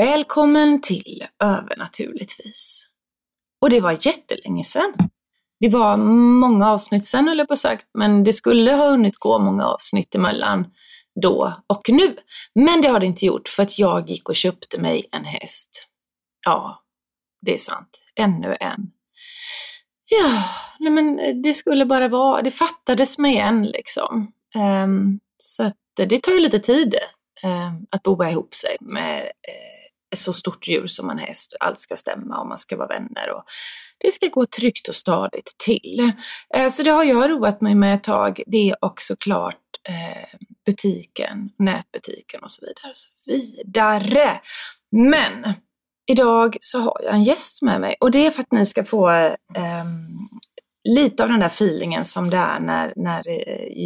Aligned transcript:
Välkommen 0.00 0.80
till 0.80 1.26
Övernaturligtvis. 1.44 2.86
Och 3.60 3.70
det 3.70 3.80
var 3.80 4.06
jättelänge 4.06 4.64
sedan. 4.64 4.92
Det 5.60 5.68
var 5.68 5.96
många 6.40 6.70
avsnitt 6.70 7.04
sedan 7.04 7.28
höll 7.28 7.38
jag 7.38 7.48
på 7.48 7.56
sagt, 7.56 7.86
men 7.98 8.24
det 8.24 8.32
skulle 8.32 8.74
ha 8.74 8.90
hunnit 8.90 9.18
gå 9.18 9.38
många 9.38 9.66
avsnitt 9.66 10.14
emellan 10.14 10.66
då 11.22 11.62
och 11.66 11.88
nu. 11.88 12.16
Men 12.54 12.82
det 12.82 12.88
har 12.88 13.00
det 13.00 13.06
inte 13.06 13.26
gjort 13.26 13.48
för 13.48 13.62
att 13.62 13.78
jag 13.78 14.10
gick 14.10 14.28
och 14.28 14.36
köpte 14.36 14.80
mig 14.80 15.08
en 15.12 15.24
häst. 15.24 15.88
Ja, 16.46 16.82
det 17.46 17.54
är 17.54 17.58
sant. 17.58 18.02
Ännu 18.16 18.56
en. 18.60 18.90
Ja, 20.10 20.44
nej 20.78 20.92
men 20.92 21.42
det 21.42 21.54
skulle 21.54 21.86
bara 21.86 22.08
vara, 22.08 22.42
det 22.42 22.50
fattades 22.50 23.18
mig 23.18 23.36
en 23.36 23.66
liksom. 23.66 24.32
Um, 24.84 25.20
så 25.38 25.64
att 25.64 25.76
det 25.96 26.22
tar 26.22 26.32
ju 26.32 26.40
lite 26.40 26.58
tid 26.58 26.94
um, 27.44 27.86
att 27.90 28.02
boa 28.02 28.30
ihop 28.30 28.54
sig 28.54 28.76
med 28.80 29.22
uh, 29.22 29.79
ett 30.12 30.18
så 30.18 30.32
stort 30.32 30.68
djur 30.68 30.86
som 30.86 31.10
en 31.10 31.18
häst. 31.18 31.56
Allt 31.60 31.80
ska 31.80 31.96
stämma 31.96 32.40
och 32.40 32.48
man 32.48 32.58
ska 32.58 32.76
vara 32.76 32.88
vänner 32.88 33.30
och 33.34 33.44
det 33.98 34.12
ska 34.12 34.26
gå 34.26 34.46
tryggt 34.46 34.88
och 34.88 34.94
stadigt 34.94 35.54
till. 35.64 36.12
Eh, 36.54 36.68
så 36.68 36.82
det 36.82 36.90
har 36.90 37.04
jag 37.04 37.30
roat 37.30 37.60
mig 37.60 37.74
med 37.74 37.94
ett 37.94 38.04
tag. 38.04 38.42
Det 38.46 38.70
är 38.70 38.76
också 38.80 39.16
klart 39.16 39.56
eh, 39.88 40.38
butiken, 40.66 41.50
nätbutiken 41.58 42.42
och 42.42 42.50
så 42.50 42.66
vidare. 42.66 42.90
Och 42.90 42.96
så 42.96 43.10
vidare. 43.26 44.40
Men 44.92 45.54
idag 46.10 46.56
så 46.60 46.80
har 46.80 47.00
jag 47.04 47.14
en 47.14 47.24
gäst 47.24 47.62
med 47.62 47.80
mig 47.80 47.96
och 48.00 48.10
det 48.10 48.26
är 48.26 48.30
för 48.30 48.42
att 48.42 48.52
ni 48.52 48.66
ska 48.66 48.84
få 48.84 49.08
ehm, 49.08 49.36
lite 50.88 51.22
av 51.22 51.28
den 51.28 51.40
där 51.40 51.46
feelingen 51.46 52.04
som 52.04 52.30
det 52.30 52.36
är 52.36 52.60
när, 52.60 52.92
när 52.96 53.22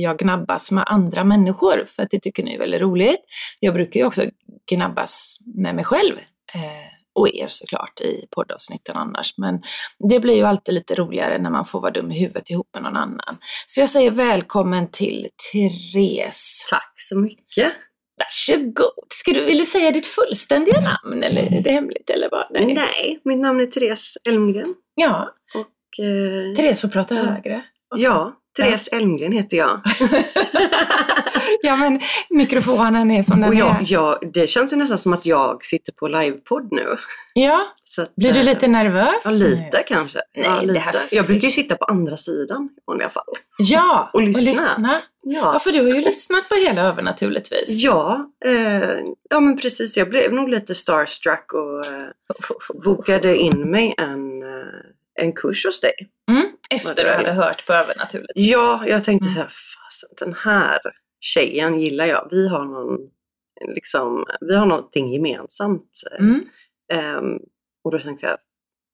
jag 0.03 0.19
gnabbas 0.19 0.73
med 0.73 0.85
andra 0.87 1.25
människor, 1.25 1.85
för 1.89 2.03
att 2.03 2.11
det 2.11 2.21
tycker 2.21 2.43
ni 2.43 2.55
är 2.55 2.59
väldigt 2.59 2.81
roligt. 2.81 3.21
Jag 3.61 3.75
brukar 3.75 4.01
ju 4.01 4.07
också 4.07 4.23
gnabbas 4.71 5.39
med 5.57 5.75
mig 5.75 5.85
själv 5.85 6.15
eh, 6.55 6.95
och 7.15 7.29
er 7.29 7.47
såklart 7.49 8.01
i 8.01 8.27
poddavsnitten 8.31 8.97
annars, 8.97 9.39
men 9.39 9.63
det 10.09 10.21
blir 10.21 10.35
ju 10.35 10.45
alltid 10.45 10.75
lite 10.75 10.95
roligare 10.95 11.39
när 11.39 11.51
man 11.51 11.67
får 11.67 11.81
vara 11.81 11.93
dum 11.93 12.11
i 12.11 12.21
huvudet 12.21 12.51
ihop 12.51 12.69
med 12.75 12.83
någon 12.83 12.97
annan. 12.97 13.39
Så 13.67 13.81
jag 13.81 13.89
säger 13.89 14.11
välkommen 14.11 14.89
till 14.91 15.29
Therese. 15.53 16.67
Tack 16.71 16.95
så 16.97 17.19
mycket. 17.19 17.73
Varsågod. 18.17 19.07
Ska 19.09 19.33
du, 19.33 19.45
vill 19.45 19.59
du 19.59 19.65
säga 19.65 19.91
ditt 19.91 20.07
fullständiga 20.07 20.81
namn 20.81 21.23
eller 21.23 21.43
är 21.43 21.61
det 21.61 21.71
hemligt 21.71 22.11
eller 22.11 22.29
vad? 22.31 22.47
Nej, 22.51 22.75
Nej 22.75 23.21
mitt 23.25 23.41
namn 23.41 23.61
är 23.61 23.67
Therese 23.67 24.19
Elmgren. 24.29 24.75
Ja. 24.95 25.35
Och, 25.55 25.67
eh, 25.99 26.57
Therese 26.57 26.81
får 26.81 26.89
prata 26.89 27.15
högre. 27.15 27.63
också. 27.91 28.05
ja, 28.05 28.33
Therese 28.57 28.89
Elmgren 28.93 29.33
heter 29.33 29.57
jag. 29.57 29.81
ja 31.63 31.77
men 31.77 32.01
mikrofonen 32.31 33.11
är 33.11 33.23
som 33.23 33.41
den 33.41 33.49
Och 33.49 33.55
jag, 33.55 33.71
är. 33.71 33.85
jag, 33.93 34.19
det 34.33 34.47
känns 34.47 34.73
ju 34.73 34.77
nästan 34.77 34.99
som 34.99 35.13
att 35.13 35.27
jag 35.27 35.65
sitter 35.65 35.93
på 35.93 36.09
livepodd 36.09 36.69
nu. 36.73 36.97
Ja, 37.35 37.61
Så 37.85 38.03
att, 38.03 38.15
blir 38.17 38.33
du 38.33 38.39
eh, 38.41 38.45
lite 38.45 38.69
nervös? 38.69 39.15
Ja, 39.25 39.31
lite 39.31 39.83
kanske. 39.87 40.19
Nej, 40.37 40.47
ja, 40.47 40.61
lite. 40.61 40.79
här- 40.81 40.95
Jag 41.11 41.27
brukar 41.27 41.45
ju 41.45 41.51
sitta 41.51 41.77
på 41.77 41.85
andra 41.85 42.17
sidan 42.17 42.69
i 42.77 42.81
vanliga 42.87 43.11
fall. 43.11 43.25
Ja, 43.59 44.11
Och 44.13 44.23
lyssna. 44.23 45.01
Ja, 45.23 45.53
Ja, 45.55 45.59
för 45.59 45.73
du 45.73 45.79
har 45.81 45.87
ju 45.95 46.01
lyssnat 46.01 46.49
på 46.49 46.55
hela 46.55 46.83
övernaturligtvis. 46.83 47.69
ja, 47.85 48.31
eh, 48.45 48.91
ja 49.31 49.41
men 49.41 49.57
precis. 49.59 49.97
Jag 49.97 50.09
blev 50.11 50.33
nog 50.33 50.49
lite 50.49 50.75
starstruck 50.75 51.53
och 51.53 51.87
eh, 51.87 52.09
bokade 52.85 53.37
in 53.37 53.71
mig 53.71 53.95
en, 53.99 54.43
eh, 54.43 54.49
en 55.21 55.33
kurs 55.33 55.65
hos 55.67 55.81
dig. 55.81 55.95
Mm, 56.31 56.47
efter 56.71 56.95
du 57.05 57.11
hade 57.11 57.33
hört 57.33 57.67
på 57.67 57.73
övernaturligtvis. 57.73 58.47
Ja, 58.51 58.85
jag 58.87 59.05
tänkte 59.05 59.25
Mm. 59.27 59.35
så 59.35 59.41
här, 59.41 59.49
fasen 59.49 60.09
den 60.27 60.35
här 60.35 60.79
tjejen 61.21 61.81
gillar 61.81 62.07
jag. 62.07 62.29
Vi 62.31 62.49
har 62.49 62.65
någon, 62.65 62.99
liksom, 63.75 64.25
vi 64.41 64.57
har 64.57 64.67
någonting 64.67 65.13
gemensamt. 65.13 66.01
Mm. 66.19 66.41
Ehm, 66.93 67.39
och 67.85 67.91
då 67.91 67.99
tänkte 67.99 68.27
jag, 68.27 68.39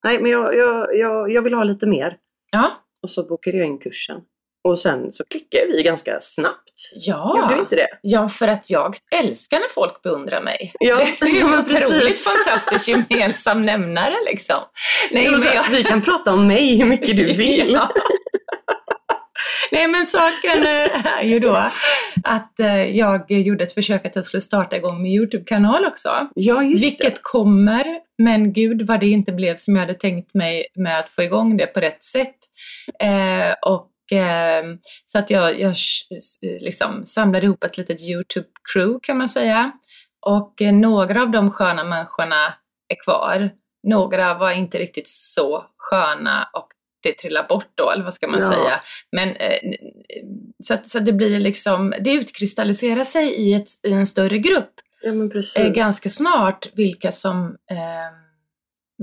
nej 0.03 0.21
men 0.21 0.31
jag, 0.31 0.55
jag, 0.55 0.95
jag, 0.97 1.31
jag 1.31 1.41
vill 1.41 1.53
ha 1.53 1.63
lite 1.63 1.87
mer. 1.87 2.17
Ja. 2.51 2.71
Och 3.01 3.11
så 3.11 3.23
bokade 3.27 3.57
jag 3.57 3.67
in 3.67 3.79
kursen. 3.79 4.21
Och 4.63 4.79
sen 4.79 5.11
så 5.11 5.23
klickade 5.23 5.65
vi 5.67 5.83
ganska 5.83 6.19
snabbt. 6.21 6.71
Ja. 6.93 7.33
Gjorde 7.35 7.53
vi 7.53 7.59
inte 7.59 7.75
det? 7.75 7.87
ja, 8.01 8.29
för 8.29 8.47
att 8.47 8.69
jag 8.69 8.95
älskar 9.11 9.59
när 9.59 9.69
folk 9.69 10.01
beundrar 10.01 10.41
mig. 10.41 10.73
Ja, 10.79 11.07
det 11.19 11.25
är 11.25 11.41
en 11.45 11.59
otroligt 11.59 12.19
fantastisk 12.19 12.87
gemensam 13.09 13.65
nämnare 13.65 14.15
liksom. 14.25 14.57
Nej, 15.11 15.31
men 15.31 15.43
jag... 15.43 15.63
Vi 15.71 15.83
kan 15.83 16.01
prata 16.01 16.33
om 16.33 16.47
mig 16.47 16.77
hur 16.77 16.85
mycket 16.85 17.17
du 17.17 17.33
vill. 17.33 17.71
Ja. 17.81 17.89
Nej 19.71 19.87
men 19.87 20.07
saken 20.07 20.63
eh, 20.63 21.19
är 21.19 21.23
ju 21.23 21.39
då 21.39 21.69
att 22.23 22.59
eh, 22.59 22.97
jag 22.97 23.31
gjorde 23.31 23.63
ett 23.63 23.73
försök 23.73 24.05
att 24.05 24.15
jag 24.15 24.25
skulle 24.25 24.41
starta 24.41 24.77
igång 24.77 25.01
min 25.01 25.11
YouTube-kanal 25.11 25.85
också. 25.85 26.09
Ja, 26.35 26.63
just 26.63 26.85
Vilket 26.85 27.21
kommer, 27.21 27.85
men 28.17 28.53
gud 28.53 28.81
vad 28.81 28.99
det 28.99 29.07
inte 29.07 29.31
blev 29.31 29.55
som 29.57 29.75
jag 29.75 29.81
hade 29.81 29.93
tänkt 29.93 30.33
mig 30.33 30.65
med 30.75 30.99
att 30.99 31.09
få 31.09 31.23
igång 31.23 31.57
det 31.57 31.67
på 31.67 31.79
rätt 31.79 32.03
sätt. 32.03 32.35
Eh, 32.99 33.53
och 33.71 33.91
eh, 34.11 34.63
Så 35.05 35.19
att 35.19 35.29
jag, 35.29 35.59
jag 35.59 35.75
liksom 36.61 37.05
samlade 37.05 37.45
ihop 37.45 37.63
ett 37.63 37.77
litet 37.77 38.01
YouTube-crew 38.01 38.99
kan 39.03 39.17
man 39.17 39.29
säga. 39.29 39.71
Och 40.25 40.61
eh, 40.61 40.73
några 40.73 41.21
av 41.21 41.31
de 41.31 41.51
sköna 41.51 41.83
människorna 41.83 42.53
är 42.89 43.03
kvar. 43.03 43.49
Några 43.87 44.33
var 44.33 44.51
inte 44.51 44.79
riktigt 44.79 45.09
så 45.09 45.65
sköna 45.77 46.49
och 46.53 46.67
det 47.03 47.13
trillar 47.17 47.47
bort 47.47 47.71
då, 47.75 47.91
eller 47.91 48.03
vad 48.03 48.13
ska 48.13 48.27
man 48.27 48.39
Ja. 48.39 48.51
säga. 48.51 48.81
Men, 49.11 49.29
eh, 49.29 49.59
så, 50.63 50.73
att, 50.73 50.87
så 50.89 50.97
att 50.97 51.05
det 51.05 51.13
blir 51.13 51.39
liksom, 51.39 51.93
det 51.99 52.11
utkristalliserar 52.11 53.03
sig 53.03 53.27
i, 53.33 53.53
ett, 53.53 53.67
i 53.83 53.91
en 53.91 54.07
större 54.07 54.37
grupp. 54.37 54.71
Ja, 55.01 55.11
eh, 55.61 55.69
ganska 55.73 56.09
snart 56.09 56.67
vilka 56.73 57.11
som 57.11 57.45
eh, 57.71 57.77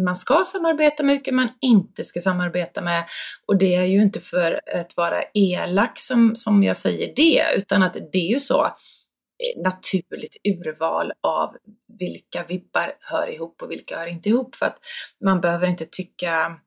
man 0.04 0.16
ska 0.16 0.44
samarbeta 0.44 1.03
med, 1.03 1.14
vilka 1.14 1.32
man 1.32 1.48
inte 1.60 2.04
ska 2.04 2.20
samarbeta 2.20 2.81
med. 2.81 3.04
Och 3.47 3.59
det 3.59 3.75
är 3.75 3.84
ju 3.84 4.03
inte 4.03 4.20
för 4.20 4.60
att 4.75 4.97
vara 4.97 5.22
elak 5.34 6.00
som, 6.00 6.36
som 6.36 6.62
jag 6.62 6.76
säger 6.76 7.12
det, 7.16 7.42
utan 7.56 7.82
att 7.82 7.94
det 8.12 8.19
är 8.19 8.32
ju 8.32 8.41
så 8.41 8.64
eh, 8.64 9.62
naturligt 9.62 10.36
urval 10.44 11.12
av 11.22 11.56
vilka 11.98 12.44
vibbar 12.44 12.92
hör 13.00 13.31
ihop 13.31 13.62
och 13.62 13.70
vilka 13.70 13.98
hör 13.98 14.06
inte 14.06 14.28
ihop. 14.28 14.54
För 14.54 14.66
att 14.66 14.78
man 15.24 15.41
behöver 15.41 15.66
inte 15.66 15.84
tycka 15.84 16.59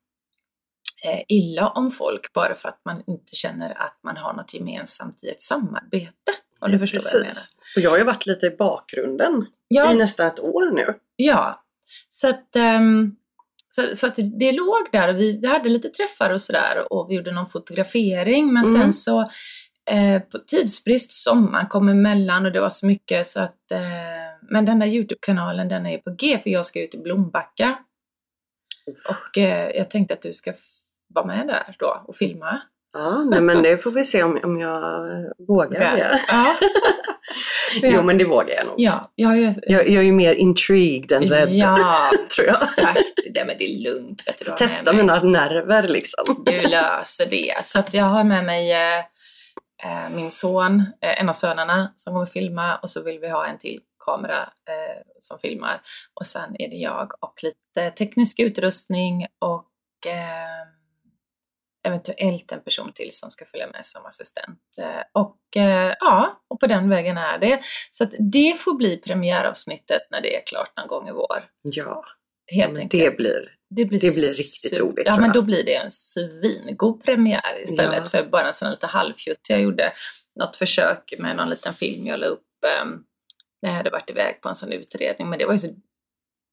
eh, 1.04 1.20
illa 1.28 1.68
om 1.68 1.90
folk 1.90 2.32
bara 2.32 2.54
för 2.54 2.68
att 2.68 2.80
man 2.84 3.02
inte 3.06 3.34
känner 3.34 3.70
att 3.70 3.98
man 4.04 4.16
har 4.16 4.32
något 4.32 4.54
gemensamt 4.54 5.24
i 5.24 5.28
ett 5.28 5.42
samarbete. 5.42 6.32
Om 6.60 6.70
du 6.70 6.78
förstår 6.78 7.00
vad 7.00 7.12
jag 7.12 7.20
menar. 7.20 7.30
Precis. 7.30 7.52
Och 7.76 7.82
jag 7.82 7.90
har 7.90 7.98
ju 7.98 8.04
varit 8.04 8.26
lite 8.26 8.46
i 8.46 8.56
bakgrunden 8.56 9.46
Ja, 9.68 9.92
i 9.92 9.94
nästan 9.94 10.26
ett 10.26 10.40
år 10.40 10.74
nu. 10.74 10.94
Ja, 11.16 11.64
så 12.08 12.28
att, 12.28 12.56
ehm, 12.56 13.16
så, 13.74 13.96
så 13.96 14.06
att 14.06 14.14
det 14.38 14.52
låg 14.52 14.88
där 14.92 15.08
och 15.08 15.20
vi, 15.20 15.38
vi 15.42 15.46
hade 15.48 15.68
lite 15.68 15.88
träffar 15.88 16.30
och 16.30 16.42
sådär 16.42 16.92
och 16.92 17.10
vi 17.10 17.14
gjorde 17.14 17.32
någon 17.32 17.50
fotografering 17.50 18.52
men 18.52 18.64
Mm. 18.64 18.80
sen 18.80 18.92
så 18.92 19.20
eh, 19.90 20.22
på 20.22 20.38
tidsbrist, 20.38 21.12
sommaren 21.12 21.66
kom 21.68 21.88
emellan 21.88 22.46
och 22.46 22.52
det 22.52 22.60
var 22.60 22.70
så 22.70 22.86
mycket 22.86 23.26
så 23.26 23.40
att 23.40 23.70
eh, 23.72 23.78
men 24.50 24.64
den 24.64 24.78
där 24.78 24.86
Youtube-kanalen 24.86 25.68
den 25.68 25.86
är 25.86 25.98
på 25.98 26.10
G 26.10 26.38
för 26.42 26.50
jag 26.50 26.66
ska 26.66 26.82
ut 26.82 26.94
i 26.94 26.98
Blombacka 26.98 27.78
och 29.08 29.38
eh, 29.38 29.70
jag 29.70 29.90
tänkte 29.90 30.14
att 30.14 30.22
du 30.22 30.32
ska 30.32 30.52
vara 31.14 31.26
med 31.26 31.46
där 31.46 31.76
då 31.78 32.02
och 32.08 32.16
filma. 32.16 32.62
Ja, 32.94 33.24
nej, 33.30 33.40
men 33.40 33.62
det 33.62 33.78
får 33.78 33.90
vi 33.90 34.04
se 34.04 34.22
om, 34.22 34.38
om 34.42 34.58
jag 34.60 35.00
vågar. 35.48 35.96
Ja. 35.96 36.18
Ja. 36.28 36.56
Jo, 37.82 38.02
men 38.02 38.18
det 38.18 38.24
vågar 38.24 38.54
jag 38.54 38.66
nog. 38.66 38.74
ja, 38.78 39.10
jag, 39.14 39.40
jag, 39.40 39.54
Jag, 39.66 39.88
jag 39.88 40.02
är 40.02 40.06
ju 40.06 40.12
mer 40.12 40.34
intrigued 40.34 41.12
än 41.12 41.22
rädd, 41.22 41.48
ja, 41.50 42.10
tror 42.36 42.46
jag. 42.46 42.62
exakt. 42.62 42.98
Det, 43.34 43.44
men 43.44 43.58
det 43.58 43.64
är 43.64 43.78
lugnt. 43.78 44.22
Vet 44.26 44.38
du, 44.38 44.50
har 44.50 44.56
Testa 44.56 44.92
mina 44.92 45.22
nerver 45.22 45.82
liksom. 45.82 46.42
Du 46.46 46.60
löser 46.60 47.26
det. 47.26 47.64
Så 47.64 47.78
att 47.78 47.94
jag 47.94 48.04
har 48.04 48.24
med 48.24 48.44
mig 48.44 48.72
eh, 48.72 48.98
eh, 49.84 50.10
min 50.14 50.30
son, 50.30 50.80
eh, 50.80 51.20
en 51.20 51.28
av 51.28 51.32
sönerna 51.32 51.92
som 51.96 52.12
kommer 52.12 52.26
filma 52.26 52.76
och 52.76 52.90
så 52.90 53.02
vill 53.02 53.18
vi 53.18 53.28
ha 53.28 53.46
en 53.46 53.58
till 53.58 53.80
kamera 54.04 54.38
eh, 54.42 55.02
som 55.20 55.38
filmar. 55.38 55.80
Och 56.20 56.26
sen 56.26 56.56
är 56.58 56.68
det 56.68 56.76
jag 56.76 57.12
och 57.20 57.34
lite 57.42 57.90
teknisk 57.90 58.40
utrustning 58.40 59.26
och 59.38 60.06
eh, 60.06 60.66
eventuellt 61.84 62.52
en 62.52 62.60
person 62.62 62.92
till 62.92 63.08
som 63.12 63.30
ska 63.30 63.44
följa 63.44 63.66
med 63.66 63.86
som 63.86 64.06
assistent. 64.06 64.60
Eh, 64.78 65.02
och 65.22 65.56
eh, 65.62 65.94
ja, 66.00 66.42
och 66.48 66.60
på 66.60 66.66
den 66.66 66.88
vägen 66.88 67.18
är 67.18 67.38
det. 67.38 67.60
Så 67.90 68.04
att 68.04 68.14
det 68.32 68.60
får 68.60 68.74
bli 68.74 68.96
premiäravsnittet 68.96 70.02
när 70.10 70.20
det 70.20 70.36
är 70.36 70.46
klart 70.46 70.76
någon 70.76 70.86
gång 70.88 71.08
i 71.08 71.12
vår. 71.12 71.44
Ja, 71.62 72.04
Helt 72.52 72.78
enkelt. 72.78 73.04
det 73.04 73.16
blir... 73.16 73.56
Det 73.74 73.84
blir, 73.84 74.00
Det 74.00 74.14
blir 74.14 74.28
riktigt 74.28 74.78
roligt, 74.78 75.06
Ja, 75.06 75.20
men 75.20 75.32
då 75.32 75.42
blir 75.42 75.64
det 75.64 75.74
en 75.74 75.90
svingod 75.90 77.04
premiär 77.04 77.62
istället 77.62 78.00
Ja. 78.02 78.08
för 78.08 78.24
bara 78.26 78.46
en 78.46 78.54
sån 78.54 78.70
lite 78.70 78.86
halvfjutt. 78.86 79.40
Jag 79.48 79.60
gjorde 79.60 79.92
något 80.40 80.56
försök 80.56 81.14
med 81.18 81.36
någon 81.36 81.50
liten 81.50 81.74
film 81.74 82.06
jag 82.06 82.20
la 82.20 82.26
upp 82.26 82.46
um, 82.82 83.04
när 83.62 83.70
jag 83.70 83.76
hade 83.76 83.90
varit 83.90 84.10
iväg 84.10 84.40
på 84.40 84.48
en 84.48 84.54
sån 84.54 84.72
utredning, 84.72 85.28
men 85.30 85.38
det 85.38 85.44
var 85.46 85.52
ju 85.52 85.58
så 85.58 85.68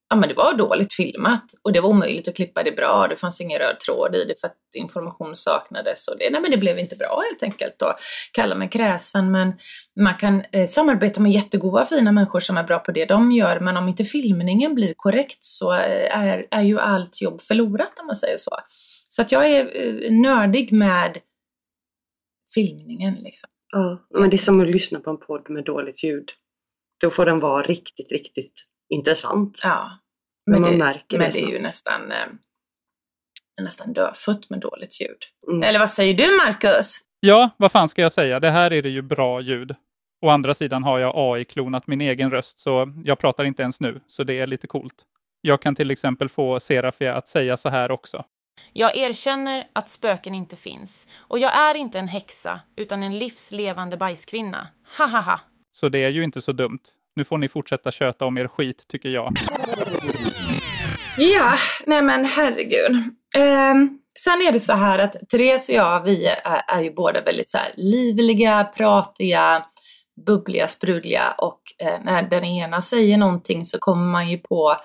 Ja 0.09 0.15
men 0.15 0.29
det 0.29 0.35
var 0.35 0.53
dåligt 0.53 0.93
filmat 0.93 1.53
och 1.61 1.73
det 1.73 1.81
var 1.81 1.89
omöjligt 1.89 2.27
att 2.27 2.35
klippa 2.35 2.63
det 2.63 2.71
bra. 2.71 3.07
Det 3.07 3.15
fanns 3.15 3.41
ingen 3.41 3.59
röd 3.59 3.79
tråd 3.79 4.15
i 4.15 4.25
det 4.25 4.39
för 4.41 4.47
att 4.47 4.57
information 4.73 5.35
saknades 5.35 6.07
och 6.07 6.17
det, 6.17 6.29
nej 6.29 6.41
men 6.41 6.51
det 6.51 6.57
blev 6.57 6.79
inte 6.79 6.95
bra 6.95 7.23
helt 7.29 7.43
enkelt. 7.43 7.75
Då. 7.79 7.95
Kalla 8.31 8.55
mig 8.55 8.69
kräsen 8.69 9.31
men 9.31 9.53
man 9.99 10.17
kan 10.17 10.43
eh, 10.51 10.67
samarbeta 10.67 11.21
med 11.21 11.31
jättegoda 11.31 11.85
fina 11.85 12.11
människor 12.11 12.39
som 12.39 12.57
är 12.57 12.63
bra 12.63 12.79
på 12.79 12.91
det 12.91 13.05
de 13.05 13.31
gör 13.31 13.59
men 13.59 13.77
om 13.77 13.87
inte 13.87 14.03
filmningen 14.03 14.75
blir 14.75 14.93
korrekt 14.97 15.43
så 15.43 15.73
eh, 15.73 16.17
är, 16.17 16.47
är 16.51 16.61
ju 16.61 16.79
allt 16.79 17.21
jobb 17.21 17.41
förlorat 17.41 17.99
om 17.99 18.05
man 18.05 18.15
säger 18.15 18.37
så. 18.37 18.51
Så 19.07 19.21
att 19.21 19.31
jag 19.31 19.49
är 19.49 19.85
eh, 19.85 20.11
nördig 20.11 20.71
med 20.71 21.17
filmningen 22.55 23.13
liksom. 23.13 23.49
Ja, 23.71 24.07
men 24.19 24.29
det 24.29 24.35
är 24.35 24.37
som 24.37 24.61
att 24.61 24.67
lyssna 24.67 24.99
på 24.99 25.09
en 25.09 25.17
podd 25.17 25.49
med 25.49 25.63
dåligt 25.63 26.03
ljud. 26.03 26.29
Då 27.01 27.09
får 27.09 27.25
den 27.25 27.39
vara 27.39 27.63
riktigt, 27.63 28.11
riktigt 28.11 28.68
intressant. 28.89 29.59
Ja. 29.63 29.91
Men 30.45 30.51
Men, 30.51 30.61
man 30.61 30.71
det, 30.71 30.77
märker 30.85 31.17
men 31.17 31.31
det 31.31 31.37
det 31.37 31.39
är 31.39 31.41
ju 31.41 31.47
snabbt. 31.49 31.63
nästan, 31.63 32.11
eh, 32.11 32.27
nästan 33.61 33.93
dödfött 33.93 34.49
med 34.49 34.59
dåligt 34.59 35.01
ljud. 35.01 35.17
Mm. 35.47 35.63
Eller 35.63 35.79
vad 35.79 35.89
säger 35.89 36.13
du 36.13 36.37
Marcus? 36.45 36.99
Ja, 37.19 37.49
vad 37.57 37.71
fan 37.71 37.89
ska 37.89 38.01
jag 38.01 38.11
säga? 38.11 38.39
Det 38.39 38.49
här 38.51 38.73
är 38.73 38.81
det 38.81 38.89
ju 38.89 39.01
bra 39.01 39.41
ljud. 39.41 39.75
Å 40.21 40.29
andra 40.29 40.53
sidan 40.53 40.83
har 40.83 40.99
jag 40.99 41.13
AI-klonat 41.15 41.87
min 41.87 42.01
egen 42.01 42.31
röst, 42.31 42.59
så 42.59 42.93
jag 43.05 43.19
pratar 43.19 43.43
inte 43.43 43.61
ens 43.61 43.79
nu, 43.79 44.01
så 44.07 44.23
det 44.23 44.39
är 44.39 44.47
lite 44.47 44.67
coolt. 44.67 44.95
Jag 45.41 45.61
kan 45.61 45.75
till 45.75 45.91
exempel 45.91 46.29
få 46.29 46.59
Serafia 46.59 47.15
att 47.15 47.27
säga 47.27 47.57
så 47.57 47.69
här 47.69 47.91
också. 47.91 48.23
Jag 48.73 48.97
erkänner 48.97 49.63
att 49.73 49.89
spöken 49.89 50.35
inte 50.35 50.55
finns. 50.55 51.07
Och 51.27 51.39
jag 51.39 51.57
är 51.57 51.75
inte 51.75 51.99
en 51.99 52.07
häxa, 52.07 52.59
utan 52.75 53.03
en 53.03 53.19
livslevande 53.19 53.97
bajskvinna. 53.97 54.67
Ha 54.97 55.05
ha 55.05 55.19
ha. 55.21 55.39
Så 55.71 55.89
det 55.89 55.99
är 56.03 56.09
ju 56.09 56.23
inte 56.23 56.41
så 56.41 56.51
dumt. 56.51 56.79
Nu 57.19 57.25
får 57.25 57.37
ni 57.37 57.47
fortsätta 57.47 57.91
köta 57.91 58.25
om 58.25 58.37
er 58.37 58.47
skit, 58.47 58.87
tycker 58.87 59.09
jag. 59.09 59.37
Ja, 61.17 61.53
nej 61.85 62.01
men 62.01 62.25
herregud. 62.25 63.03
Ehm, 63.35 63.99
sen 64.19 64.41
är 64.41 64.51
det 64.51 64.59
så 64.59 64.73
här 64.73 64.99
att 64.99 65.29
Therese 65.29 65.69
och 65.69 65.75
jag, 65.75 66.03
vi 66.03 66.25
är, 66.25 66.61
är 66.67 66.81
ju 66.81 66.93
båda 66.93 67.21
väldigt 67.21 67.49
så 67.49 67.57
här 67.57 67.71
livliga, 67.75 68.63
pratiga, 68.63 69.65
bubbliga, 70.25 70.67
sprudliga 70.67 71.31
och 71.37 71.61
eh, 71.79 72.03
när 72.03 72.21
den 72.21 72.43
ena 72.43 72.81
säger 72.81 73.17
någonting 73.17 73.65
så 73.65 73.79
kommer 73.79 74.11
man 74.11 74.29
ju 74.29 74.37
på 74.37 74.75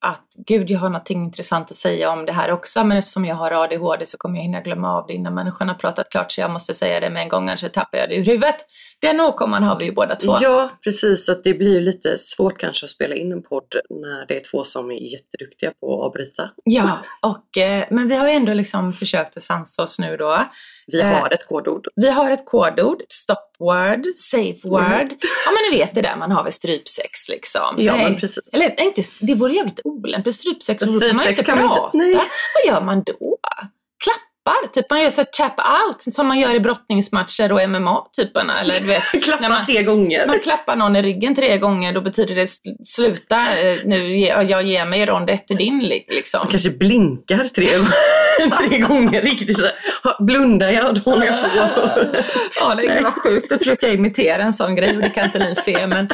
att 0.00 0.26
gud, 0.46 0.70
jag 0.70 0.80
har 0.80 0.88
någonting 0.88 1.24
intressant 1.24 1.70
att 1.70 1.76
säga 1.76 2.10
om 2.10 2.26
det 2.26 2.32
här 2.32 2.50
också, 2.50 2.84
men 2.84 2.96
eftersom 2.96 3.24
jag 3.24 3.36
har 3.36 3.50
ADHD 3.50 4.06
så 4.06 4.18
kommer 4.18 4.36
jag 4.36 4.42
hinna 4.42 4.60
glömma 4.60 4.96
av 4.96 5.06
det 5.06 5.12
innan 5.12 5.34
människan 5.34 5.68
har 5.68 5.74
pratat 5.74 6.10
klart, 6.10 6.32
så 6.32 6.40
jag 6.40 6.50
måste 6.50 6.74
säga 6.74 7.00
det 7.00 7.10
med 7.10 7.22
en 7.22 7.28
gång, 7.28 7.48
annars 7.48 7.60
tappar 7.60 7.98
jag 7.98 8.08
det 8.08 8.16
ur 8.16 8.24
huvudet. 8.24 8.56
Den 9.00 9.20
åkomman 9.20 9.62
har 9.62 9.78
vi 9.78 9.84
ju 9.84 9.92
båda 9.92 10.16
två. 10.16 10.36
Ja, 10.40 10.70
precis. 10.84 11.26
Så 11.26 11.34
det 11.34 11.54
blir 11.54 11.80
lite 11.80 12.18
svårt 12.18 12.58
kanske 12.58 12.86
att 12.86 12.90
spela 12.90 13.14
in 13.14 13.32
en 13.32 13.42
podd 13.42 13.74
när 13.90 14.26
det 14.26 14.36
är 14.36 14.50
två 14.50 14.64
som 14.64 14.90
är 14.90 15.12
jätteduktiga 15.12 15.72
på 15.80 15.94
att 15.94 16.06
avbryta. 16.06 16.50
Ja, 16.64 16.98
och, 17.22 17.58
eh, 17.58 17.84
men 17.90 18.08
vi 18.08 18.16
har 18.16 18.28
ju 18.28 18.34
ändå 18.34 18.54
liksom 18.54 18.92
försökt 18.92 19.36
att 19.36 19.42
sansa 19.42 19.82
oss 19.82 19.98
nu 19.98 20.16
då. 20.16 20.44
Vi 20.92 21.00
Eh, 21.00 21.06
har 21.08 21.32
ett 21.32 21.48
kodord. 21.48 21.86
Vi 21.96 22.10
har 22.10 22.30
ett 22.30 22.44
kodord, 22.46 23.00
ett 23.02 23.12
stopword, 23.12 24.06
safe 24.16 24.68
word. 24.68 24.82
Mm. 24.82 25.08
Ja 25.44 25.50
men 25.50 25.70
ni 25.70 25.78
vet 25.78 25.94
det 25.94 26.02
där 26.02 26.16
man 26.16 26.30
har 26.32 26.44
vid 26.44 26.54
strypsex 26.54 27.28
liksom. 27.28 27.74
Ja, 27.78 27.96
Nej. 27.96 28.04
men 28.04 28.20
precis. 28.20 28.44
Eller 28.52 28.80
inte, 28.80 29.02
det 29.20 29.34
vore 29.34 29.52
jävligt 29.52 29.80
olämpligt. 29.84 30.34
Strypsex, 30.34 30.80
då 30.80 30.86
kan 30.86 30.92
man 30.92 31.00
strypsex 31.00 31.30
inte 31.38 31.44
kan 31.44 31.58
man 31.58 31.64
inte- 31.64 31.80
prata. 32.14 32.24
Vad 32.54 32.74
gör 32.74 32.80
man 32.80 33.02
då? 33.02 33.38
Klappar? 34.04 34.66
Typ 34.72 34.90
man 34.90 35.02
gör 35.02 35.10
så 35.10 35.24
tap 35.24 35.58
out 35.58 36.14
som 36.14 36.26
man 36.26 36.38
gör 36.38 36.54
i 36.54 36.60
brottningsmatcher 36.60 37.52
och 37.52 37.60
MMA-typerna. 37.70 38.60
Eller 38.60 38.80
du 38.80 38.86
vet, 38.86 39.02
Klappa 39.24 39.40
när 39.42 39.48
man, 39.48 39.66
tre 39.66 39.82
gånger. 39.82 40.26
man 40.26 40.38
klappar 40.40 40.76
någon 40.76 40.96
i 40.96 41.02
ryggen 41.02 41.34
tre 41.34 41.58
gånger, 41.58 41.92
då 41.92 42.00
betyder 42.00 42.34
det 42.34 42.44
sl- 42.44 42.84
sluta 42.84 43.36
eh, 43.36 43.78
nu, 43.84 44.16
jag 44.18 44.62
ger 44.62 44.84
mig 44.86 45.06
rond 45.06 45.30
ett 45.30 45.48
din 45.48 45.78
li- 45.78 46.04
liksom. 46.08 46.38
Man 46.38 46.50
kanske 46.50 46.70
blinkar 46.70 47.44
tre, 47.44 47.66
tre 48.68 48.78
gånger 48.78 49.22
riktigt 49.22 49.58
så 49.58 49.64
här. 49.64 49.74
Ha- 50.02 50.16
Blundar 50.24 50.68
jag, 50.70 50.94
då 50.94 51.10
håller 51.10 51.26
jag 51.26 51.42
på. 51.74 51.90
Ja, 52.60 52.74
det, 52.74 52.94
det 52.94 53.00
var 53.00 53.10
sjukt 53.10 53.52
att 53.52 53.58
försöka 53.58 53.88
imitera 53.88 54.42
en 54.42 54.52
sån 54.52 54.74
grej 54.74 54.96
och 54.96 55.02
det 55.02 55.10
kan 55.10 55.24
inte 55.24 55.38
ni 55.38 55.54
se. 55.54 55.86
Men, 55.86 56.08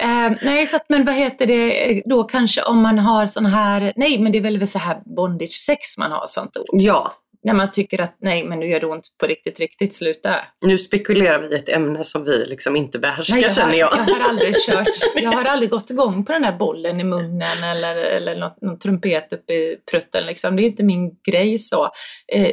eh, 0.00 0.36
nej, 0.42 0.66
så 0.66 0.76
att, 0.76 0.84
men 0.88 1.04
vad 1.04 1.14
heter 1.14 1.46
det 1.46 2.02
då 2.04 2.24
kanske 2.24 2.62
om 2.62 2.82
man 2.82 2.98
har 2.98 3.26
sån 3.26 3.46
här, 3.46 3.92
nej 3.96 4.18
men 4.18 4.32
det 4.32 4.38
är 4.38 4.42
väl 4.42 4.68
så 4.68 4.78
här 4.78 4.98
bondage-sex 5.16 5.98
man 5.98 6.12
har 6.12 6.24
sånt 6.26 6.56
ord. 6.56 6.80
Ja, 6.80 7.12
När 7.48 7.54
man 7.54 7.70
tycker 7.70 8.00
att 8.00 8.16
nej 8.20 8.44
men 8.44 8.58
nu 8.60 8.66
gör 8.68 8.80
det 8.80 8.86
ont 8.86 9.08
på 9.20 9.26
riktigt, 9.26 9.60
riktigt, 9.60 9.94
sluta. 9.94 10.34
nu 10.62 10.78
spekulerar 10.78 11.38
vi 11.38 11.54
i 11.56 11.58
ett 11.58 11.68
ämne 11.68 12.04
som 12.04 12.24
vi 12.24 12.46
liksom 12.46 12.76
inte 12.76 12.98
behärskar 12.98 13.34
Nej, 13.34 13.42
jag, 13.42 13.48
har, 13.48 13.54
känner 13.54 13.74
jag. 13.74 13.92
jag 13.92 14.14
har 14.14 14.20
aldrig 14.28 14.54
kört, 14.66 14.88
jag 15.14 15.32
har 15.32 15.44
aldrig 15.44 15.70
gått 15.70 15.90
igång 15.90 16.24
på 16.24 16.32
den 16.32 16.42
där 16.42 16.52
bollen 16.52 17.00
i 17.00 17.04
munnen 17.04 17.64
eller, 17.64 17.96
eller 17.96 18.36
något, 18.36 18.62
någon 18.62 18.78
trumpet 18.78 19.32
upp 19.32 19.50
i 19.50 19.76
prutten. 19.90 20.26
Liksom. 20.26 20.56
Det 20.56 20.62
är 20.62 20.64
inte 20.64 20.82
min 20.82 21.10
grej 21.30 21.58
så. 21.58 21.90
Eh, 22.32 22.50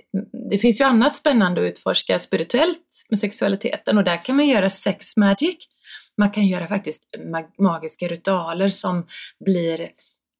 det 0.49 0.57
finns 0.57 0.81
ju 0.81 0.85
annat 0.85 1.15
spännande 1.15 1.61
att 1.61 1.71
utforska 1.71 2.19
spirituellt 2.19 2.79
med 3.09 3.19
sexualiteten 3.19 3.97
och 3.97 4.03
där 4.03 4.23
kan 4.23 4.35
man 4.35 4.47
göra 4.47 4.69
sex 4.69 5.17
magic. 5.17 5.55
Man 6.17 6.31
kan 6.31 6.47
göra 6.47 6.67
faktiskt 6.67 7.03
mag- 7.19 7.53
magiska 7.63 8.07
ritualer 8.07 8.69
som 8.69 9.07
blir 9.45 9.89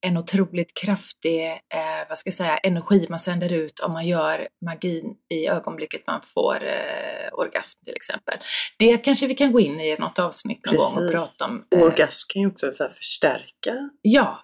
en 0.08 0.18
otroligt 0.18 0.74
kraftig 0.86 1.46
eh, 1.48 2.08
vad 2.10 2.18
ska 2.18 2.28
jag 2.28 2.34
säga, 2.34 2.58
energi 2.58 3.06
man 3.10 3.20
sänder 3.20 3.54
ut 3.54 3.80
om 3.80 3.92
man 3.92 4.08
gör 4.08 4.48
magin 4.66 5.06
i 5.34 5.48
ögonblicket 5.48 6.08
man 6.08 6.22
får 6.34 6.56
eh, 6.64 7.34
orgasm 7.34 7.84
till 7.86 7.96
exempel. 7.96 8.38
Det 8.80 8.98
kanske 8.98 9.28
vi 9.28 9.36
kan 9.36 9.52
gå 9.52 9.60
in 9.60 9.80
i 9.80 9.96
något 10.00 10.20
avsnitt 10.20 10.66
någon 10.66 10.76
gång 10.76 10.94
och 10.94 11.12
Precis. 11.12 11.38
prata 11.38 11.52
om. 11.52 11.64
eh, 11.76 11.84
Orgasm 11.84 12.26
kan 12.34 12.42
ju 12.42 12.48
också 12.48 12.74
så 12.74 12.90
förstärka 12.90 13.90
Ja, 14.02 14.40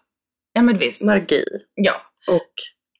ja 0.53 0.61
men 0.61 0.77
visst. 0.77 1.01
magi 1.01 1.43
Ja, 1.75 2.01
och 2.27 2.51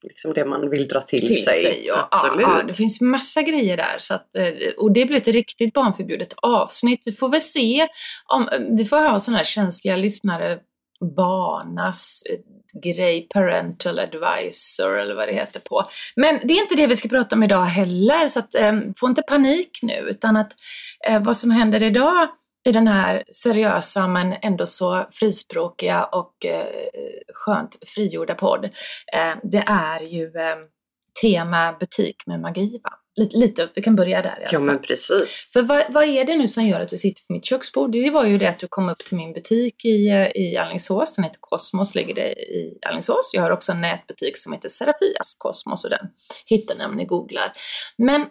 liksom 0.02 0.32
det 0.34 0.44
man 0.44 0.70
vill 0.70 0.88
dra 0.88 1.00
till, 1.00 1.26
till 1.26 1.44
sig. 1.44 1.92
Och, 1.92 1.98
Absolut. 2.10 2.40
Ja, 2.46 2.58
ja, 2.58 2.64
det 2.66 2.72
finns 2.72 3.00
massa 3.00 3.42
grejer 3.42 3.76
där. 3.76 3.96
Så 3.98 4.14
att, 4.14 4.36
eh, 4.36 4.52
och 4.78 4.92
det 4.92 5.04
blir 5.04 5.16
ett 5.16 5.28
riktigt 5.28 5.72
barnförbjudet 5.74 6.34
avsnitt. 6.42 7.02
Vi 7.04 7.12
får 7.12 7.28
väl 7.28 7.40
se 7.40 7.88
om, 8.34 8.48
eh, 8.48 8.60
vi 8.76 8.84
får 8.84 8.96
ha 8.96 9.20
sådana 9.20 9.38
här 9.38 9.44
känsliga 9.44 9.96
lyssnare 9.96 10.58
Barnas 11.16 12.22
eh, 12.30 12.38
grej, 12.82 13.28
parental 13.34 13.98
advisor 13.98 14.98
eller 14.98 15.14
vad 15.14 15.28
det 15.28 15.32
heter 15.32 15.60
på. 15.60 15.84
Men 16.16 16.40
det 16.44 16.54
är 16.54 16.62
inte 16.62 16.74
det 16.74 16.86
vi 16.86 16.96
ska 16.96 17.08
prata 17.08 17.36
om 17.36 17.42
idag 17.42 17.64
heller, 17.64 18.28
så 18.28 18.38
att, 18.38 18.54
eh, 18.54 18.72
få 18.96 19.06
inte 19.06 19.22
panik 19.22 19.78
nu, 19.82 19.94
utan 19.94 20.36
att 20.36 20.52
eh, 21.08 21.22
vad 21.22 21.36
som 21.36 21.50
händer 21.50 21.82
idag 21.82 22.28
i 22.64 22.72
den 22.72 22.86
här 22.86 23.24
seriösa 23.32 24.08
men 24.08 24.34
ändå 24.42 24.66
så 24.66 25.06
frispråkiga 25.10 26.04
och 26.04 26.44
eh, 26.44 26.66
skönt 27.34 27.76
frigjorda 27.86 28.34
podd, 28.34 28.64
eh, 29.12 29.34
det 29.42 29.64
är 29.66 30.00
ju 30.00 30.24
eh, 30.24 30.56
tema 31.22 31.72
butik 31.80 32.16
med 32.26 32.40
magi. 32.40 32.80
Va? 32.84 32.90
Lite, 33.16 33.36
lite, 33.36 33.68
vi 33.74 33.82
kan 33.82 33.96
börja 33.96 34.22
där 34.22 34.28
i 34.28 34.32
alla 34.32 34.44
Ja 34.44 34.50
fall. 34.50 34.62
men 34.62 34.78
precis. 34.82 35.48
För 35.52 35.62
vad, 35.62 35.84
vad 35.88 36.04
är 36.04 36.24
det 36.24 36.36
nu 36.36 36.48
som 36.48 36.66
gör 36.66 36.80
att 36.80 36.88
du 36.88 36.96
sitter 36.96 37.22
på 37.26 37.32
mitt 37.32 37.44
köksbord? 37.44 37.92
Det 37.92 38.10
var 38.10 38.24
ju 38.24 38.38
det 38.38 38.46
att 38.48 38.58
du 38.58 38.66
kom 38.70 38.88
upp 38.88 38.98
till 38.98 39.16
min 39.16 39.32
butik 39.32 39.84
i, 39.84 40.08
i 40.34 40.56
Alingsås. 40.56 41.16
Den 41.16 41.24
heter 41.24 41.38
Kosmos, 41.40 41.94
ligger 41.94 42.14
det 42.14 42.32
i 42.32 42.78
Alingsås. 42.86 43.30
Jag 43.34 43.42
har 43.42 43.50
också 43.50 43.72
en 43.72 43.80
nätbutik 43.80 44.38
som 44.38 44.52
heter 44.52 44.68
Serafias 44.68 45.36
Kosmos 45.38 45.84
och 45.84 45.90
den 45.90 46.06
hittar 46.46 46.74
ni 46.74 46.84
om 46.84 46.96
ni 46.96 47.04
googlar. 47.04 47.52
Men 47.98 48.26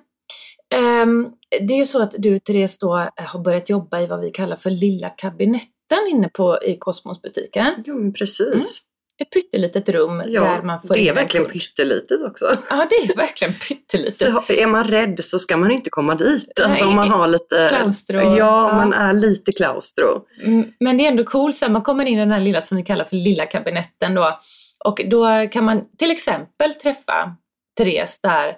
ehm, 0.74 1.30
det 1.68 1.74
är 1.74 1.78
ju 1.78 1.86
så 1.86 2.02
att 2.02 2.16
du 2.18 2.40
Therese 2.40 2.80
då 2.80 2.98
eh, 2.98 3.26
har 3.26 3.40
börjat 3.44 3.70
jobba 3.70 4.02
i 4.02 4.08
vad 4.08 4.20
vi 4.22 4.32
kallar 4.32 4.56
för 4.56 4.70
lilla 4.70 5.10
kabinetten 5.10 6.08
inne 6.12 6.30
på 6.30 6.60
i 6.64 6.78
Kosmosbutiken. 6.78 7.84
Ja 7.86 7.94
men 7.94 8.14
precis. 8.14 8.82
Ett 9.22 9.30
pyttelitet 9.30 9.90
rum 9.90 10.24
Ja, 10.28 10.42
där 10.42 10.62
man 10.62 10.82
får 10.82 10.94
det 10.94 11.02
är 11.02 11.10
en 11.10 11.16
verkligen 11.16 11.46
kund. 11.46 11.54
pyttelitet 11.60 12.20
också. 12.30 12.46
Ja, 12.70 12.88
det 12.90 12.96
är 12.96 13.16
verkligen 13.16 13.54
pyttelitet. 13.54 14.18
Så 14.34 14.44
är 14.54 14.68
man 14.68 14.84
rädd 14.84 15.20
så 15.24 15.40
ska 15.40 15.58
man 15.58 15.72
inte 15.72 15.90
komma 15.90 16.16
dit. 16.16 16.60
Alltså 16.60 16.84
Nej, 16.84 16.90
om 16.90 16.96
man 16.96 17.10
har 17.10 17.28
lite... 17.28 17.68
klaustro. 17.78 18.18
Ja, 18.22 18.38
Ja. 18.38 18.76
man 18.76 18.94
är 18.94 19.14
lite 19.14 19.52
klaustro. 19.52 20.26
Mm, 20.44 20.66
Men 20.80 20.98
det 20.98 21.04
är 21.06 21.08
ändå 21.08 21.24
coolt, 21.24 21.56
så 21.56 21.66
här, 21.66 21.72
man 21.72 21.82
kommer 21.82 22.06
in 22.06 22.18
i 22.18 22.20
den 22.20 22.32
här 22.32 22.40
lilla 22.40 22.62
som 22.62 22.78
vi 22.78 22.84
kallar 22.84 23.06
för 23.06 23.16
lilla 23.16 23.46
kabinetten 23.46 24.16
då. 24.16 24.40
Och 24.86 25.02
då 25.10 25.48
kan 25.52 25.64
man 25.64 25.82
till 25.98 26.12
exempel 26.12 26.74
träffa 26.74 27.36
Therese 27.78 28.20
där 28.22 28.56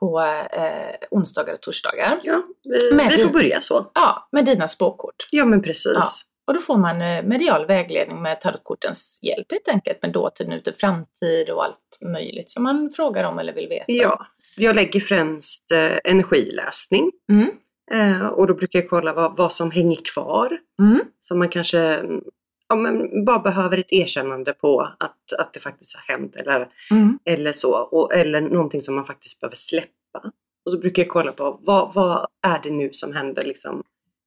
på 0.00 0.20
eh, 0.52 1.08
onsdagar 1.10 1.54
och 1.54 1.60
torsdagar. 1.60 2.20
Ja, 2.22 2.42
vi 2.64 3.06
vi- 3.16 3.22
får 3.24 3.30
börja 3.32 3.60
så. 3.60 3.90
Ja, 3.94 4.28
med 4.32 4.44
dina 4.44 4.68
spåkort. 4.68 5.14
Ja, 5.30 5.44
men 5.44 5.62
precis. 5.62 5.92
Ja. 5.94 6.04
Och 6.46 6.54
då 6.54 6.60
får 6.60 6.78
man 6.78 7.02
eh, 7.02 7.22
medial 7.24 7.66
vägledning 7.66 8.22
med 8.22 8.40
tarotkortens 8.40 9.18
hjälp 9.22 9.52
helt 9.52 9.68
enkelt 9.68 10.02
med 10.02 10.12
dåtid, 10.12 10.48
nutid, 10.48 10.76
framtid 10.76 11.50
och 11.50 11.64
allt 11.64 11.98
möjligt 12.00 12.50
som 12.50 12.62
man 12.62 12.90
frågar 12.96 13.24
om 13.24 13.38
eller 13.38 13.52
vill 13.52 13.68
veta. 13.68 13.84
Ja, 13.86 14.26
jag 14.56 14.76
lägger 14.76 15.00
främst 15.00 15.70
eh, 15.70 16.12
energiläsning. 16.12 17.10
Mm. 17.32 17.50
Eh, 17.92 18.26
och 18.26 18.46
då 18.46 18.54
brukar 18.54 18.78
jag 18.78 18.90
kolla 18.90 19.12
vad, 19.12 19.36
vad 19.36 19.52
som 19.52 19.70
hänger 19.70 19.98
kvar. 20.14 20.58
Mm. 20.82 21.00
Så 21.20 21.36
man 21.36 21.48
kanske 21.48 22.02
ja, 22.68 22.76
men 22.76 23.24
bara 23.24 23.38
behöver 23.38 23.78
ett 23.78 23.92
erkännande 23.92 24.52
på 24.52 24.80
att, 24.80 25.32
att 25.38 25.52
det 25.52 25.60
faktiskt 25.60 25.96
har 25.96 26.14
hänt 26.14 26.36
eller, 26.36 26.68
Mm. 26.90 27.18
eller 27.24 27.52
så. 27.52 27.72
Och, 27.72 28.14
eller 28.14 28.40
någonting 28.40 28.82
som 28.82 28.94
man 28.94 29.04
faktiskt 29.04 29.40
behöver 29.40 29.56
släppa. 29.56 30.32
Och 30.66 30.72
så 30.72 30.78
brukar 30.78 31.02
jag 31.02 31.10
kolla 31.10 31.32
på 31.32 31.60
vad, 31.62 31.94
vad 31.94 32.26
är 32.46 32.60
det 32.62 32.70
nu 32.70 32.92
som 32.92 33.12
händer 33.12 33.42
liksom, 33.42 33.82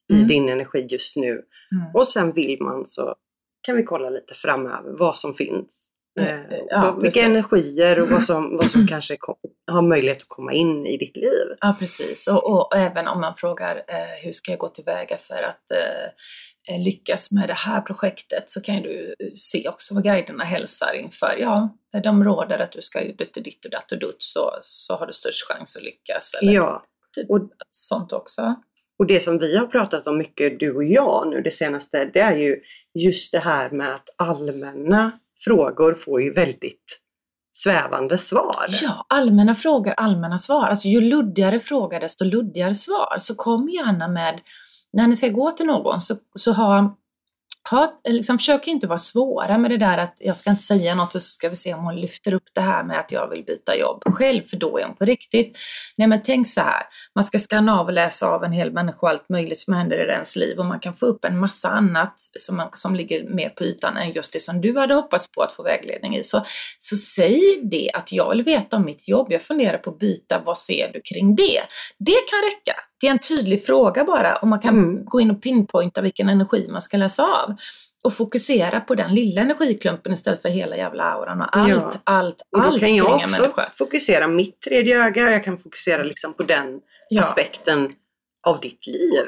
i 0.09 0.13
Mm. 0.15 0.27
din 0.27 0.49
energi 0.49 0.87
just 0.89 1.17
nu. 1.17 1.29
Mm. 1.31 1.43
Och 1.93 2.07
sen 2.07 2.31
vill 2.33 2.61
man 2.61 2.85
så 2.85 3.15
kan 3.61 3.75
vi 3.75 3.83
kolla 3.83 4.09
lite 4.09 4.33
framöver 4.33 4.95
vad 4.99 5.17
som 5.17 5.33
finns. 5.33 5.87
Eh, 6.19 6.27
Eh, 6.27 6.41
ja, 6.69 6.81
vad, 6.81 7.01
vilka 7.01 7.21
energier 7.21 7.99
och 7.99 8.09
vad 8.09 8.23
som, 8.23 8.57
vad 8.57 8.71
som 8.71 8.87
kanske 8.87 9.17
kom, 9.17 9.35
har 9.71 9.81
möjlighet 9.81 10.17
att 10.21 10.27
komma 10.27 10.53
in 10.53 10.85
i 10.87 10.97
ditt 10.97 11.15
liv. 11.17 11.55
Ja, 11.61 11.75
precis. 11.79 12.27
Och, 12.27 12.51
och 12.51 12.75
även 12.75 13.07
om 13.07 13.21
man 13.21 13.35
frågar 13.37 13.75
eh, 13.75 14.23
hur 14.23 14.31
ska 14.31 14.51
jag 14.51 14.59
gå 14.59 14.67
tillväga 14.67 15.17
för 15.17 15.43
att 15.43 15.71
eh, 15.71 16.75
eh, 16.75 16.83
lyckas 16.83 17.31
med 17.31 17.49
det 17.49 17.53
här 17.53 17.81
projektet 17.81 18.49
så 18.49 18.61
kan 18.61 18.81
du 18.81 19.15
eh, 19.19 19.27
se 19.33 19.69
också 19.69 19.93
vad 19.93 20.03
guiderna 20.03 20.43
hälsar 20.43 20.93
inför. 20.93 21.35
Ja, 21.39 21.77
de 22.03 22.23
råder 22.23 22.59
att 22.59 22.71
du 22.71 22.81
ska 22.81 23.03
ju 23.03 23.11
ditt 23.13 23.37
och 23.37 23.43
ditt 23.43 23.65
och 23.65 23.71
datt 23.71 23.91
och 23.91 23.99
dutt 23.99 24.21
så, 24.21 24.51
så 24.63 24.95
har 24.95 25.07
du 25.07 25.13
störst 25.13 25.43
chans 25.47 25.75
att 25.77 25.83
lyckas. 25.83 26.33
Eller 26.41 26.53
Ja, 26.53 26.83
typ 27.15 27.29
och- 27.29 27.49
sånt 27.71 28.13
också 28.13 28.55
och 28.99 29.07
det 29.07 29.19
som 29.19 29.37
vi 29.37 29.57
har 29.57 29.67
pratat 29.67 30.07
om 30.07 30.17
mycket 30.17 30.59
du 30.59 30.75
och 30.75 30.83
jag 30.83 31.29
nu 31.29 31.41
det 31.41 31.51
senaste 31.51 32.05
det 32.05 32.19
är 32.19 32.37
ju 32.37 32.61
just 32.93 33.31
det 33.31 33.39
här 33.39 33.69
med 33.69 33.95
att 33.95 34.09
allmänna 34.17 35.11
frågor 35.45 35.93
får 35.93 36.21
ju 36.21 36.33
väldigt 36.33 36.99
svävande 37.53 38.17
svar. 38.17 38.67
Ja, 38.81 39.05
allmänna 39.09 39.55
frågor, 39.55 39.93
allmänna 39.97 40.37
svar. 40.37 40.67
Alltså 40.67 40.87
ju 40.87 41.01
luddigare 41.01 41.59
fråga 41.59 41.99
desto 41.99 42.25
luddigare 42.25 42.73
svar. 42.73 43.15
Så 43.19 43.35
kom 43.35 43.69
gärna 43.69 44.07
med, 44.07 44.39
när 44.93 45.07
ni 45.07 45.15
ska 45.15 45.27
gå 45.27 45.51
till 45.51 45.65
någon 45.65 46.01
så, 46.01 46.15
så 46.35 46.51
ha, 46.51 46.97
ha, 47.71 47.99
liksom, 48.07 48.37
försök 48.37 48.67
inte 48.67 48.87
vara 48.87 48.99
svåra 48.99 49.57
med 49.57 49.71
det 49.71 49.77
där 49.77 49.97
att 49.97 50.15
jag 50.19 50.35
ska 50.35 50.49
inte 50.49 50.63
säga 50.63 50.95
något 50.95 51.15
och 51.15 51.21
så 51.21 51.29
ska 51.29 51.49
vi 51.49 51.55
se 51.55 51.73
om 51.73 51.83
hon 51.83 51.95
lyfter 51.95 52.33
upp 52.33 52.49
det 52.53 52.61
här 52.61 52.83
med 52.83 52.99
att 52.99 53.11
jag 53.11 53.29
vill 53.29 53.43
byta 53.43 53.75
jobb 53.75 54.03
själv 54.05 54.43
för 54.43 54.57
då 54.57 54.79
är 54.79 54.83
hon 54.83 54.95
på 54.95 55.05
riktigt. 55.05 55.57
Nej 55.97 56.07
men 56.07 56.21
tänk 56.23 56.47
så 56.47 56.61
här, 56.61 56.83
man 57.15 57.23
ska 57.23 57.39
skanna 57.39 57.79
av 57.79 57.85
och 57.85 57.93
läsa 57.93 58.27
av 58.27 58.43
en 58.43 58.51
hel 58.51 58.71
människa 58.71 58.99
och 59.01 59.09
allt 59.09 59.29
möjligt 59.29 59.59
som 59.59 59.73
händer 59.73 60.09
i 60.09 60.11
ens 60.11 60.35
liv 60.35 60.59
och 60.59 60.65
man 60.65 60.79
kan 60.79 60.93
få 60.93 61.05
upp 61.05 61.25
en 61.25 61.39
massa 61.39 61.69
annat 61.69 62.15
som, 62.39 62.69
som 62.73 62.95
ligger 62.95 63.29
mer 63.29 63.49
på 63.49 63.63
ytan 63.63 63.97
än 63.97 64.11
just 64.11 64.33
det 64.33 64.39
som 64.39 64.61
du 64.61 64.77
hade 64.77 64.93
hoppats 64.93 65.31
på 65.31 65.41
att 65.41 65.53
få 65.53 65.63
vägledning 65.63 66.15
i. 66.15 66.23
Så 66.23 66.45
så 66.79 66.95
säg 66.95 67.61
det 67.71 67.91
att 67.93 68.11
jag 68.11 68.29
vill 68.29 68.43
veta 68.43 68.77
om 68.77 68.85
mitt 68.85 69.07
jobb, 69.07 69.27
jag 69.29 69.41
funderar 69.41 69.77
på 69.77 69.89
att 69.89 69.99
byta, 69.99 70.41
vad 70.45 70.57
ser 70.57 70.91
du 70.93 71.01
kring 71.01 71.35
det? 71.35 71.61
Det 71.99 72.17
kan 72.29 72.41
räcka. 72.51 72.75
Det 73.01 73.07
är 73.07 73.11
en 73.11 73.19
tydlig 73.19 73.65
fråga 73.65 74.03
bara 74.03 74.35
och 74.35 74.47
man 74.47 74.59
kan 74.59 74.77
Mm. 74.77 75.05
gå 75.05 75.21
in 75.21 75.31
och 75.31 75.41
pinpointa 75.41 76.01
vilken 76.01 76.29
energi 76.29 76.67
man 76.69 76.81
ska 76.81 76.97
läsa 76.97 77.23
av. 77.23 77.55
Och 78.03 78.13
fokusera 78.13 78.79
på 78.79 78.95
den 78.95 79.15
lilla 79.15 79.41
energiklumpen 79.41 80.13
istället 80.13 80.41
för 80.41 80.49
hela 80.49 80.77
jävla 80.77 81.03
auran 81.03 81.41
och 81.41 81.57
allt, 81.57 81.69
Ja. 81.69 81.91
allt, 82.03 82.41
Och 82.51 82.61
då 82.61 82.67
allt 82.67 82.79
kan 82.79 82.95
jag 82.95 83.05
också 83.15 83.41
människa. 83.41 83.69
fokusera 83.77 84.27
mitt 84.27 84.61
tredje 84.61 85.05
öga, 85.05 85.31
jag 85.31 85.43
kan 85.43 85.57
fokusera 85.57 86.03
liksom 86.03 86.33
på 86.33 86.43
den 86.43 86.79
Ja. 87.09 87.21
aspekten 87.23 87.91
av 88.47 88.59
ditt 88.59 88.87
liv. 88.87 89.25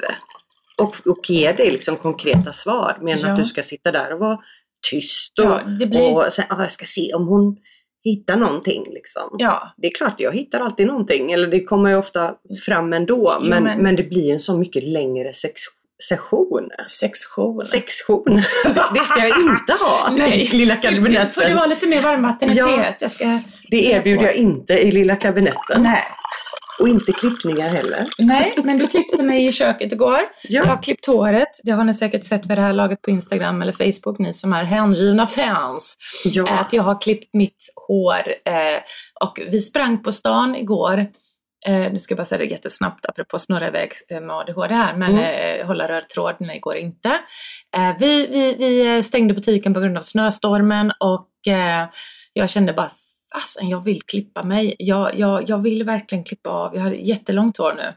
Och, 0.77 0.95
och 1.07 1.29
ge 1.29 1.51
dig 1.51 1.71
liksom 1.71 1.95
konkreta 1.95 2.53
svar, 2.53 2.97
men 3.01 3.19
Ja. 3.19 3.27
att 3.27 3.37
du 3.37 3.45
ska 3.45 3.63
sitta 3.63 3.91
där 3.91 4.13
och 4.13 4.19
vara 4.19 4.37
tyst 4.91 5.39
och, 5.39 5.45
Ja, 5.45 5.61
blir- 5.87 6.15
och 6.27 6.33
sen, 6.33 6.45
ah, 6.49 6.61
jag 6.61 6.71
ska 6.71 6.85
se 6.85 7.13
om 7.13 7.27
hon 7.27 7.57
hittar 8.03 8.37
någonting. 8.37 8.83
Liksom. 8.89 9.35
Ja, 9.37 9.73
Det 9.77 9.87
är 9.87 9.91
klart, 9.91 10.13
jag 10.17 10.31
hittar 10.33 10.59
alltid 10.59 10.87
någonting, 10.87 11.31
eller 11.31 11.47
det 11.47 11.63
kommer 11.63 11.89
ju 11.89 11.95
ofta 11.95 12.33
fram 12.65 12.93
ändå, 12.93 13.37
Jo, 13.41 13.49
men, 13.49 13.63
men- 13.63 13.83
men 13.83 13.95
det 13.95 14.03
blir 14.03 14.33
en 14.33 14.39
så 14.39 14.57
mycket 14.57 14.83
längre 14.83 15.33
sex, 15.33 15.61
session. 16.09 16.69
sexjour. 16.89 17.63
Sextion, 17.63 18.23
det 18.93 18.99
ska 19.05 19.27
jag 19.27 19.39
inte 19.39 19.73
ha 19.85 20.27
i 20.27 20.45
lilla 20.57 20.75
Får 20.75 20.81
det 20.89 20.95
kabinetten. 20.95 21.55
vara 21.55 21.65
lite 21.65 21.87
mer 21.87 22.01
varmvatten 22.01 22.49
än 22.49 22.55
Ja. 22.55 22.77
teet? 22.77 22.95
Jag 23.01 23.11
ska... 23.11 23.39
Det 23.71 23.85
erbjuder 23.85 24.23
jag 24.23 24.35
inte 24.35 24.73
i 24.73 24.91
lilla 24.91 25.15
kabinetten. 25.15 25.81
Nej. 25.81 26.03
Och 26.79 26.87
inte 26.87 27.11
klippningar 27.11 27.69
heller. 27.69 28.05
Nej, 28.17 28.53
men 28.63 28.77
du 28.77 28.87
klippte 28.87 29.23
mig 29.23 29.47
i 29.47 29.51
köket 29.51 29.91
igår. 29.93 30.19
Ja. 30.43 30.61
Jag 30.61 30.65
har 30.65 30.83
klippt 30.83 31.05
håret. 31.05 31.47
Det 31.63 31.71
har 31.71 31.83
ni 31.83 31.93
säkert 31.93 32.23
sett 32.23 32.45
vid 32.45 32.57
det 32.57 32.61
här 32.61 32.73
laget 32.73 33.01
på 33.01 33.11
Instagram 33.11 33.61
eller 33.61 33.71
Facebook, 33.71 34.19
ni 34.19 34.33
som 34.33 34.53
är 34.53 34.63
hängivna 34.63 35.27
fans. 35.27 35.97
Ja. 36.25 36.49
Att 36.49 36.73
jag 36.73 36.83
har 36.83 37.01
klippt 37.01 37.29
mitt 37.33 37.73
hår. 37.87 38.23
Eh, 38.45 38.81
och 39.25 39.39
vi 39.51 39.61
sprang 39.61 40.03
på 40.03 40.11
stan 40.11 40.55
igår. 40.55 41.05
Eh, 41.65 41.91
nu 41.91 41.99
ska 41.99 42.11
jag 42.11 42.17
bara 42.17 42.25
säga 42.25 42.39
det 42.39 42.45
jättesnabbt 42.45 43.05
apropå 43.05 43.39
snurra 43.39 43.67
iväg 43.67 43.91
eh, 44.11 44.21
med 44.21 44.35
ADHD 44.35 44.73
här, 44.75 44.95
men 44.95 45.11
Mm. 45.11 45.59
eh, 45.61 45.67
hålla 45.67 45.87
röd 45.87 46.07
tråd 46.09 46.35
nej, 46.39 46.59
går 46.59 46.75
inte. 46.75 47.09
Eh, 47.75 47.91
vi, 47.99 48.27
vi, 48.27 48.55
vi 48.59 49.03
stängde 49.03 49.33
butiken 49.33 49.73
på 49.73 49.79
grund 49.79 49.97
av 49.97 50.01
snöstormen 50.01 50.91
och 50.99 51.27
jag 52.33 52.49
kände 52.49 52.73
bara 52.73 52.89
fasen 53.33 53.69
jag 53.69 53.83
vill 53.83 54.01
klippa 54.01 54.43
mig. 54.43 54.75
Jag, 54.79 55.19
jag, 55.19 55.49
jag 55.49 55.57
vill 55.57 55.83
verkligen 55.83 56.23
klippa 56.23 56.49
av. 56.49 56.75
Jag 56.75 56.81
har 56.81 56.91
jättelångt 56.91 57.57
hår 57.57 57.73
nu. 57.73 57.93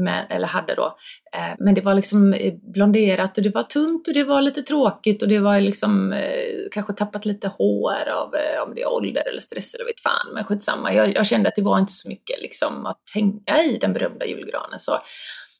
Men, 0.00 0.26
eller 0.30 0.46
hade 0.46 0.74
då. 0.74 0.96
Eh, 1.36 1.54
men 1.58 1.74
det 1.74 1.80
var 1.80 1.94
liksom 1.94 2.34
eh, 2.34 2.54
blonderat 2.74 3.38
och 3.38 3.44
det 3.44 3.54
var 3.54 3.62
tunt 3.62 4.08
och 4.08 4.14
det 4.14 4.24
var 4.24 4.42
lite 4.42 4.62
tråkigt 4.62 5.22
och 5.22 5.28
det 5.28 5.38
var 5.38 5.60
liksom 5.60 6.12
eh, 6.12 6.68
kanske 6.72 6.92
tappat 6.92 7.24
lite 7.24 7.48
hår 7.48 8.08
av 8.08 8.34
eh, 8.34 8.62
om 8.66 8.74
det 8.74 8.82
är 8.82 8.92
ålder 8.92 9.28
eller 9.28 9.40
stress 9.40 9.74
eller 9.74 9.84
vet 9.84 10.00
fan. 10.00 10.34
Men 10.34 10.44
skitsamma. 10.44 10.94
Jag, 10.94 11.14
jag 11.14 11.26
kände 11.26 11.48
att 11.48 11.56
det 11.56 11.62
var 11.62 11.78
inte 11.78 11.92
så 11.92 12.08
mycket 12.08 12.42
liksom 12.42 12.86
att 12.86 13.02
hänga 13.14 13.62
i 13.62 13.78
den 13.80 13.92
berömda 13.92 14.26
julgranen. 14.26 14.78
Så 14.78 14.98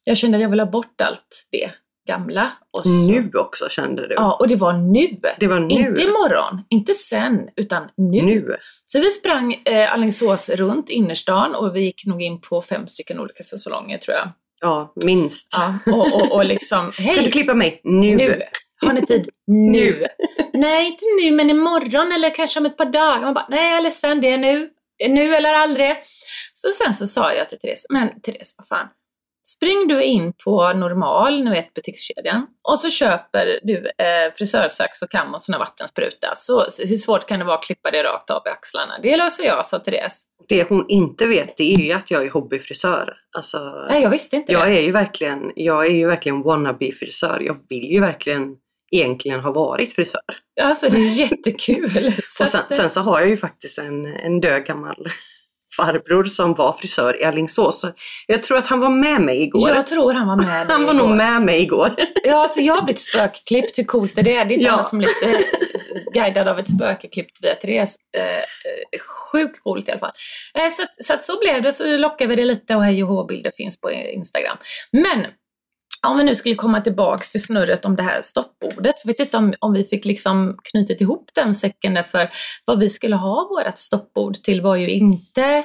jag 0.05 0.17
kände 0.17 0.37
att 0.37 0.43
jag 0.43 0.51
ville 0.51 0.63
ha 0.63 0.71
bort 0.71 1.01
allt 1.01 1.49
det 1.51 1.71
gamla. 2.07 2.53
Och 2.71 2.83
så, 2.83 2.89
Nu 2.89 3.31
också 3.35 3.69
kände 3.69 4.09
du? 4.09 4.15
Ja, 4.15 4.37
och 4.41 4.49
det 4.49 4.57
var 4.57 4.73
nu. 4.73 5.21
Det 5.39 5.47
var 5.47 5.61
nu? 5.61 5.75
Inte 5.75 6.03
imorgon, 6.03 6.63
inte 6.69 6.95
sen, 6.95 7.49
utan 7.57 7.89
nu. 7.97 8.23
Nu? 8.23 8.57
Så 8.85 9.01
vi 9.01 9.11
sprang 9.11 9.55
eh, 9.65 9.93
Alingsås 9.93 10.51
runt 10.51 10.91
innerstan 10.91 11.55
och 11.55 11.77
vi 11.77 11.81
gick 11.81 12.07
nog 12.07 12.23
in 12.23 12.41
på 12.41 12.63
fem 12.63 12.87
stycken 12.89 13.21
olika 13.21 13.43
säsonger 13.43 13.99
tror 13.99 14.17
jag. 14.17 14.29
Ja, 14.61 14.93
minst. 15.05 15.49
Ja, 15.57 15.93
och, 15.93 16.15
och, 16.15 16.33
och 16.33 16.45
liksom, 16.45 16.93
Kan 16.97 17.07
du 17.07 17.13
hej, 17.21 17.31
klippa 17.31 17.55
mig 17.55 17.81
nu? 17.85 18.17
nu. 18.17 18.43
Har 18.87 18.93
ni 18.93 19.07
tid? 19.07 19.29
Nu. 19.47 20.07
Nej, 20.53 20.87
inte 20.87 21.05
nu, 21.23 21.31
men 21.31 21.51
imorgon 21.51 22.13
eller 22.13 22.35
kanske 22.35 22.61
om 22.61 22.67
ett 22.67 22.77
par 22.77 22.85
dagar. 22.93 23.21
Man 23.21 23.35
bara, 23.35 23.47
nej 23.51 23.73
är 23.73 23.81
ledsen, 23.81 24.21
det 24.21 24.31
är 24.31 24.39
nu. 24.39 24.71
Det 24.99 25.05
är 25.05 25.09
nu 25.09 25.35
eller 25.35 25.53
aldrig. 25.53 25.97
Så 26.55 26.69
sen 26.85 26.95
så 26.95 27.07
sa 27.07 27.33
jag 27.33 27.49
till 27.49 27.59
Therese, 27.59 27.87
men 27.89 28.21
Therese, 28.21 28.55
vad 28.59 28.69
fan. 28.69 28.89
Spring 29.49 29.89
du 29.89 30.03
in 30.03 30.33
på 30.45 30.73
normal, 30.73 31.45
nu 31.45 31.51
vet 31.51 31.75
butikskedjan, 31.75 32.47
och 32.63 32.79
så 32.79 32.91
köper 32.91 33.61
du 33.63 33.77
eh, 33.77 34.35
frisörsax 34.35 35.03
och 35.03 35.11
kam 35.11 35.35
och 35.35 35.43
sån 35.43 35.53
här 35.53 35.61
vattenspruta. 35.61 36.33
Så, 36.35 36.67
så 36.71 36.87
hur 36.87 36.97
svårt 36.97 37.27
kan 37.29 37.39
det 37.39 37.45
vara 37.45 37.59
att 37.59 37.65
klippa 37.65 37.91
det 37.91 38.03
rakt 38.03 38.31
av 38.31 38.43
i 38.47 38.49
axlarna? 38.49 38.99
Det 39.03 39.17
löser 39.17 39.45
jag, 39.45 39.67
sa 39.67 39.79
Therese. 39.79 40.25
Det 40.49 40.69
hon 40.69 40.85
inte 40.89 41.27
vet 41.27 41.57
det 41.57 41.75
är 41.75 41.79
ju 41.79 41.93
att 41.93 42.11
jag 42.11 42.27
är 42.27 42.31
hobbyfrisör. 42.31 43.15
Alltså, 43.37 43.87
Nej, 43.89 44.03
jag 44.03 44.11
visste 44.11 44.37
inte 44.37 44.53
jag 44.53 44.69
det. 44.69 44.79
är 44.79 44.83
ju 44.83 44.93
verkligen, 44.93 45.53
jag 45.55 45.87
är 45.87 45.91
ju 45.91 46.07
verkligen 46.07 46.43
wannabe-frisör. 46.43 47.41
Jag 47.41 47.57
vill 47.69 47.93
ju 47.93 48.01
verkligen 48.01 48.57
egentligen 48.93 49.41
ha 49.41 49.53
varit 49.53 49.93
frisör. 49.93 50.21
Alltså 50.63 50.89
det 50.89 50.97
är 50.97 51.21
jättekul. 51.21 51.85
Och 52.41 52.49
sen, 52.49 52.63
sen 52.71 52.91
så 52.91 53.01
har 53.01 53.21
jag 53.21 53.29
ju 53.29 53.37
faktiskt 53.37 53.79
en, 53.79 54.07
en 54.07 54.41
död 54.41 54.67
gammal 54.67 55.09
farbror 55.77 56.25
som 56.25 56.55
var 56.55 56.73
frisör 56.73 57.21
i 57.21 57.25
Alingsås. 57.25 57.81
Så 57.81 57.89
jag 58.27 58.43
tror 58.43 58.59
att 58.59 58.67
han 58.67 58.81
var 58.81 58.91
med 58.91 59.21
mig 59.21 59.43
igår. 59.43 59.69
jag 59.71 59.87
tror 59.87 60.13
han 60.13 60.29
var 60.29 60.37
med 60.37 60.47
dig 60.67 60.77
han 60.77 60.85
var 60.87 60.95
igår. 60.95 61.07
nog 61.09 61.17
med 61.17 61.43
mig 61.43 61.63
igår. 61.63 61.95
Ja, 62.25 62.43
alltså 62.43 62.61
jag 62.61 62.75
har 62.75 62.83
blivit 62.83 63.01
spökklippt. 63.01 63.79
Hur 63.79 63.85
coolt 63.85 64.19
är 64.19 64.23
det? 64.23 64.31
Det 64.31 64.39
är 64.39 64.53
inte 64.53 64.65
Ja. 64.67 64.73
alla 64.73 64.83
som 64.83 64.99
blivit 64.99 65.23
eh, 65.23 65.31
guidad 66.15 66.49
av 66.49 66.59
ett 66.59 66.71
spöke 66.71 67.09
klippt 67.09 67.39
via 67.43 67.55
Therese. 67.55 67.97
Eh, 68.17 69.01
sjukt 69.33 69.63
coolt 69.63 69.89
i 69.89 69.91
alla 69.91 70.01
fall. 70.01 70.13
Eh, 70.55 70.71
så, 70.71 70.83
så 71.05 71.15
så 71.21 71.39
blev 71.41 71.63
det. 71.63 71.73
Så 71.73 71.97
lockade 71.97 72.31
vi 72.31 72.37
det 72.37 72.45
lite 72.45 72.77
och 72.77 72.85
hej 72.85 73.03
och 73.05 73.09
hå-bilder 73.09 73.51
finns 73.57 73.81
på 73.81 73.91
Instagram. 73.93 74.57
Men 74.93 75.27
om 76.07 76.19
vi 76.19 76.25
nu 76.25 76.35
skulle 76.35 76.55
komma 76.55 76.81
tillbaks 76.81 77.33
till 77.33 77.43
snurret 77.43 77.85
om 77.85 77.97
det 77.97 78.03
här 78.03 78.23
stoppordet. 78.23 78.95
Jag 79.05 79.09
vet 79.09 79.21
inte 79.21 79.37
om, 79.37 79.55
om 79.61 79.73
vi 79.73 79.85
fick 79.85 80.05
liksom 80.05 80.59
knutit 80.63 81.01
ihop 81.01 81.31
den 81.35 81.55
säcken 81.55 81.95
där 81.95 82.03
för 82.03 82.31
vad 82.65 82.79
vi 82.79 82.91
skulle 82.91 83.17
ha 83.17 83.49
vårt 83.49 83.79
stoppord 83.79 84.35
till 84.35 84.61
var 84.61 84.77
ju 84.77 84.91
inte 84.91 85.65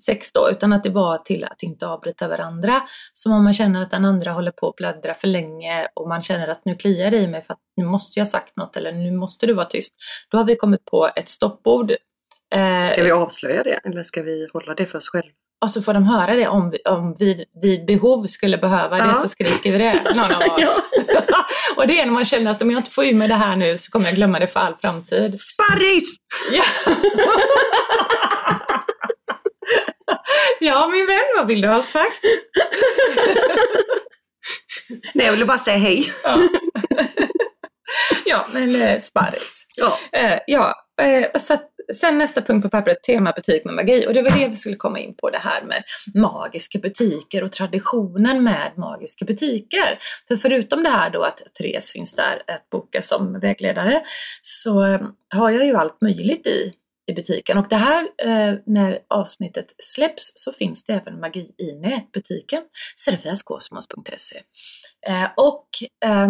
sex 0.00 0.32
då, 0.32 0.50
utan 0.50 0.72
att 0.72 0.84
det 0.84 0.90
var 0.90 1.18
till 1.18 1.44
att 1.44 1.62
inte 1.62 1.86
avbryta 1.86 2.28
varandra. 2.28 2.82
Som 3.12 3.32
om 3.32 3.44
man 3.44 3.54
känner 3.54 3.82
att 3.82 3.90
den 3.90 4.04
andra 4.04 4.32
håller 4.32 4.50
på 4.50 4.68
att 4.68 4.76
bläddra 4.76 5.14
för 5.14 5.28
länge 5.28 5.88
och 5.94 6.08
man 6.08 6.22
känner 6.22 6.48
att 6.48 6.64
nu 6.64 6.76
kliar 6.76 7.10
det 7.10 7.18
i 7.18 7.28
mig 7.28 7.42
för 7.42 7.52
att 7.52 7.60
nu 7.76 7.84
måste 7.84 8.20
jag 8.20 8.28
sagt 8.28 8.56
något 8.56 8.76
eller 8.76 8.92
nu 8.92 9.10
måste 9.10 9.46
du 9.46 9.52
vara 9.52 9.66
tyst. 9.66 9.96
Då 10.30 10.38
har 10.38 10.44
vi 10.44 10.56
kommit 10.56 10.84
på 10.84 11.10
ett 11.16 11.28
stoppord. 11.28 11.90
Eh, 12.54 12.92
ska 12.92 13.04
vi 13.04 13.10
avslöja 13.10 13.62
det 13.62 13.80
eller 13.84 14.02
ska 14.02 14.22
vi 14.22 14.48
hålla 14.52 14.74
det 14.74 14.86
för 14.86 14.98
oss 14.98 15.08
själva? 15.08 15.30
Och 15.60 15.70
så 15.70 15.82
får 15.82 15.94
de 15.94 16.04
höra 16.04 16.34
det 16.34 16.48
om, 16.48 16.74
om 16.84 17.16
vi 17.18 17.44
vid 17.62 17.86
behov 17.86 18.26
skulle 18.26 18.58
behöva 18.58 18.96
det 18.96 19.04
ja. 19.04 19.14
så 19.14 19.28
skriker 19.28 19.72
vi 19.72 19.78
det, 19.78 20.14
någon 20.14 20.32
av 20.32 20.42
oss. 20.54 20.82
och 21.76 21.86
det 21.86 22.00
är 22.00 22.06
när 22.06 22.12
man 22.12 22.24
känner 22.24 22.50
att 22.50 22.62
om 22.62 22.70
jag 22.70 22.80
inte 22.80 22.90
får 22.90 23.04
ur 23.04 23.14
mig 23.14 23.28
det 23.28 23.34
här 23.34 23.56
nu 23.56 23.78
så 23.78 23.90
kommer 23.90 24.06
jag 24.06 24.14
glömma 24.14 24.38
det 24.38 24.46
för 24.46 24.60
all 24.60 24.74
framtid. 24.80 25.40
Sparris! 25.40 26.16
Ja. 26.52 26.62
ja, 30.60 30.88
min 30.88 31.06
vän, 31.06 31.26
vad 31.36 31.46
vill 31.46 31.60
du 31.60 31.68
ha 31.68 31.82
sagt? 31.82 32.24
Nej, 35.14 35.26
jag 35.26 35.32
ville 35.32 35.44
bara 35.44 35.58
säga 35.58 35.78
hej. 35.78 36.12
ja. 36.24 36.48
ja, 38.24 38.46
men 38.52 38.82
eh, 38.82 39.00
sparris. 39.00 39.66
Ja. 39.76 39.98
Eh, 40.12 40.38
ja, 40.46 40.74
eh, 41.02 41.40
så 41.40 41.54
att, 41.54 41.70
sen 41.94 42.18
nästa 42.18 42.42
punkt 42.42 42.62
på 42.62 42.68
pappret, 42.68 43.02
temabutik 43.02 43.64
med 43.64 43.74
magi. 43.74 44.06
Och 44.08 44.14
det 44.14 44.22
var 44.22 44.30
det 44.30 44.48
vi 44.48 44.54
skulle 44.54 44.76
komma 44.76 44.98
in 44.98 45.14
på, 45.14 45.30
det 45.30 45.38
här 45.38 45.62
med 45.62 45.82
magiska 46.14 46.78
butiker 46.78 47.44
och 47.44 47.52
traditionen 47.52 48.42
med 48.42 48.72
magiska 48.76 49.24
butiker. 49.24 49.98
För 50.28 50.36
förutom 50.36 50.82
det 50.82 50.90
här 50.90 51.10
då 51.10 51.22
att 51.22 51.42
Therese 51.58 51.92
finns 51.92 52.14
där 52.14 52.42
att 52.46 52.70
boka 52.70 53.02
som 53.02 53.40
vägledare, 53.40 54.02
så 54.42 54.84
eh, 54.84 55.00
har 55.34 55.50
jag 55.50 55.66
ju 55.66 55.76
allt 55.76 56.00
möjligt 56.00 56.46
i 56.46 56.72
i 57.08 57.14
butiken. 57.14 57.58
Och 57.58 57.66
det 57.68 57.76
här, 57.76 58.02
eh, 58.02 58.54
när 58.66 58.98
avsnittet 59.08 59.74
släpps 59.78 60.32
så 60.34 60.52
finns 60.52 60.84
det 60.84 60.92
även 60.92 61.20
magi 61.20 61.54
i 61.58 61.72
nätbutiken 61.72 62.62
serafiaskosmos.se. 63.04 64.38
Eh, 65.06 65.28
och 65.36 65.68
eh, 66.04 66.28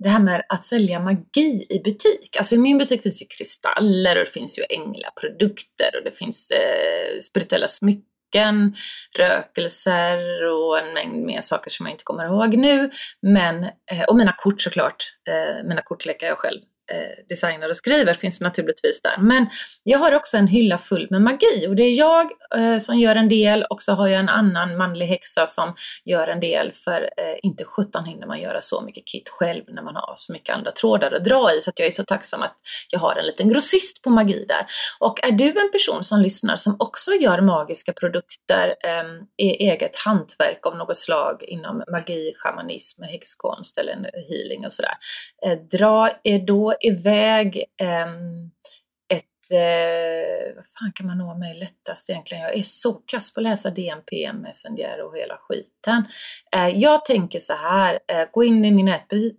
det 0.00 0.08
här 0.08 0.20
med 0.20 0.42
att 0.48 0.64
sälja 0.64 1.00
magi 1.00 1.66
i 1.68 1.80
butik. 1.84 2.36
Alltså 2.38 2.54
i 2.54 2.58
min 2.58 2.78
butik 2.78 3.02
finns 3.02 3.22
ju 3.22 3.26
kristaller 3.26 4.18
och 4.18 4.24
det 4.24 4.30
finns 4.30 4.58
ju 4.58 4.62
änglaprodukter 4.70 5.96
och 5.98 6.04
det 6.04 6.18
finns 6.18 6.50
eh, 6.50 7.20
spirituella 7.20 7.68
smycken, 7.68 8.76
rökelser 9.18 10.44
och 10.44 10.78
en 10.78 10.94
mängd 10.94 11.26
mer 11.26 11.40
saker 11.40 11.70
som 11.70 11.86
jag 11.86 11.94
inte 11.94 12.04
kommer 12.04 12.24
ihåg 12.24 12.56
nu. 12.56 12.90
Men, 13.22 13.64
eh, 13.64 14.04
och 14.08 14.16
mina 14.16 14.32
kort 14.32 14.60
såklart. 14.60 15.16
Eh, 15.28 15.64
mina 15.64 15.82
kort 15.82 16.06
läcker 16.06 16.26
jag 16.26 16.38
själv 16.38 16.60
Eh, 16.90 17.24
designar 17.28 17.68
och 17.68 17.76
skriver 17.76 18.14
finns 18.14 18.40
naturligtvis 18.40 19.02
där. 19.02 19.22
Men 19.22 19.46
jag 19.82 19.98
har 19.98 20.12
också 20.12 20.36
en 20.36 20.46
hylla 20.46 20.78
full 20.78 21.06
med 21.10 21.22
magi 21.22 21.66
och 21.68 21.76
det 21.76 21.82
är 21.82 21.94
jag 21.94 22.30
eh, 22.56 22.78
som 22.78 22.98
gör 22.98 23.16
en 23.16 23.28
del 23.28 23.62
och 23.62 23.82
så 23.82 23.92
har 23.92 24.08
jag 24.08 24.20
en 24.20 24.28
annan 24.28 24.76
manlig 24.76 25.06
häxa 25.06 25.46
som 25.46 25.74
gör 26.04 26.28
en 26.28 26.40
del 26.40 26.72
för 26.72 27.02
eh, 27.02 27.38
inte 27.42 27.64
sjutton 27.64 28.04
hinner 28.04 28.26
man 28.26 28.40
göra 28.40 28.60
så 28.60 28.80
mycket 28.80 29.06
kit 29.06 29.28
själv 29.28 29.64
när 29.68 29.82
man 29.82 29.96
har 29.96 30.14
så 30.16 30.32
mycket 30.32 30.56
andra 30.56 30.70
trådar 30.70 31.12
att 31.12 31.24
dra 31.24 31.54
i 31.54 31.60
så 31.60 31.70
att 31.70 31.78
jag 31.78 31.86
är 31.86 31.90
så 31.90 32.04
tacksam 32.04 32.42
att 32.42 32.56
jag 32.90 33.00
har 33.00 33.16
en 33.16 33.26
liten 33.26 33.48
grossist 33.48 34.02
på 34.02 34.10
magi 34.10 34.44
där. 34.48 34.66
Och 35.00 35.24
är 35.24 35.32
du 35.32 35.60
en 35.60 35.72
person 35.72 36.04
som 36.04 36.20
lyssnar 36.20 36.56
som 36.56 36.76
också 36.78 37.12
gör 37.12 37.40
magiska 37.40 37.92
produkter 37.92 38.74
eh, 38.84 39.46
i 39.46 39.68
eget 39.68 39.96
hantverk 39.96 40.66
av 40.66 40.76
något 40.76 40.96
slag 40.96 41.42
inom 41.42 41.82
magi, 41.92 42.32
shamanism, 42.36 43.02
häxkonst 43.02 43.78
eller 43.78 43.94
healing 44.28 44.66
och 44.66 44.72
sådär. 44.72 44.94
Eh, 45.46 45.58
dra 45.78 46.10
er 46.24 46.38
då 46.38 46.74
iväg 46.80 47.64
eh, 47.80 48.06
ett, 49.14 49.50
eh, 49.52 50.56
vad 50.56 50.64
fan 50.78 50.92
kan 50.94 51.06
man 51.06 51.18
nå 51.18 51.34
mig 51.34 51.54
lättast 51.54 52.10
egentligen? 52.10 52.42
Jag 52.42 52.56
är 52.56 52.62
så 52.62 52.92
kass 52.92 53.34
på 53.34 53.40
att 53.40 53.44
läsa 53.44 53.70
DMP, 53.70 54.32
Messenger 54.32 55.02
och 55.02 55.16
hela 55.16 55.36
skiten. 55.36 56.04
Eh, 56.56 56.68
jag 56.68 57.04
tänker 57.04 57.38
så 57.38 57.52
här, 57.52 57.98
eh, 58.12 58.24
gå 58.32 58.44
in 58.44 58.64
i 58.64 58.70
min 58.70 58.86
nätbutik 58.86 59.36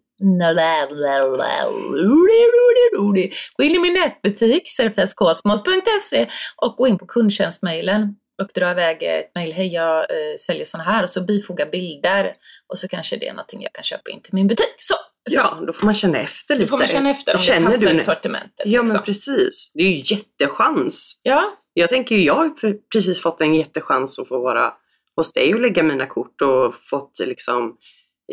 Gå 3.58 3.64
in 3.64 3.76
i 3.76 3.80
min 3.80 3.94
nätbutik, 3.94 4.70
serfeskosmos.se 4.70 6.28
och 6.56 6.76
gå 6.76 6.88
in 6.88 6.98
på 6.98 7.06
kundtjänstmejlen 7.06 8.16
och 8.42 8.50
dra 8.56 8.72
iväg 8.72 9.04
ett 9.04 9.36
mejl, 9.36 9.54
hej 9.54 9.68
jag 9.68 10.00
eh, 10.00 10.36
säljer 10.40 10.66
sådana 10.66 10.92
här 10.92 11.04
och 11.04 11.10
så 11.10 11.22
bifoga 11.22 11.66
bilder 11.66 12.34
och 12.68 12.78
så 12.78 12.88
kanske 12.88 13.18
det 13.18 13.28
är 13.28 13.34
någonting 13.34 13.62
jag 13.62 13.74
kan 13.74 13.84
köpa 13.84 14.12
in 14.12 14.22
till 14.22 14.34
min 14.34 14.48
butik. 14.48 14.76
Så 14.78 14.96
Ja, 15.30 15.60
då 15.68 15.74
får 15.74 15.86
man 15.86 15.96
känna 15.96 16.20
efter 16.20 16.56
lite. 16.56 16.66
Då 16.66 16.70
får 16.70 16.78
man 16.78 16.88
känna 16.88 17.10
efter 17.10 17.34
om 17.34 17.40
Känner 17.40 17.68
det 17.68 17.72
passar 17.72 17.94
du... 17.94 18.00
sortimentet. 18.00 18.52
Ja, 18.58 18.82
liksom. 18.82 18.88
men 18.88 19.04
precis. 19.04 19.72
Det 19.74 19.84
är 19.84 19.88
ju 19.88 20.16
jättechans. 20.16 21.20
Ja. 21.24 21.58
Jag 21.74 21.90
tänker 21.90 22.16
ju, 22.16 22.24
jag 22.24 22.36
har 22.36 22.74
precis 22.92 23.22
fått 23.22 23.42
en 23.42 23.56
jättechans 23.56 24.20
att 24.20 24.28
få 24.28 24.40
vara 24.40 24.74
hos 25.16 25.34
dig 25.34 25.54
och 25.54 25.60
lägga 25.60 25.84
mina 25.84 26.08
kort 26.08 26.42
och 26.42 26.76
fått 26.76 27.20
liksom 27.26 27.78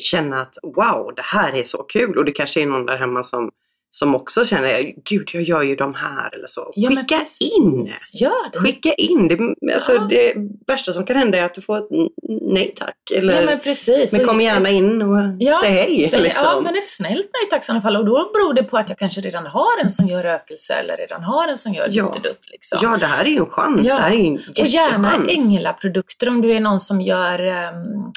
känna 0.00 0.40
att 0.40 0.54
wow, 0.62 1.12
det 1.16 1.22
här 1.22 1.54
är 1.54 1.62
så 1.62 1.82
kul. 1.82 2.18
Och 2.18 2.24
det 2.24 2.32
kanske 2.32 2.62
är 2.62 2.66
någon 2.66 2.86
där 2.86 2.96
hemma 2.96 3.24
som 3.24 3.50
som 3.90 4.14
också 4.14 4.44
känner, 4.44 4.92
gud 5.04 5.30
jag 5.32 5.42
gör 5.42 5.62
ju 5.62 5.76
de 5.76 5.94
här 5.94 6.34
eller 6.34 6.46
så. 6.46 6.72
Ja, 6.74 6.90
Skicka 6.90 7.24
in! 7.58 7.92
Gör 8.14 8.52
det. 8.52 8.58
Skicka 8.58 8.94
in! 8.94 9.28
Det, 9.28 9.74
alltså, 9.74 9.92
ja. 9.92 10.06
det 10.10 10.34
värsta 10.66 10.92
som 10.92 11.04
kan 11.04 11.16
hända 11.16 11.38
är 11.38 11.44
att 11.44 11.54
du 11.54 11.60
får 11.60 11.78
ett 11.78 12.10
nej 12.52 12.74
tack. 12.76 13.10
Eller, 13.14 13.40
ja, 13.40 13.46
men 13.46 13.60
precis. 13.60 14.12
Men 14.12 14.26
kom 14.26 14.40
gärna 14.40 14.70
in 14.70 15.02
och 15.02 15.18
ja, 15.38 15.58
säg 15.62 15.72
hej. 15.72 16.08
Säg, 16.08 16.22
liksom. 16.22 16.44
Ja, 16.44 16.60
men 16.60 16.76
ett 16.76 16.88
snällt 16.88 17.30
nej 17.32 17.50
tack 17.50 17.62
i 17.62 17.66
sådana 17.66 17.82
fall. 17.82 17.96
Och 17.96 18.04
då 18.04 18.30
beror 18.34 18.54
det 18.54 18.62
på 18.62 18.78
att 18.78 18.88
jag 18.88 18.98
kanske 18.98 19.20
redan 19.20 19.46
har 19.46 19.82
en 19.82 19.90
som 19.90 20.08
gör 20.08 20.22
rökelse 20.22 20.74
eller 20.74 20.96
redan 20.96 21.22
har 21.22 21.48
en 21.48 21.58
som 21.58 21.74
gör 21.74 21.88
ja. 21.90 22.14
dutt. 22.22 22.50
Liksom. 22.50 22.78
Ja, 22.82 22.96
det 22.96 23.06
här 23.06 23.24
är 23.24 23.28
ju 23.28 23.36
en 23.36 23.46
chans. 23.46 23.88
Det 23.88 23.94
här 23.94 24.10
är 24.10 24.14
en 24.14 24.34
jättechans. 24.34 24.58
Och 24.58 24.66
gärna 24.66 25.14
änglaprodukter 25.28 26.28
om 26.28 26.40
du 26.40 26.52
är 26.52 26.60
någon 26.60 26.80
som 26.80 27.00
gör 27.00 27.40
um, 27.40 28.12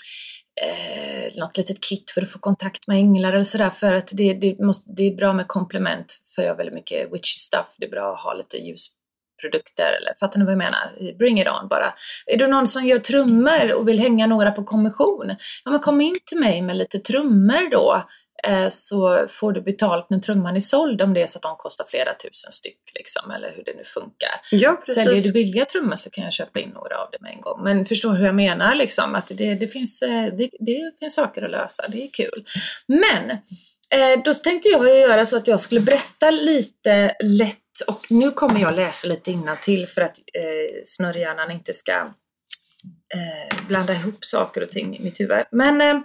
eh, 0.61 1.39
något 1.39 1.57
litet 1.57 1.81
kit 1.81 2.11
för 2.11 2.21
att 2.21 2.31
få 2.31 2.39
kontakt 2.39 2.87
med 2.87 2.97
änglar 2.97 3.33
eller 3.33 3.43
sådär 3.43 3.69
för 3.69 3.93
att 3.93 4.09
det, 4.11 4.33
det, 4.33 4.59
måste, 4.59 4.91
det 4.91 5.03
är 5.03 5.15
bra 5.15 5.33
med 5.33 5.47
komplement 5.47 6.21
för 6.35 6.41
jag 6.41 6.49
har 6.49 6.57
väldigt 6.57 6.75
mycket 6.75 7.13
witchy 7.13 7.37
stuff. 7.37 7.75
Det 7.77 7.85
är 7.85 7.89
bra 7.89 8.13
att 8.13 8.21
ha 8.21 8.33
lite 8.33 8.57
ljusprodukter 8.57 9.91
eller 10.01 10.13
fattar 10.19 10.39
ni 10.39 10.45
vad 10.45 10.51
jag 10.51 10.57
menar? 10.57 11.17
Bring 11.17 11.41
it 11.41 11.47
on 11.47 11.67
bara. 11.67 11.93
Är 12.25 12.37
du 12.37 12.47
någon 12.47 12.67
som 12.67 12.85
gör 12.85 12.99
trummor 12.99 13.73
och 13.73 13.87
vill 13.87 13.99
hänga 13.99 14.27
några 14.27 14.51
på 14.51 14.63
kommission? 14.63 15.35
Ja 15.65 15.71
men 15.71 15.79
kom 15.79 16.01
in 16.01 16.15
till 16.25 16.39
mig 16.39 16.61
med 16.61 16.77
lite 16.77 16.99
trummor 16.99 17.71
då 17.71 18.03
Eh, 18.03 18.20
så 18.69 19.27
får 19.29 19.51
du 19.51 19.61
betalt 19.61 20.09
när 20.09 20.19
trumman 20.19 20.55
är 20.55 20.59
såld 20.59 21.01
om 21.01 21.13
det 21.13 21.21
är 21.21 21.27
så 21.27 21.37
att 21.37 21.43
de 21.43 21.55
kostar 21.55 21.85
flera 21.89 22.13
tusen 22.13 22.51
styck 22.51 22.91
liksom, 22.95 23.31
eller 23.31 23.51
hur 23.55 23.63
det 23.63 23.73
nu 23.77 23.83
funkar. 23.83 24.41
Ja, 24.51 24.81
precis. 24.85 25.03
Säljer 25.03 25.23
du 25.23 25.31
billiga 25.31 25.65
trummor 25.65 25.95
så 25.95 26.09
kan 26.09 26.23
jag 26.23 26.33
köpa 26.33 26.59
in 26.59 26.69
några 26.69 26.97
av 26.97 27.11
dem 27.11 27.19
med 27.21 27.31
en 27.31 27.41
gång. 27.41 27.63
Men 27.63 27.85
förstår 27.85 28.13
hur 28.13 28.25
jag 28.25 28.35
menar 28.35 28.75
liksom, 28.75 29.15
att 29.15 29.27
det, 29.27 29.55
det, 29.55 29.67
finns, 29.67 30.01
eh, 30.01 30.25
det, 30.25 30.49
det 30.59 30.91
finns 30.99 31.15
saker 31.15 31.41
att 31.41 31.51
lösa, 31.51 31.87
det 31.87 32.03
är 32.03 32.09
kul. 32.13 32.45
Men 32.87 33.29
eh, 33.89 34.23
då 34.25 34.33
tänkte 34.33 34.69
jag 34.69 34.99
göra 34.99 35.25
så 35.25 35.37
att 35.37 35.47
jag 35.47 35.61
skulle 35.61 35.81
berätta 35.81 36.31
lite 36.31 37.15
lätt 37.23 37.57
och 37.87 38.05
nu 38.09 38.31
kommer 38.31 38.61
jag 38.61 38.75
läsa 38.75 39.07
lite 39.07 39.57
till 39.61 39.87
för 39.87 40.01
att 40.01 40.17
eh, 40.17 40.81
snurrhjärnan 40.85 41.51
inte 41.51 41.73
ska 41.73 41.91
eh, 43.13 43.67
blanda 43.67 43.93
ihop 43.93 44.25
saker 44.25 44.63
och 44.63 44.71
ting 44.71 44.97
i 44.97 45.03
mitt 45.03 45.19
huvud. 45.19 45.43
Men 45.51 45.81
eh, 45.81 46.01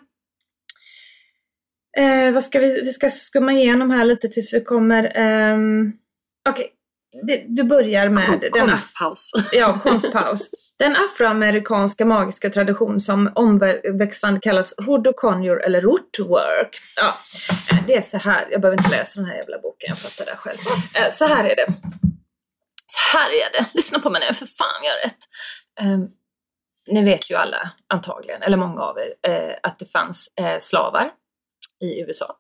Eh, 1.97 2.33
vad 2.33 2.45
ska 2.45 2.59
vi, 2.59 2.81
vi 2.81 2.93
ska 2.93 3.11
skumma 3.11 3.53
igenom 3.53 3.91
här 3.91 4.05
lite 4.05 4.29
tills 4.29 4.55
vi 4.55 4.61
kommer... 4.65 5.05
Eh, 5.05 5.57
Okej, 6.49 6.71
okay. 7.23 7.45
du 7.49 7.63
börjar 7.63 8.09
med... 8.09 8.27
Kon, 8.27 8.41
den 8.41 8.69
konstpaus. 8.69 9.31
Ja, 9.53 9.81
konstpaus. 9.83 10.51
Den 10.79 10.97
afroamerikanska 10.97 12.07
magiska 12.07 12.51
tradition 12.51 13.01
som 13.01 13.33
omväxlande 13.35 14.41
kallas 14.41 14.75
hood 14.87 15.07
och 15.07 15.17
conjure 15.17 15.65
eller 15.65 15.81
rootwork. 15.81 16.81
Ja, 16.97 17.17
eh, 17.71 17.87
det 17.87 17.97
är 17.97 18.01
så 18.01 18.19
här, 18.19 18.49
jag 18.51 18.61
behöver 18.61 18.79
inte 18.79 18.91
läsa 18.91 19.21
den 19.21 19.29
här 19.29 19.37
jävla 19.37 19.59
boken, 19.59 19.89
jag 19.89 19.99
fattar 19.99 20.25
det 20.25 20.37
själv. 20.37 20.59
Eh, 20.95 21.11
så 21.11 21.25
här 21.25 21.45
är 21.45 21.57
det. 21.57 21.75
Så 22.87 23.19
här 23.19 23.31
är 23.31 23.53
det. 23.53 23.67
Lyssna 23.75 23.99
på 23.99 24.11
mig 24.11 24.23
nu, 24.29 24.35
för 24.35 24.47
fan 24.47 24.83
jag 24.83 24.93
har 24.93 25.01
rätt. 25.05 25.19
Um, 25.95 26.09
ni 26.89 27.05
vet 27.05 27.31
ju 27.31 27.35
alla 27.35 27.71
antagligen, 27.89 28.43
eller 28.43 28.57
många 28.57 28.83
av 28.83 28.97
er, 28.99 29.33
eh, 29.33 29.55
att 29.63 29.79
det 29.79 29.87
fanns 29.87 30.33
eh, 30.41 30.59
slavar 30.61 31.11
i 31.81 32.01
USA, 32.01 32.37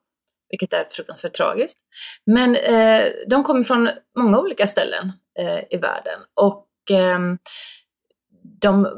vilket 0.50 0.72
är 0.72 0.84
fruktansvärt 0.90 1.32
tragiskt. 1.34 1.80
Men 2.26 2.56
eh, 2.56 3.12
de 3.28 3.44
kommer 3.44 3.64
från 3.64 3.90
många 4.18 4.38
olika 4.38 4.66
ställen 4.66 5.12
eh, 5.38 5.60
i 5.70 5.76
världen 5.76 6.20
och 6.34 6.66
eh, 6.90 7.18
de 8.60 8.88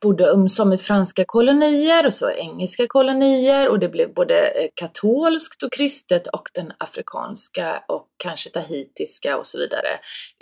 bodde 0.00 0.24
um, 0.24 0.40
ömsom 0.40 0.72
i 0.72 0.78
franska 0.78 1.24
kolonier 1.26 2.06
och 2.06 2.14
så 2.14 2.30
engelska 2.30 2.86
kolonier 2.88 3.68
och 3.68 3.78
det 3.78 3.88
blev 3.88 4.14
både 4.14 4.48
eh, 4.48 4.68
katolskt 4.74 5.62
och 5.62 5.72
kristet 5.72 6.26
och 6.26 6.48
den 6.54 6.72
afrikanska 6.78 7.84
och 7.88 8.08
kanske 8.16 8.50
tahitiska 8.50 9.38
och 9.38 9.46
så 9.46 9.58
vidare 9.58 9.88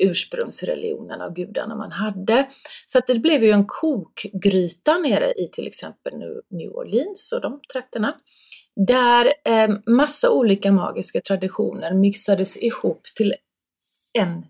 ursprungsreligionen 0.02 1.20
av 1.20 1.34
gudarna 1.34 1.76
man 1.76 1.92
hade. 1.92 2.48
Så 2.86 2.98
att 2.98 3.06
det 3.06 3.18
blev 3.18 3.44
ju 3.44 3.50
en 3.50 3.66
kokgryta 3.66 4.98
nere 4.98 5.32
i 5.32 5.48
till 5.52 5.66
exempel 5.66 6.12
New 6.50 6.70
Orleans 6.70 7.32
och 7.32 7.40
de 7.40 7.60
trakterna 7.72 8.14
där 8.86 9.32
eh, 9.44 9.68
massa 9.86 10.30
olika 10.30 10.72
magiska 10.72 11.20
traditioner 11.20 11.94
mixades 11.94 12.56
ihop 12.56 13.02
till 13.16 13.34
en 14.18 14.44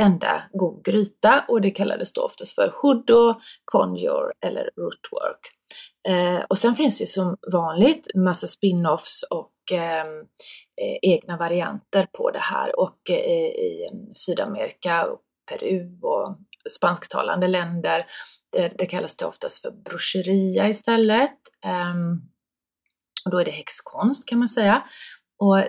enda 0.00 0.42
god 0.52 0.84
gryta 0.84 1.44
och 1.48 1.60
det 1.60 1.70
kallades 1.70 2.12
då 2.12 2.22
oftast 2.22 2.54
för 2.54 2.74
Hudo, 2.82 3.40
Conjure 3.64 4.32
eller 4.46 4.70
Rootwork. 4.76 5.50
Eh, 6.08 6.44
och 6.48 6.58
sen 6.58 6.74
finns 6.74 6.98
det 6.98 7.02
ju 7.02 7.06
som 7.06 7.36
vanligt 7.52 8.10
massa 8.14 8.46
spin-offs 8.46 9.22
och 9.30 9.52
ehm, 9.72 10.18
eh, 10.80 10.98
egna 11.02 11.36
varianter 11.36 12.06
på 12.12 12.30
det 12.30 12.38
här 12.38 12.80
och 12.80 13.10
eh, 13.10 13.16
i 13.16 13.88
eh, 13.92 13.98
Sydamerika, 14.14 15.06
och 15.06 15.20
Peru 15.50 15.98
och 16.02 16.38
spansktalande 16.70 17.48
länder, 17.48 18.06
det, 18.52 18.72
det 18.78 18.86
kallas 18.86 19.16
det 19.16 19.24
oftast 19.24 19.62
för 19.62 19.70
brocheria 19.70 20.68
istället. 20.68 21.38
Ehm, 21.64 22.20
och 23.24 23.30
då 23.30 23.38
är 23.38 23.44
det 23.44 23.50
häxkonst 23.50 24.28
kan 24.28 24.38
man 24.38 24.48
säga. 24.48 24.82
Och 25.42 25.64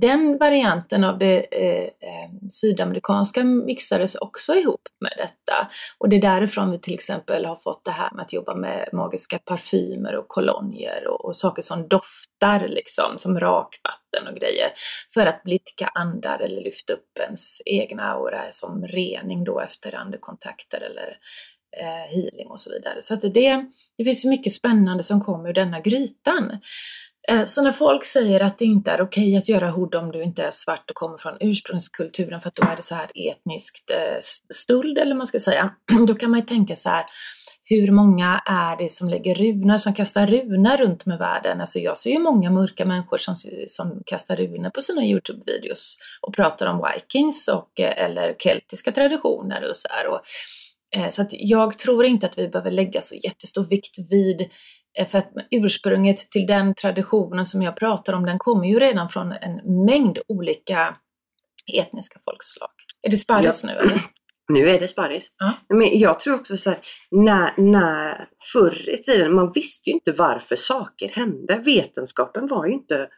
den 0.00 0.38
varianten 0.38 1.04
av 1.04 1.18
det 1.18 1.46
eh, 1.50 1.82
eh, 1.82 2.30
sydamerikanska 2.50 3.44
mixades 3.44 4.14
också 4.14 4.54
ihop 4.54 4.88
med 5.00 5.12
detta. 5.16 5.68
Och 5.98 6.08
det 6.08 6.16
är 6.16 6.20
därifrån 6.20 6.70
vi 6.70 6.78
till 6.78 6.94
exempel 6.94 7.44
har 7.44 7.56
fått 7.56 7.84
det 7.84 7.90
här 7.90 8.10
med 8.14 8.22
att 8.22 8.32
jobba 8.32 8.54
med 8.54 8.88
magiska 8.92 9.38
parfymer 9.38 10.16
och 10.16 10.28
kolonier 10.28 11.08
och, 11.08 11.24
och 11.24 11.36
saker 11.36 11.62
som 11.62 11.88
doftar 11.88 12.68
liksom, 12.68 13.18
som 13.18 13.40
rakvatten 13.40 14.26
och 14.28 14.34
grejer. 14.34 14.68
För 15.14 15.26
att 15.26 15.42
blidka 15.42 15.86
andar 15.94 16.38
eller 16.38 16.62
lyfta 16.62 16.92
upp 16.92 17.18
ens 17.26 17.58
egna 17.64 18.02
aura 18.02 18.40
som 18.50 18.86
rening 18.86 19.44
då 19.44 19.60
efter 19.60 19.94
andekontakter 19.94 20.80
eller 20.80 21.16
eh, 21.80 22.14
healing 22.14 22.46
och 22.50 22.60
så 22.60 22.70
vidare. 22.70 23.02
Så 23.02 23.14
att 23.14 23.20
det, 23.20 23.66
det 23.98 24.04
finns 24.04 24.24
mycket 24.24 24.52
spännande 24.52 25.02
som 25.02 25.20
kommer 25.20 25.48
ur 25.48 25.54
denna 25.54 25.80
grytan. 25.80 26.58
Eh, 27.28 27.44
så 27.44 27.62
när 27.62 27.72
folk 27.72 28.04
säger 28.04 28.40
att 28.40 28.58
det 28.58 28.64
inte 28.64 28.90
är 28.90 29.02
okej 29.02 29.36
att 29.36 29.48
göra 29.48 29.70
hood 29.70 29.94
om 29.94 30.12
du 30.12 30.22
inte 30.22 30.42
är 30.44 30.50
svart 30.50 30.90
och 30.90 30.96
kommer 30.96 31.18
från 31.18 31.36
ursprungskulturen 31.40 32.40
för 32.40 32.48
att 32.48 32.54
då 32.54 32.62
är 32.62 32.76
det 32.76 32.82
så 32.82 32.94
här 32.94 33.10
etniskt 33.14 33.90
eh, 33.90 34.20
stuld 34.20 34.82
stöld 34.82 34.98
eller 34.98 35.14
man 35.14 35.26
ska 35.26 35.38
säga. 35.38 35.74
Då 36.06 36.14
kan 36.14 36.30
man 36.30 36.40
ju 36.40 36.46
tänka 36.46 36.76
så 36.76 36.88
här, 36.88 37.04
hur 37.64 37.90
många 37.90 38.42
är 38.46 38.76
det 38.76 38.88
som 38.88 39.08
lägger 39.08 39.34
runor, 39.34 39.78
som 39.78 39.94
kastar 39.94 40.26
runor 40.26 40.76
runt 40.76 41.06
med 41.06 41.18
världen? 41.18 41.60
Alltså 41.60 41.78
jag 41.78 41.98
ser 41.98 42.10
ju 42.10 42.18
många 42.18 42.50
mörka 42.50 42.84
människor 42.84 43.18
som, 43.18 43.34
som 43.66 44.02
kastar 44.06 44.36
runor 44.36 44.70
på 44.70 44.80
sina 44.80 45.02
Youtube-videos 45.02 45.96
och 46.20 46.34
pratar 46.34 46.66
om 46.66 46.90
vikings 46.94 47.48
och, 47.48 47.80
eh, 47.80 48.04
eller 48.04 48.34
keltiska 48.38 48.92
traditioner 48.92 49.70
och 49.70 49.76
så 49.76 49.88
här. 49.90 50.08
Och, 50.08 50.20
så 51.10 51.22
att 51.22 51.28
jag 51.32 51.78
tror 51.78 52.04
inte 52.04 52.26
att 52.26 52.38
vi 52.38 52.48
behöver 52.48 52.70
lägga 52.70 53.00
så 53.00 53.14
jättestor 53.14 53.64
vikt 53.64 53.98
vid 54.10 54.50
för 55.08 55.18
att 55.18 55.32
ursprunget 55.50 56.18
till 56.18 56.46
den 56.46 56.74
traditionen 56.74 57.46
som 57.46 57.62
jag 57.62 57.76
pratar 57.76 58.12
om, 58.12 58.26
den 58.26 58.38
kommer 58.38 58.68
ju 58.68 58.78
redan 58.78 59.08
från 59.08 59.32
en 59.32 59.84
mängd 59.84 60.18
olika 60.28 60.96
etniska 61.78 62.20
folkslag. 62.24 62.70
Är 63.02 63.10
det 63.10 63.16
sparris 63.16 63.64
ja. 63.64 63.72
nu 63.72 63.78
eller? 63.78 64.00
Nu 64.48 64.70
är 64.70 64.80
det 64.80 64.88
sparris. 64.88 65.28
Ja. 65.38 65.52
Men 65.68 65.98
jag 65.98 66.20
tror 66.20 66.34
också 66.34 66.56
så 66.56 66.70
här, 66.70 66.78
när, 67.10 67.60
när 67.60 68.28
förr 68.52 68.88
i 68.88 68.96
tiden, 68.96 69.34
man 69.34 69.52
visste 69.54 69.90
ju 69.90 69.94
inte 69.94 70.12
varför 70.12 70.56
saker 70.56 71.08
hände. 71.08 71.62
Vetenskapen 71.64 72.46
var 72.46 72.66
ju 72.66 72.72
inte 72.72 73.08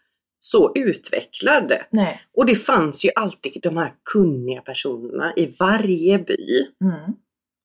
så 0.40 0.72
utvecklad. 0.74 1.72
Nej. 1.90 2.22
Och 2.36 2.46
det 2.46 2.56
fanns 2.56 3.04
ju 3.04 3.10
alltid 3.16 3.60
de 3.62 3.76
här 3.76 3.94
kunniga 4.12 4.60
personerna 4.60 5.32
i 5.36 5.56
varje 5.60 6.18
by 6.18 6.66
mm. 6.84 7.12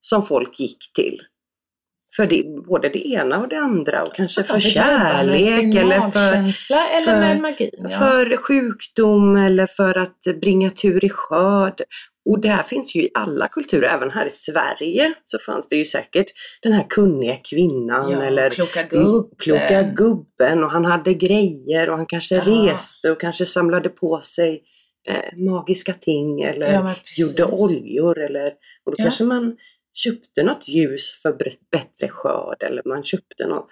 som 0.01 0.25
folk 0.25 0.59
gick 0.59 0.93
till 0.93 1.21
för 2.15 2.27
det, 2.27 2.43
både 2.67 2.89
det 2.89 3.07
ena 3.07 3.39
och 3.39 3.49
det 3.49 3.59
andra 3.59 4.03
och 4.03 4.15
kanske 4.15 4.43
för 4.43 4.59
kärlek 4.59 5.75
eller 5.75 6.01
för, 6.01 6.33
eller 6.33 7.01
för, 7.01 7.19
med 7.19 7.41
magin, 7.41 7.69
ja. 7.77 7.89
för 7.89 8.37
sjukdom 8.37 9.35
eller 9.35 9.67
för 9.67 9.97
att 9.97 10.41
bringa 10.41 10.69
tur 10.69 11.05
i 11.05 11.09
skörd. 11.09 11.81
Och 12.29 12.41
det 12.41 12.49
här 12.49 12.63
finns 12.63 12.95
ju 12.95 13.01
i 13.01 13.09
alla 13.13 13.47
kulturer, 13.47 13.89
även 13.89 14.11
här 14.11 14.25
i 14.25 14.29
Sverige 14.29 15.13
så 15.25 15.39
fanns 15.39 15.67
det 15.67 15.75
ju 15.75 15.85
säkert 15.85 16.25
den 16.61 16.73
här 16.73 16.85
kunniga 16.89 17.37
kvinnan 17.49 18.11
ja, 18.11 18.23
eller 18.23 18.49
kloka 18.49 18.83
gubben. 18.83 19.29
kloka 19.37 19.81
gubben 19.81 20.63
och 20.63 20.71
han 20.71 20.85
hade 20.85 21.13
grejer 21.13 21.89
och 21.89 21.97
han 21.97 22.05
kanske 22.05 22.35
ja. 22.35 22.41
reste 22.45 23.11
och 23.11 23.21
kanske 23.21 23.45
samlade 23.45 23.89
på 23.89 24.21
sig 24.21 24.63
eh, 25.07 25.37
magiska 25.37 25.93
ting 25.93 26.41
eller 26.41 26.95
gjorde 27.17 27.45
oljor 27.45 28.19
eller 28.19 28.47
och 28.85 28.91
då 28.91 28.95
kanske 28.97 29.23
man 29.23 29.55
köpte 30.03 30.43
något 30.43 30.67
ljus 30.67 31.21
för 31.21 31.37
bättre 31.71 32.09
skörd 32.09 32.63
eller 32.63 32.81
man 32.85 33.03
köpte 33.03 33.47
något. 33.47 33.67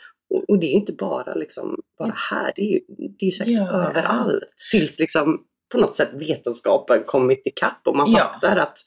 Och, 0.47 0.59
det 0.59 0.65
är 0.65 0.69
ju 0.69 0.75
inte 0.75 0.93
bara, 0.93 1.33
liksom, 1.33 1.79
bara 1.99 2.13
här, 2.29 2.53
det 2.55 2.61
är 2.61 2.71
ju, 2.71 2.79
det 3.19 3.25
är 3.25 3.31
säkert 3.31 3.53
ja, 3.57 3.87
överallt. 3.87 4.55
Tills 4.71 4.99
liksom 4.99 5.39
på 5.71 5.77
något 5.77 5.95
sätt 5.95 6.09
vetenskapen 6.13 7.03
kommit 7.05 7.47
ikapp 7.47 7.81
och 7.85 7.95
man 7.95 8.11
ja. 8.11 8.19
fattar 8.19 8.57
att 8.57 8.77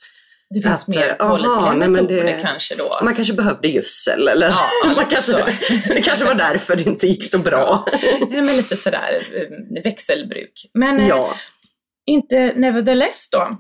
det 0.55 0.63
finns 0.63 0.83
att, 0.83 0.89
mer 0.89 1.15
pålitliga 1.15 1.89
metoder 1.89 2.25
det, 2.25 2.41
kanske 2.43 2.75
då. 2.75 2.99
Man 3.03 3.15
kanske 3.15 3.35
behövde 3.35 3.69
gödsel 3.69 4.29
eller 4.29 4.49
ja, 4.49 4.71
man 4.97 5.07
kanske, 5.07 5.33
det 5.89 6.03
kanske 6.03 6.25
var 6.25 6.35
därför 6.35 6.77
det 6.77 6.85
inte 6.87 7.07
gick 7.07 7.25
så 7.25 7.39
bra. 7.39 7.87
Ja, 8.21 8.43
men 8.43 8.57
lite 8.57 8.77
sådär 8.77 9.27
eh, 9.35 9.83
växelbruk. 9.83 10.71
Men 10.75 11.07
ja. 11.07 11.27
eh, 11.27 11.37
inte 12.07 12.53
nevertheless 12.57 13.29
då, 13.31 13.59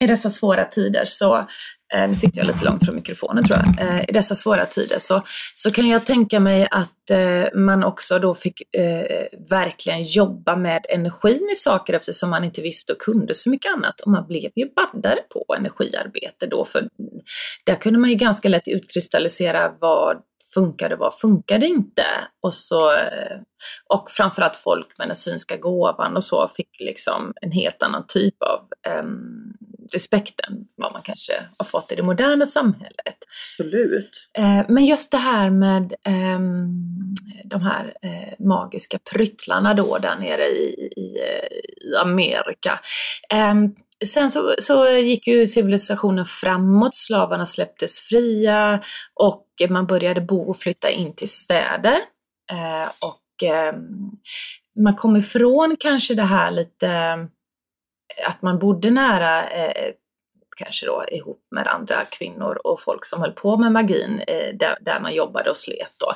i 0.00 0.06
dessa 0.06 0.30
svåra 0.30 0.64
tider 0.64 1.04
så 1.04 1.48
Eh, 1.94 2.08
nu 2.08 2.14
sitter 2.14 2.38
jag 2.38 2.46
lite 2.46 2.64
långt 2.64 2.84
från 2.84 2.94
mikrofonen 2.94 3.44
tror 3.44 3.58
jag, 3.58 3.80
eh, 3.80 4.04
i 4.08 4.12
dessa 4.12 4.34
svåra 4.34 4.66
tider 4.66 4.98
så, 4.98 5.22
så 5.54 5.70
kan 5.70 5.88
jag 5.88 6.06
tänka 6.06 6.40
mig 6.40 6.68
att 6.70 7.10
eh, 7.10 7.60
man 7.60 7.84
också 7.84 8.18
då 8.18 8.34
fick 8.34 8.74
eh, 8.76 9.26
verkligen 9.50 10.02
jobba 10.02 10.56
med 10.56 10.86
energin 10.88 11.48
i 11.52 11.56
saker 11.56 11.94
eftersom 11.94 12.30
man 12.30 12.44
inte 12.44 12.60
visste 12.62 12.92
och 12.92 12.98
kunde 12.98 13.34
så 13.34 13.50
mycket 13.50 13.72
annat. 13.72 14.00
Och 14.00 14.10
man 14.10 14.26
blev 14.26 14.50
ju 14.56 14.74
baddare 14.74 15.20
på 15.32 15.54
energiarbete 15.58 16.46
då, 16.46 16.64
för 16.64 16.88
där 17.66 17.74
kunde 17.74 17.98
man 17.98 18.10
ju 18.10 18.16
ganska 18.16 18.48
lätt 18.48 18.68
utkristallisera 18.68 19.72
vad 19.80 20.16
funkade, 20.54 20.96
vad 20.96 21.18
funkade 21.18 21.66
inte? 21.66 22.04
Och, 22.42 22.54
så, 22.54 22.92
eh, 22.92 23.36
och 23.88 24.10
framförallt 24.10 24.56
folk 24.56 24.98
med 24.98 25.08
den 25.08 25.16
synska 25.16 25.56
gåvan 25.56 26.16
och 26.16 26.24
så 26.24 26.48
fick 26.48 26.80
liksom 26.80 27.32
en 27.40 27.52
helt 27.52 27.82
annan 27.82 28.04
typ 28.08 28.34
av 28.42 28.60
um, 29.00 29.51
respekten 29.92 30.66
vad 30.76 30.92
man 30.92 31.02
kanske 31.02 31.32
har 31.58 31.64
fått 31.64 31.92
i 31.92 31.94
det 31.94 32.02
moderna 32.02 32.46
samhället. 32.46 33.16
Absolut. 33.58 34.30
Eh, 34.38 34.64
men 34.68 34.86
just 34.86 35.10
det 35.10 35.18
här 35.18 35.50
med 35.50 35.94
ehm, 36.04 36.68
de 37.44 37.62
här 37.62 37.94
eh, 38.02 38.46
magiska 38.46 38.98
pryttlarna 39.12 39.74
då 39.74 39.98
där 39.98 40.16
nere 40.16 40.46
i, 40.46 40.90
i, 40.96 41.18
i 41.90 41.96
Amerika. 42.02 42.80
Ehm, 43.30 43.74
sen 44.06 44.30
så, 44.30 44.54
så, 44.58 44.88
gick 44.88 45.26
ju 45.26 45.46
civilisationen 45.46 46.24
framåt, 46.24 46.94
slavarna 46.94 47.46
släpptes 47.46 47.98
fria 47.98 48.82
och 49.14 49.46
man 49.68 49.86
började 49.86 50.20
bo 50.20 50.50
och 50.50 50.56
flytta 50.56 50.90
in 50.90 51.14
till 51.14 51.30
städer. 51.30 51.98
Eh, 52.52 52.88
och 52.88 53.48
ehm, 53.48 54.10
man 54.84 54.96
kom 54.96 55.16
ifrån 55.16 55.76
kanske 55.80 56.14
det 56.14 56.22
här 56.22 56.50
lite 56.50 57.18
att 58.26 58.42
man 58.42 58.58
bodde 58.58 58.90
nära 58.90 59.48
eh, 59.48 59.94
kanske 60.56 60.86
då 60.86 61.04
ihop 61.08 61.46
med 61.50 61.66
andra 61.66 62.04
kvinnor 62.04 62.60
och 62.64 62.80
folk 62.80 63.06
som 63.06 63.20
höll 63.20 63.32
på 63.32 63.56
med 63.56 63.72
magin 63.72 64.22
eh, 64.26 64.54
där, 64.54 64.78
där, 64.80 65.00
man 65.00 65.14
jobbade 65.14 65.50
och 65.50 65.56
slet 65.56 65.92
då. 65.98 66.12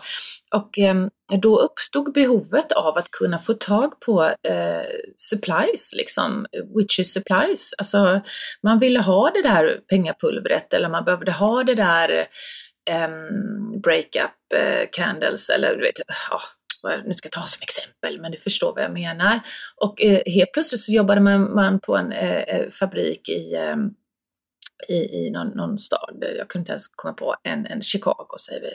Och 0.58 0.78
eh, 0.78 1.06
då 1.42 1.58
uppstod 1.58 2.12
behovet 2.12 2.72
av 2.72 2.96
att 2.96 3.10
kunna 3.10 3.38
få 3.38 3.52
tag 3.54 4.00
på 4.00 4.24
eh, 4.24 4.86
supplies, 5.16 5.94
liksom 5.96 6.46
witches 6.76 7.12
supplies. 7.12 7.74
Alltså 7.78 8.20
man 8.62 8.78
ville 8.78 9.00
ha 9.00 9.30
det 9.30 9.42
där 9.42 9.80
pengapulvret 9.90 10.74
eller 10.74 10.88
man 10.88 11.04
behövde 11.04 11.32
ha 11.32 11.64
det 11.64 11.74
där 11.74 12.26
um, 13.04 13.80
breakup 13.80 14.52
eh, 14.54 14.88
candles 14.92 15.50
eller 15.50 15.76
du 15.76 15.82
vet, 15.82 16.00
ja, 16.30 16.40
nu 17.06 17.14
ska 17.14 17.26
jag 17.26 17.32
ta 17.32 17.46
som 17.46 17.62
exempel, 17.62 18.20
men 18.20 18.32
du 18.32 18.38
förstår 18.38 18.74
vad 18.74 18.84
jag 18.84 18.92
menar. 18.92 19.40
Och 19.76 20.02
eh, 20.02 20.20
helt 20.26 20.52
plötsligt 20.52 20.80
så 20.80 20.92
jobbade 20.92 21.20
man, 21.20 21.54
man 21.54 21.80
på 21.80 21.96
en 21.96 22.12
eh, 22.12 22.40
eh 22.40 22.70
fabrik 22.70 23.28
i, 23.28 23.54
eh, 23.54 23.76
i, 24.88 24.94
i 24.94 25.30
någon, 25.30 25.48
någon, 25.48 25.78
stad, 25.78 26.24
jag 26.38 26.48
kunde 26.48 26.62
inte 26.62 26.72
ens 26.72 26.88
komma 26.88 27.14
på, 27.14 27.34
en, 27.42 27.66
en 27.66 27.82
Chicago 27.82 28.36
säger 28.46 28.60
vi. 28.60 28.72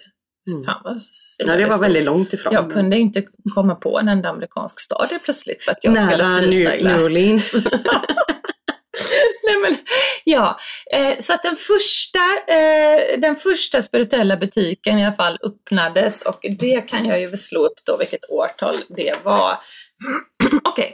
Mm. 0.52 0.64
Fan 0.64 0.82
vad 0.84 1.00
ja, 1.40 1.56
det 1.56 1.66
var 1.66 1.78
väldigt 1.78 2.04
långt 2.04 2.34
ifrån. 2.34 2.54
Jag 2.54 2.72
kunde 2.72 2.98
inte 2.98 3.26
komma 3.56 3.76
på 3.76 4.00
en 4.00 4.08
enda 4.08 4.30
amerikansk 4.30 4.80
stad 4.80 5.10
plötsligt 5.24 5.64
för 5.64 5.72
att 5.72 5.78
jag 5.82 5.94
Nära 5.94 6.42
skulle 6.42 6.52
freestyla. 6.52 6.96
New 6.96 7.06
Orleans. 7.06 7.54
Nej, 9.44 9.58
men 9.62 9.78
Ja, 10.32 10.58
eh, 10.94 11.20
så 11.20 11.34
att 11.34 11.44
den 11.44 11.56
första, 11.56 12.20
eh, 12.48 13.20
den 13.20 13.36
första 13.36 13.82
spirituella 13.82 14.38
butiken 14.38 15.00
i 15.00 15.06
alla 15.06 15.16
fall 15.16 15.38
öppnades 15.44 16.22
och 16.22 16.40
det 16.60 16.82
kan 16.82 17.06
jag 17.06 17.22
ju 17.22 17.38
slå 17.38 17.66
upp 17.66 17.80
då 17.86 17.98
vilket 17.98 18.30
årtal 18.30 18.76
det 18.90 19.16
var. 19.24 19.52
Okej. 20.64 20.86
Okay. 20.86 20.92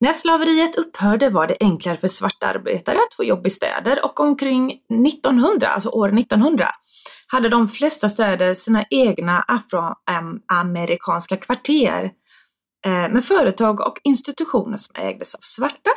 När 0.00 0.12
slaveriet 0.12 0.76
upphörde 0.76 1.28
var 1.30 1.46
det 1.46 1.56
enklare 1.60 1.96
för 1.96 2.08
svarta 2.08 2.46
arbetare 2.46 2.96
att 2.96 3.14
få 3.16 3.24
jobb 3.24 3.46
i 3.46 3.50
städer 3.50 4.04
och 4.04 4.20
omkring 4.20 4.70
1900, 5.06 5.68
alltså 5.68 5.88
år 5.88 6.18
1900, 6.18 6.68
hade 7.26 7.48
de 7.48 7.68
flesta 7.68 8.08
städer 8.08 8.54
sina 8.54 8.84
egna 8.90 9.44
afroamerikanska 9.48 11.36
kvarter 11.36 12.10
eh, 12.86 13.08
med 13.12 13.24
företag 13.24 13.80
och 13.80 13.98
institutioner 14.04 14.76
som 14.76 15.02
ägdes 15.02 15.34
av 15.34 15.40
svarta. 15.42 15.90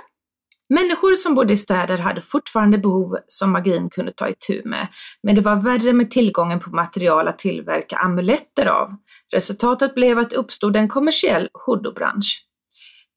Människor 0.69 1.15
som 1.15 1.35
bodde 1.35 1.53
i 1.53 1.57
städer 1.57 1.97
hade 1.97 2.21
fortfarande 2.21 2.77
behov 2.77 3.17
som 3.27 3.51
magin 3.51 3.89
kunde 3.89 4.11
ta 4.11 4.29
itu 4.29 4.61
med, 4.65 4.87
men 5.23 5.35
det 5.35 5.41
var 5.41 5.55
värre 5.55 5.93
med 5.93 6.11
tillgången 6.11 6.59
på 6.59 6.69
material 6.69 7.27
att 7.27 7.39
tillverka 7.39 7.97
amuletter 7.97 8.65
av. 8.65 8.95
Resultatet 9.33 9.95
blev 9.95 10.19
att 10.19 10.29
det 10.29 10.35
uppstod 10.35 10.75
en 10.75 10.87
kommersiell 10.87 11.49
hodobransch. 11.53 12.41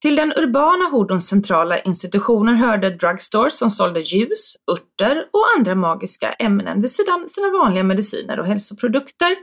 Till 0.01 0.17
den 0.17 0.33
urbana 0.37 0.85
hodons 0.91 1.29
centrala 1.29 1.79
institutioner 1.79 2.55
hörde 2.55 2.91
drugstores 2.91 3.59
som 3.59 3.71
sålde 3.71 4.01
ljus, 4.01 4.57
örter 4.71 5.25
och 5.33 5.45
andra 5.57 5.75
magiska 5.75 6.33
ämnen 6.33 6.81
vid 6.81 6.91
sidan 6.91 7.29
sina 7.29 7.51
vanliga 7.51 7.85
mediciner 7.85 8.41
och 8.41 8.47
hälsoprodukter. 8.47 9.37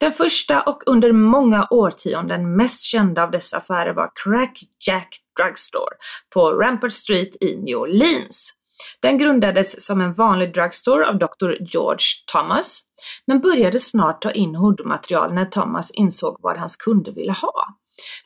Den 0.00 0.12
första 0.12 0.62
och 0.62 0.82
under 0.86 1.12
många 1.12 1.66
årtionden 1.70 2.56
mest 2.56 2.84
kända 2.84 3.22
av 3.22 3.30
dessa 3.30 3.56
affärer 3.56 3.94
var 3.94 4.10
Crack 4.24 4.60
Jack 4.86 5.08
Drugstore 5.40 5.96
på 6.34 6.52
Rampart 6.52 6.92
Street 6.92 7.36
i 7.40 7.56
New 7.56 7.76
Orleans. 7.76 8.54
Den 9.00 9.18
grundades 9.18 9.86
som 9.86 10.00
en 10.00 10.12
vanlig 10.12 10.54
drugstore 10.54 11.08
av 11.08 11.18
Dr. 11.18 11.52
George 11.60 12.06
Thomas, 12.32 12.80
men 13.26 13.40
började 13.40 13.78
snart 13.78 14.22
ta 14.22 14.30
in 14.30 14.54
hoodoo-material 14.54 15.34
när 15.34 15.44
Thomas 15.44 15.90
insåg 15.90 16.36
vad 16.40 16.56
hans 16.56 16.76
kunder 16.76 17.12
ville 17.12 17.32
ha. 17.32 17.66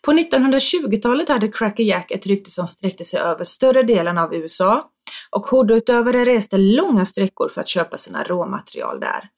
På 0.03 0.13
1920-talet 0.13 1.29
hade 1.29 1.49
Cracker 1.49 1.85
Jack 1.85 2.11
ett 2.11 2.27
rykte 2.27 2.51
som 2.51 2.67
sträckte 2.67 3.05
sig 3.05 3.21
över 3.21 3.45
större 3.45 3.83
delen 3.83 4.19
av 4.19 4.35
USA 4.35 4.89
och 5.31 5.47
hoodoo-utövare 5.47 6.25
reste 6.25 6.59
långa 6.59 7.05
sträckor 7.05 7.49
för 7.49 7.61
att 7.61 7.69
köpa 7.69 7.97
sina 7.97 8.25
råmaterial 8.25 9.01
där. 9.01 9.29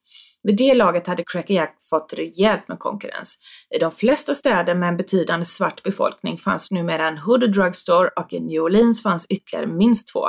Vid 0.45 0.57
det 0.57 0.75
laget 0.75 1.07
hade 1.07 1.25
Cracker 1.27 1.55
Jack 1.55 1.77
fått 1.91 2.13
rejält 2.13 2.69
med 2.69 2.79
konkurrens. 2.79 3.39
I 3.75 3.79
de 3.79 3.93
flesta 3.93 4.35
städer 4.35 4.75
med 4.75 4.89
en 4.89 4.97
betydande 4.97 5.47
svart 5.47 5.83
befolkning 5.83 6.39
fanns 6.39 6.71
numera 6.71 7.09
en 7.09 7.19
Hood 7.19 7.53
Drugstore 7.53 8.09
och 8.17 8.33
i 8.33 8.41
New 8.41 8.63
Orleans 8.63 9.03
fanns 9.03 9.27
ytterligare 9.27 9.67
minst 9.67 10.09
två. 10.09 10.29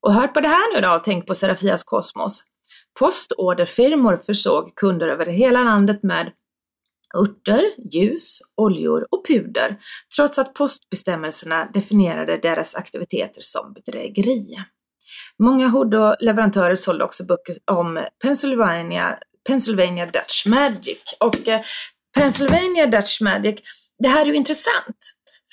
Och 0.00 0.14
hör 0.14 0.28
på 0.28 0.40
det 0.40 0.48
här 0.48 0.74
nu 0.74 0.80
då 0.80 0.94
och 0.94 1.04
tänk 1.04 1.26
på 1.26 1.34
Serafias 1.34 1.84
Kosmos. 1.84 2.42
Postorderfirmor 2.98 4.16
försåg 4.16 4.74
kunder 4.76 5.08
över 5.08 5.26
hela 5.26 5.62
landet 5.62 6.02
med 6.02 6.32
örter, 7.18 7.62
ljus, 7.92 8.38
oljor 8.56 9.06
och 9.10 9.26
puder, 9.26 9.76
trots 10.16 10.38
att 10.38 10.54
postbestämmelserna 10.54 11.64
definierade 11.74 12.36
deras 12.36 12.76
aktiviteter 12.76 13.40
som 13.40 13.72
bedrägeri. 13.72 14.56
Många 15.38 15.68
Hood-leverantörer 15.68 16.74
sålde 16.74 17.04
också 17.04 17.26
böcker 17.26 17.54
om 17.70 18.04
Pennsylvania, 18.22 19.18
Pennsylvania 19.48 20.06
Dutch 20.06 20.46
Magic. 20.46 21.02
Och 21.18 21.48
eh, 21.48 21.60
Pennsylvania 22.14 22.86
Dutch 22.86 23.20
Magic, 23.20 23.60
det 23.98 24.08
här 24.08 24.22
är 24.22 24.26
ju 24.26 24.34
intressant. 24.34 24.96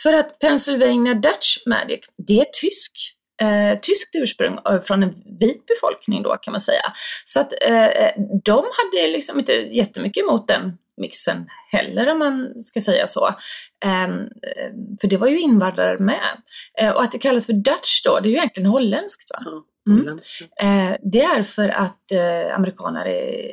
För 0.04 0.14
att 0.14 0.40
Pennsylvania 0.40 1.14
Dutch 1.14 1.58
Magic, 1.66 2.00
det 2.28 2.40
är 2.40 2.46
tysk 2.62 3.18
eh, 3.42 3.80
tyskt 3.80 4.16
ursprung 4.16 4.58
eh, 4.70 4.82
från 4.82 5.04
en 5.04 5.16
vit 5.40 5.66
befolkning 5.66 6.24
då 6.24 6.36
kan 6.36 6.52
man 6.52 6.62
säga. 6.62 6.94
Så 7.26 7.40
att 7.40 7.54
eh, 7.62 7.86
eh, 7.86 8.12
de 8.44 8.56
hade 8.56 9.08
liksom 9.08 9.40
inte 9.40 9.54
jättemycket 9.54 10.24
emot 10.24 10.48
den 10.48 10.78
mixen 11.02 11.48
heller 11.72 12.12
om 12.12 12.20
man 12.20 12.62
ska 12.62 12.82
säga 12.82 13.08
så. 13.08 13.28
Um, 13.86 14.30
för 15.02 15.08
det 15.08 15.18
var 15.18 15.28
ju 15.28 15.40
invandrare 15.40 16.00
med. 16.00 16.42
Uh, 16.82 16.90
och 16.90 17.04
att 17.04 17.12
det 17.12 17.20
kallas 17.20 17.46
för 17.46 17.54
Dutch 17.54 18.04
då, 18.04 18.20
det 18.22 18.28
är 18.28 18.32
ju 18.32 18.38
egentligen 18.38 18.70
holländskt 18.70 19.32
va? 19.32 19.44
Mm. 19.52 19.64
Uh, 19.88 20.96
det 21.12 21.22
är 21.22 21.44
för 21.44 21.70
att 21.70 22.02
uh, 22.14 22.56
amerikaner 22.56 23.06
är 23.06 23.52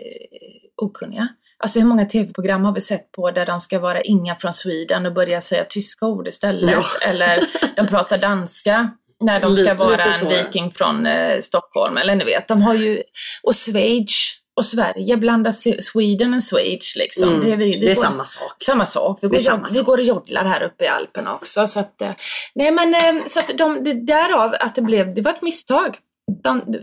okunniga. 0.83 1.29
Alltså 1.59 1.79
hur 1.79 1.87
många 1.87 2.07
tv-program 2.07 2.65
har 2.65 2.73
vi 2.73 2.81
sett 2.81 3.13
på 3.13 3.31
där 3.31 3.47
de 3.47 3.61
ska 3.61 3.79
vara 3.79 4.01
inga 4.01 4.37
från 4.37 4.53
Sweden 4.53 5.07
och 5.07 5.13
börja 5.13 5.41
säga 5.41 5.65
tyska 5.65 6.07
ord 6.07 6.29
istället? 6.29 6.71
Ja. 6.71 6.85
Eller 7.09 7.47
de 7.77 7.87
pratar 7.87 8.19
danska 8.19 8.91
när 9.21 9.41
de 9.41 9.57
ska 9.57 9.75
vara 9.75 10.05
en 10.05 10.29
viking 10.29 10.71
från 10.71 11.07
eh, 11.07 11.41
Stockholm. 11.41 11.97
Eller 11.97 12.15
ni 12.15 12.25
vet, 12.25 12.49
de 12.49 12.63
har 12.63 12.75
ju, 12.75 13.03
och 13.43 13.55
Schweiz 13.57 14.35
och 14.57 14.67
Sverige 14.67 15.17
blandar 15.17 15.81
Sweden 15.81 16.33
and 16.33 16.45
Schweiz 16.45 16.97
liksom. 16.97 17.29
Mm, 17.29 17.41
det, 17.51 17.57
vi, 17.57 17.73
vi 17.73 17.79
det 17.79 17.91
är 17.91 17.95
går, 17.95 18.03
samma 18.03 18.27
sak. 18.27 18.63
Samma 18.67 18.87
sak. 18.87 19.19
Vi, 19.23 19.29
går, 19.29 19.39
samma 19.39 19.69
vi 19.69 19.75
sak. 19.75 19.87
går 19.87 19.99
och 19.99 20.05
joddlar 20.05 20.45
här 20.45 20.63
uppe 20.63 20.85
i 20.85 20.89
Alperna 20.89 21.35
också. 21.35 21.67
Så 21.67 21.81
att, 21.81 22.03
eh, 22.03 22.11
nej 22.55 22.71
men, 22.71 22.95
eh, 22.95 23.25
så 23.27 23.41
att 23.41 23.59
de, 23.59 23.85
det, 23.85 23.93
därav 23.93 24.55
att 24.61 24.75
det 24.75 24.83
blev, 24.83 25.15
det 25.15 25.23
var 25.23 25.31
ett 25.31 25.43
misstag. 25.43 25.99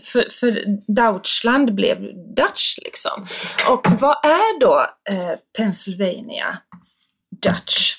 För, 0.02 0.30
för 0.30 0.66
Deutschland 0.96 1.76
blev 1.76 1.98
Dutch 2.36 2.78
liksom. 2.78 3.28
Och 3.70 3.88
vad 4.00 4.26
är 4.26 4.60
då 4.60 4.88
eh, 5.10 5.40
Pennsylvania 5.58 6.58
Dutch? 7.44 7.96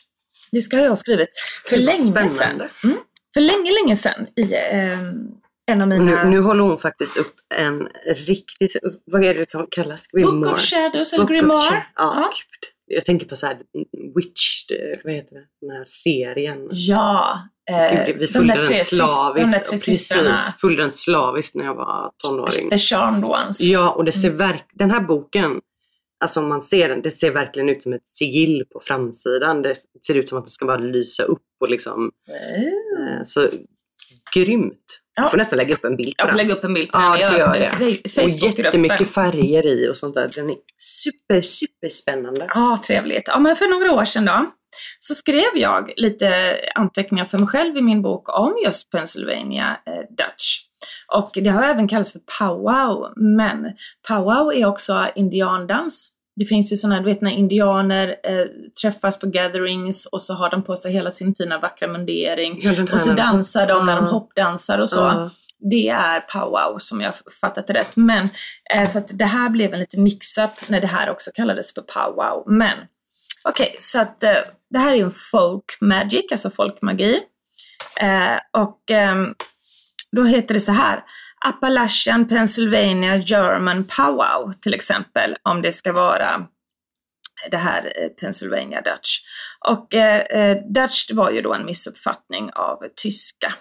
Det 0.52 0.62
ska 0.62 0.76
jag 0.76 0.88
ha 0.88 0.96
skrivit 0.96 1.28
för 1.66 1.76
länge 1.76 2.28
sedan. 2.28 2.62
Mm, 2.84 2.98
för 3.34 3.40
länge, 3.40 3.72
länge 3.82 3.96
sedan 3.96 4.26
i 4.36 4.52
eh, 4.52 4.98
en 5.66 5.82
av 5.82 5.88
mina... 5.88 6.24
Nu, 6.24 6.30
nu 6.30 6.40
håller 6.40 6.62
hon 6.64 6.78
faktiskt 6.78 7.16
upp 7.16 7.34
en 7.54 7.88
riktigt, 8.26 8.76
vad 9.04 9.24
är 9.24 9.34
det 9.34 9.44
det 9.52 9.66
kallas? 9.70 10.06
Grimoire. 10.06 10.40
Book 10.40 10.52
of 10.52 10.60
Shadows 10.60 11.12
eller 11.12 11.26
Grimoire. 11.26 11.86
Ja, 11.96 12.14
ja. 12.16 12.30
Jag 12.86 13.04
tänker 13.04 13.26
på 13.26 13.36
så 13.36 13.46
här 13.46 13.56
Witched, 14.16 15.00
vad 15.04 15.12
heter 15.12 15.34
det, 15.34 15.46
den 15.60 15.70
här 15.70 15.84
serien. 15.86 16.68
Ja. 16.70 17.38
Eh, 17.70 18.06
Gud, 18.06 18.16
vi 18.18 18.26
följde 18.26 18.54
de 18.54 18.68
den 18.68 18.84
slaviskt. 18.84 19.52
De 19.52 19.70
precis, 19.70 20.12
följde 20.60 20.82
den 20.82 20.92
slaviskt 20.92 21.54
när 21.54 21.64
jag 21.64 21.74
var 21.74 22.10
tonåring. 22.24 22.70
The 22.70 22.78
Charmed 22.78 23.24
Ones. 23.24 23.60
Ja, 23.60 23.90
och 23.90 24.04
det 24.04 24.12
ser 24.12 24.28
mm. 24.28 24.38
verk, 24.38 24.64
den 24.72 24.90
här 24.90 25.00
boken, 25.00 25.60
alltså 26.24 26.40
om 26.40 26.48
man 26.48 26.62
ser 26.62 26.88
den, 26.88 27.02
det 27.02 27.10
ser 27.10 27.30
verkligen 27.30 27.68
ut 27.68 27.82
som 27.82 27.92
ett 27.92 28.08
sigill 28.08 28.64
på 28.72 28.80
framsidan. 28.80 29.62
Det 29.62 29.74
ser 30.06 30.14
ut 30.14 30.28
som 30.28 30.38
att 30.38 30.44
det 30.44 30.50
ska 30.50 30.66
bara 30.66 30.76
lysa 30.76 31.22
upp 31.22 31.42
och 31.60 31.70
liksom. 31.70 32.10
Mm. 32.28 33.24
Så 33.24 33.48
grymt. 34.34 34.78
Ja. 35.16 35.22
Jag 35.22 35.30
får 35.30 35.38
nästan 35.38 35.56
lägga 35.56 35.74
upp 35.74 35.84
en 35.84 35.96
bild 35.96 36.16
på 36.16 36.26
den. 36.26 36.26
Jag 36.26 36.30
får 36.30 36.36
lägga 36.36 36.54
upp 36.54 36.64
en 36.64 36.74
bild 36.74 36.92
på 36.92 36.98
ja, 36.98 37.10
den. 37.10 37.20
Ja, 37.20 37.38
gör 37.38 37.70
det. 38.16 38.22
Och 38.22 38.28
jättemycket 38.28 39.10
färger 39.10 39.66
i 39.66 39.88
och 39.88 39.96
sånt 39.96 40.14
där. 40.14 40.30
Den 40.36 40.50
är 40.50 40.56
super, 40.78 41.40
super 41.42 41.88
spännande. 41.88 42.46
Ja, 42.48 42.82
trevligt. 42.86 43.24
Ja, 43.26 43.38
men 43.38 43.56
för 43.56 43.66
några 43.66 43.92
år 43.92 44.04
sedan 44.04 44.24
då 44.24 44.52
så 45.00 45.14
skrev 45.14 45.50
jag 45.54 45.92
lite 45.96 46.56
anteckningar 46.74 47.24
för 47.24 47.38
mig 47.38 47.48
själv 47.48 47.76
i 47.76 47.82
min 47.82 48.02
bok 48.02 48.38
om 48.38 48.54
just 48.64 48.90
Pennsylvania 48.90 49.76
eh, 49.86 49.92
Dutch. 49.92 50.58
Och 51.14 51.30
det 51.34 51.50
har 51.50 51.62
även 51.62 51.88
kallats 51.88 52.12
för 52.12 52.20
powwow, 52.38 53.12
men 53.16 53.72
powwow 54.08 54.54
är 54.54 54.66
också 54.66 55.08
indiandans. 55.14 56.10
Det 56.36 56.44
finns 56.44 56.72
ju 56.72 56.76
sådana, 56.76 57.00
du 57.00 57.04
vet 57.04 57.20
när 57.20 57.30
indianer 57.30 58.08
eh, 58.08 58.46
träffas 58.82 59.18
på 59.18 59.26
gatherings 59.26 60.06
och 60.06 60.22
så 60.22 60.34
har 60.34 60.50
de 60.50 60.62
på 60.62 60.76
sig 60.76 60.92
hela 60.92 61.10
sin 61.10 61.34
fina 61.34 61.58
vackra 61.58 61.88
mundering 61.88 62.60
ja, 62.62 62.72
och 62.92 63.00
så 63.00 63.12
dansar 63.12 63.66
de 63.66 63.86
när 63.86 63.96
de 63.96 64.06
hoppdansar 64.06 64.78
och 64.78 64.88
så. 64.88 65.06
Uh. 65.06 65.28
Det 65.70 65.88
är 65.88 66.20
powwow 66.20 66.78
som 66.78 67.00
jag 67.00 67.14
fattat 67.40 67.70
rätt. 67.70 67.96
Men, 67.96 68.28
eh, 68.74 68.88
så 68.88 68.98
att 68.98 69.18
det 69.18 69.24
här 69.24 69.48
blev 69.48 69.72
en 69.72 69.80
liten 69.80 70.02
mix-up 70.02 70.68
när 70.68 70.80
det 70.80 70.86
här 70.86 71.10
också 71.10 71.30
kallades 71.34 71.74
för 71.74 71.82
powwow. 71.82 72.44
Men 72.46 72.78
okej, 73.44 73.66
okay, 73.66 73.76
så 73.78 74.00
att 74.00 74.22
eh, 74.22 74.38
det 74.70 74.78
här 74.78 74.94
är 74.94 75.02
en 75.02 75.10
folk 75.10 75.78
magic, 75.80 76.32
alltså 76.32 76.50
folkmagi. 76.50 77.20
Eh, 78.00 78.38
och 78.62 78.90
ehm, 78.90 79.34
då 80.16 80.24
heter 80.24 80.54
det 80.54 80.60
så 80.60 80.72
här. 80.72 81.02
Appalachian, 81.44 82.28
Pennsylvania, 82.28 83.16
German 83.16 83.84
powwow 83.84 84.52
till 84.52 84.74
exempel, 84.74 85.36
om 85.42 85.62
det 85.62 85.72
ska 85.72 85.92
vara 85.92 86.46
det 87.50 87.56
här 87.56 87.84
eh, 87.84 88.08
Pennsylvania 88.08 88.80
Dutch. 88.80 89.18
Och 89.68 89.94
eh, 89.94 90.20
eh, 90.20 90.56
Dutch 90.74 91.10
var 91.12 91.30
ju 91.30 91.40
då 91.42 91.54
en 91.54 91.64
missuppfattning 91.64 92.50
av 92.52 92.78
tyska. 93.02 93.54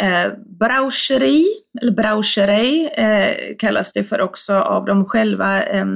Eh, 0.00 0.32
Braucheri, 0.58 1.46
eller 1.82 1.92
Braucherei 1.92 2.90
eh, 2.96 3.56
kallas 3.58 3.92
det 3.92 4.04
för 4.04 4.20
också 4.20 4.54
av 4.54 4.84
de 4.84 5.04
själva 5.04 5.62
eh, 5.62 5.86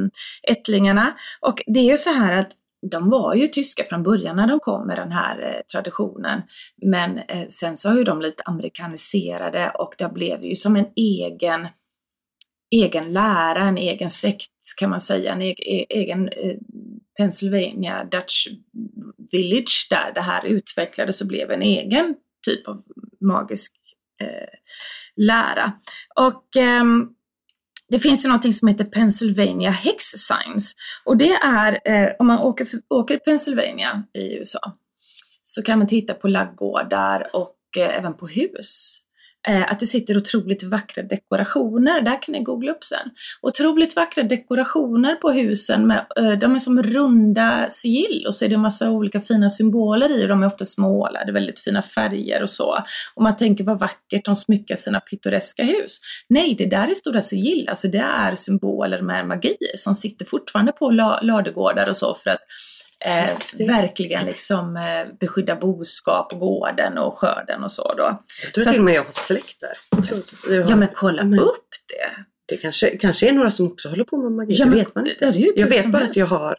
ättlingarna. 0.49 1.13
Och 1.41 1.63
det 1.67 1.81
är 1.81 1.91
ju 1.91 1.97
så 1.97 2.13
här 2.13 2.33
att 2.33 2.51
de 2.91 3.11
var 3.11 3.35
ju 3.35 3.49
tyska 3.49 3.85
från 3.85 4.03
början 4.03 4.37
när 4.37 4.47
de 4.47 4.61
kom 4.61 4.87
med 4.87 4.97
den 4.97 5.13
här 5.13 5.43
eh, 5.43 5.61
traditionen. 5.73 6.43
Men 6.83 7.19
eh, 7.19 7.47
sen 7.49 7.77
så 7.77 7.89
har 7.89 7.97
ju 7.97 8.05
de 8.05 8.21
lite 8.21 8.43
amerikaniserade 8.47 9.71
och 9.71 9.95
det 9.99 10.09
blev 10.09 10.45
ju 10.45 10.57
som 10.57 10.77
en 10.77 10.87
egen, 10.97 11.69
egen 12.75 13.13
lära, 13.13 13.65
en 13.65 13.79
egen 13.79 14.11
sekt 14.11 14.51
kan 14.81 14.91
man 14.91 15.01
säga, 15.01 15.33
en 15.33 15.43
e-, 15.43 15.55
e-, 15.59 15.87
egen, 15.89 16.29
egen 16.29 16.59
Pennsylvania 17.19 18.05
Dutch 18.05 18.49
Village 19.33 19.87
där 19.91 20.13
det 20.15 20.21
här 20.21 20.45
utvecklades 20.45 21.21
och 21.21 21.29
blev 21.29 21.51
en 21.51 21.63
egen 21.63 22.15
typ 22.47 22.69
av 22.69 22.83
magisk 23.21 23.77
eh, 24.21 24.59
lära. 25.17 25.73
Och 26.17 26.57
eh, 26.57 26.85
det 27.91 27.99
finns 27.99 28.25
ju 28.25 28.29
någonting 28.29 28.53
som 28.53 28.69
heter 28.69 28.85
Pennsylvania 28.85 29.71
Hex 29.71 30.05
Signs. 30.05 30.75
Och 31.05 31.17
det 31.17 31.33
är, 31.33 31.81
eh, 31.85 32.11
om 32.19 32.27
man 32.27 32.39
åker, 32.39 32.67
åker 32.89 33.19
Pennsylvania 33.19 34.03
i 34.15 34.37
USA, 34.39 34.77
så 35.45 35.63
kan 35.63 35.79
man 35.79 35.89
titta 35.89 36.15
på 36.15 36.29
laggårdar 36.29 37.31
och 37.33 37.57
eh, 37.79 37.99
även 37.99 38.15
på 38.15 38.27
hus. 38.27 39.01
Eh, 39.49 39.63
att 39.73 39.81
det 39.81 39.87
sitter 39.87 40.17
otroligt 40.17 40.63
vackra 40.63 41.03
dekorationer, 41.03 42.03
där 42.03 42.23
kan 42.23 42.33
ni 42.33 42.43
googla 42.43 42.73
upp 42.73 42.85
sen. 42.85 43.11
Otroligt 43.43 43.97
vackra 43.97 44.23
dekorationer 44.23 45.15
på 45.15 45.31
husen, 45.31 45.87
med, 45.87 46.07
eh, 46.17 46.33
de 46.33 46.55
är 46.55 46.59
som 46.59 46.83
runda 46.83 47.67
sigill 47.71 48.25
och 48.27 48.35
så 48.35 48.45
är 48.45 48.49
det 48.49 48.59
massa 48.59 48.91
olika 48.91 49.21
fina 49.21 49.51
symboler 49.51 50.11
i, 50.11 50.25
och 50.25 50.29
de 50.29 50.43
är 50.43 50.47
ofta 50.47 50.65
smålade, 50.65 51.33
väldigt 51.33 51.61
fina 51.61 51.83
färger 51.83 52.43
och 52.43 52.51
så. 52.51 52.79
Och 53.15 53.23
man 53.23 53.37
tänker 53.37 53.65
vad 53.65 53.79
vackert 53.79 54.25
de 54.25 54.37
smyckar 54.37 54.75
sina 54.75 55.01
pittoreska 55.01 55.63
hus. 55.63 56.01
Nej, 56.29 56.55
det 56.59 56.67
där 56.67 56.89
är 56.89 56.95
stora 56.95 57.23
sigill, 57.23 57.69
alltså 57.69 57.89
det 57.89 58.05
är 58.19 58.35
symboler 58.35 59.03
med 59.03 59.27
magi 59.27 59.57
som 59.77 59.95
sitter 59.95 60.25
fortfarande 60.25 60.73
på 60.73 60.91
ladugårdar 61.23 61.89
och 61.89 61.97
så 61.97 62.15
för 62.15 62.31
att 62.31 62.41
eh, 63.05 63.67
verkligen 63.67 64.27
liksom 64.27 64.77
eh, 64.77 65.15
beskydda 65.21 65.57
boskap, 65.57 66.33
gården 66.33 66.99
och 66.99 67.19
skörden 67.19 67.65
och 67.65 67.73
så 67.73 67.95
då. 67.95 68.25
Jag 68.43 68.55
tror 68.55 68.65
så 68.65 68.71
till 68.71 68.81
och 68.81 68.85
med 68.85 68.95
jag 68.95 69.05
har 69.05 69.13
släkt 69.13 69.61
där. 69.61 69.79
Har, 69.91 70.71
ja 70.71 70.77
men 70.77 70.89
kolla 70.95 71.25
men, 71.25 71.39
upp 71.39 71.69
det. 71.89 72.25
Det 72.47 72.57
kanske, 72.57 72.97
kanske 72.97 73.29
är 73.29 73.33
några 73.33 73.51
som 73.51 73.67
också 73.67 73.89
håller 73.89 74.05
på 74.05 74.17
med 74.17 74.33
magi, 74.33 74.53
ja, 74.53 74.65
det 74.65 74.71
vet 74.71 74.95
man 74.95 75.07
inte. 75.07 75.53
jag 75.57 75.67
vet 75.67 75.87
bara 75.87 75.99
helst. 75.99 76.11
att 76.11 76.17
jag 76.17 76.27
har 76.27 76.57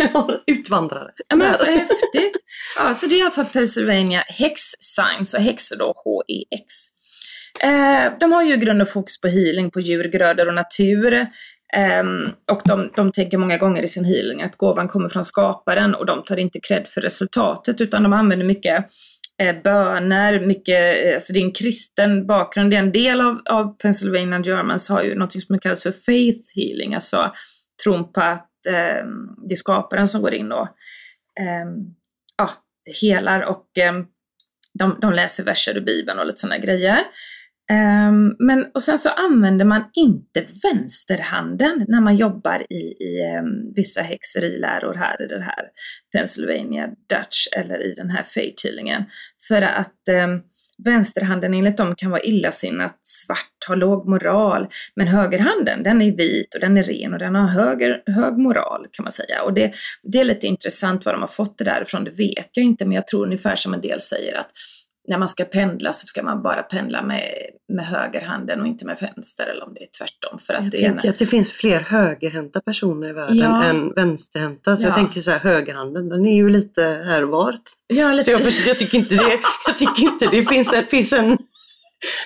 äh, 0.00 0.30
utvandrare. 0.56 1.10
Ja 1.28 1.36
men 1.36 1.54
så 1.54 1.64
häftigt. 1.64 2.36
Ja, 2.78 2.94
så 2.94 3.06
det 3.06 3.14
är 3.14 3.18
i 3.18 3.22
alla 3.22 3.30
fall 3.30 3.44
Pennsylvania 3.44 4.24
Hex 4.28 4.60
Signs 4.80 5.34
och 5.34 5.40
häxor 5.40 5.76
då 5.76 6.02
H-E-X. 6.04 6.64
Eh, 7.60 8.18
de 8.20 8.32
har 8.32 8.42
ju 8.42 8.56
grund 8.56 8.82
och 8.82 8.88
fokus 8.88 9.20
på 9.20 9.28
healing, 9.28 9.70
på 9.70 9.80
djur, 9.80 10.04
grödor 10.04 10.48
och 10.48 10.54
natur. 10.54 11.26
Um, 12.00 12.32
och 12.52 12.62
de, 12.64 12.90
de 12.96 13.12
tänker 13.12 13.38
många 13.38 13.58
gånger 13.58 13.82
i 13.82 13.88
sin 13.88 14.04
healing 14.04 14.42
att 14.42 14.56
gåvan 14.56 14.88
kommer 14.88 15.08
från 15.08 15.24
skaparen 15.24 15.94
och 15.94 16.06
de 16.06 16.24
tar 16.24 16.36
inte 16.36 16.60
cred 16.60 16.86
för 16.88 17.00
resultatet 17.00 17.80
utan 17.80 18.02
de 18.02 18.12
använder 18.12 18.46
mycket 18.46 18.84
eh, 19.42 19.62
böner, 19.62 20.46
mycket, 20.46 21.06
eh, 21.06 21.14
alltså 21.14 21.32
det 21.32 21.38
är 21.38 21.44
en 21.44 21.52
kristen 21.52 22.26
bakgrund. 22.26 22.70
Det 22.70 22.76
är 22.76 22.82
en 22.82 22.92
del 22.92 23.20
av, 23.20 23.40
av 23.50 23.76
Pennsylvania 23.78 24.40
Germans 24.40 24.88
har 24.88 25.02
ju 25.02 25.14
något 25.14 25.42
som 25.42 25.58
kallas 25.58 25.82
för 25.82 25.92
faith 25.92 26.40
healing, 26.54 26.94
alltså 26.94 27.32
tron 27.84 28.12
på 28.12 28.20
att 28.20 28.50
eh, 28.68 29.06
det 29.48 29.54
är 29.54 29.56
skaparen 29.56 30.08
som 30.08 30.22
går 30.22 30.34
in 30.34 30.52
och 30.52 30.68
eh, 31.40 31.66
ja, 32.36 32.50
helar 33.02 33.40
och 33.40 33.78
eh, 33.78 33.92
de, 34.78 34.98
de 35.00 35.12
läser 35.12 35.44
verser 35.44 35.76
ur 35.76 35.80
Bibeln 35.80 36.18
och 36.18 36.26
lite 36.26 36.40
sådana 36.40 36.58
grejer. 36.58 36.98
Um, 37.72 38.36
men, 38.38 38.66
och 38.74 38.82
sen 38.82 38.98
så 38.98 39.08
använder 39.08 39.64
man 39.64 39.84
inte 39.94 40.46
vänsterhanden 40.62 41.84
när 41.88 42.00
man 42.00 42.16
jobbar 42.16 42.66
i, 42.70 43.04
i 43.04 43.38
um, 43.38 43.72
vissa 43.74 44.02
häxeriläror 44.02 44.94
här 44.94 45.22
i 45.22 45.26
den 45.26 45.42
här 45.42 45.64
Pennsylvania 46.12 46.86
Dutch 46.86 47.46
eller 47.56 47.82
i 47.82 47.94
den 47.94 48.10
här 48.10 48.22
fate. 48.22 49.06
För 49.48 49.62
att 49.62 50.24
um, 50.24 50.42
vänsterhanden 50.78 51.54
enligt 51.54 51.76
dem 51.76 51.94
kan 51.96 52.10
vara 52.10 52.22
illasinnat 52.22 52.98
svart, 53.02 53.68
ha 53.68 53.74
låg 53.74 54.08
moral. 54.08 54.68
Men 54.96 55.08
högerhanden 55.08 55.82
den 55.82 56.02
är 56.02 56.16
vit 56.16 56.54
och 56.54 56.60
den 56.60 56.76
är 56.76 56.82
ren 56.82 57.12
och 57.12 57.18
den 57.18 57.34
har 57.34 57.48
höger, 57.48 58.02
hög 58.06 58.38
moral 58.38 58.86
kan 58.92 59.02
man 59.02 59.12
säga. 59.12 59.42
Och 59.42 59.54
det, 59.54 59.72
det 60.02 60.20
är 60.20 60.24
lite 60.24 60.46
intressant 60.46 61.04
var 61.04 61.12
de 61.12 61.20
har 61.20 61.28
fått 61.28 61.58
det 61.58 61.64
därifrån, 61.64 62.04
det 62.04 62.10
vet 62.10 62.48
jag 62.52 62.64
inte 62.64 62.84
men 62.84 62.94
jag 62.94 63.06
tror 63.06 63.24
ungefär 63.26 63.56
som 63.56 63.74
en 63.74 63.80
del 63.80 64.00
säger 64.00 64.38
att 64.38 64.50
när 65.08 65.18
man 65.18 65.28
ska 65.28 65.44
pendla 65.44 65.92
så 65.92 66.06
ska 66.06 66.22
man 66.22 66.42
bara 66.42 66.62
pendla 66.62 67.02
med, 67.02 67.22
med 67.72 67.86
högerhanden 67.86 68.60
och 68.60 68.66
inte 68.66 68.86
med 68.86 68.96
vänster 69.00 69.46
eller 69.46 69.64
om 69.64 69.74
det 69.74 69.80
är 69.80 69.88
tvärtom. 69.98 70.38
För 70.38 70.54
att 70.54 70.62
jag 70.62 70.70
det 70.72 70.78
tänker 70.78 71.04
ena... 71.04 71.12
att 71.12 71.18
det 71.18 71.26
finns 71.26 71.52
fler 71.52 71.80
högerhänta 71.80 72.60
personer 72.60 73.08
i 73.08 73.12
världen 73.12 73.36
ja. 73.36 73.64
än 73.64 73.92
vänsterhänta. 73.92 74.76
Så 74.76 74.82
ja. 74.82 74.86
jag 74.86 74.94
tänker 74.94 75.20
så 75.20 75.30
här, 75.30 75.38
högerhanden 75.38 76.08
den 76.08 76.26
är 76.26 76.34
ju 76.34 76.48
lite 76.48 76.82
här 76.82 77.22
och 77.22 77.30
var. 77.30 77.58
Ja, 77.86 78.12
lite... 78.12 78.24
Så 78.24 78.30
jag, 78.30 78.40
jag, 78.66 78.78
tycker 78.78 78.98
inte 78.98 79.14
det, 79.14 79.40
jag 79.66 79.78
tycker 79.78 80.02
inte 80.02 80.26
det 80.26 80.44
finns 80.44 80.74
finns 80.90 81.12
en 81.12 81.38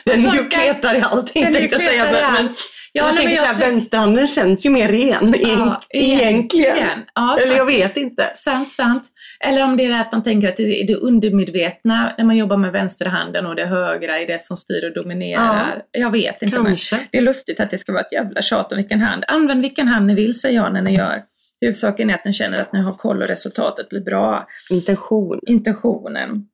den 0.04 0.24
är 0.24 0.34
ju 0.34 0.48
kletar 0.48 0.94
i 0.94 1.00
allting 1.00 1.42
tänkte 1.42 1.76
jag 1.76 1.80
säga. 1.80 2.32
Men, 2.32 2.54
Ja, 2.92 3.06
jag 3.06 3.16
tänker 3.16 3.34
såhär, 3.34 3.54
vänsterhanden 3.54 4.28
känns 4.28 4.66
ju 4.66 4.70
mer 4.70 4.88
ren 4.88 5.34
ja, 5.38 5.82
egentligen. 5.90 6.98
Ja, 7.14 7.38
Eller 7.42 7.56
jag 7.56 7.66
vet 7.66 7.96
inte. 7.96 8.30
Sant, 8.34 8.70
sant. 8.70 9.02
Eller 9.44 9.64
om 9.64 9.76
det 9.76 9.84
är 9.84 9.88
det 9.88 10.00
att 10.00 10.12
man 10.12 10.22
tänker 10.22 10.48
att 10.48 10.56
det 10.56 10.82
är 10.82 10.86
det 10.86 10.94
undermedvetna 10.94 12.12
när 12.18 12.24
man 12.24 12.36
jobbar 12.36 12.56
med 12.56 12.72
vänsterhanden 12.72 13.46
och 13.46 13.56
det 13.56 13.66
högra 13.66 14.18
är 14.18 14.26
det 14.26 14.40
som 14.40 14.56
styr 14.56 14.84
och 14.84 15.02
dominerar. 15.02 15.82
Ja, 15.92 16.00
jag 16.00 16.10
vet 16.10 16.42
inte. 16.42 16.56
Kanske. 16.56 16.96
Men 16.96 17.04
det 17.10 17.18
är 17.18 17.22
lustigt 17.22 17.60
att 17.60 17.70
det 17.70 17.78
ska 17.78 17.92
vara 17.92 18.02
ett 18.02 18.12
jävla 18.12 18.42
tjat 18.42 18.72
om 18.72 18.76
vilken 18.76 19.00
hand. 19.00 19.24
Använd 19.28 19.62
vilken 19.62 19.88
hand 19.88 20.06
ni 20.06 20.14
vill 20.14 20.40
säger 20.40 20.56
jag 20.56 20.72
när 20.72 20.82
ni 20.82 20.96
gör. 20.96 21.22
Huvudsaken 21.60 22.10
är 22.10 22.14
att 22.14 22.24
ni 22.24 22.32
känner 22.32 22.60
att 22.60 22.72
ni 22.72 22.80
har 22.80 22.92
koll 22.92 23.22
och 23.22 23.28
resultatet 23.28 23.88
blir 23.88 24.00
bra. 24.00 24.46
Intention. 24.70 25.40
Intentionen. 25.46 26.46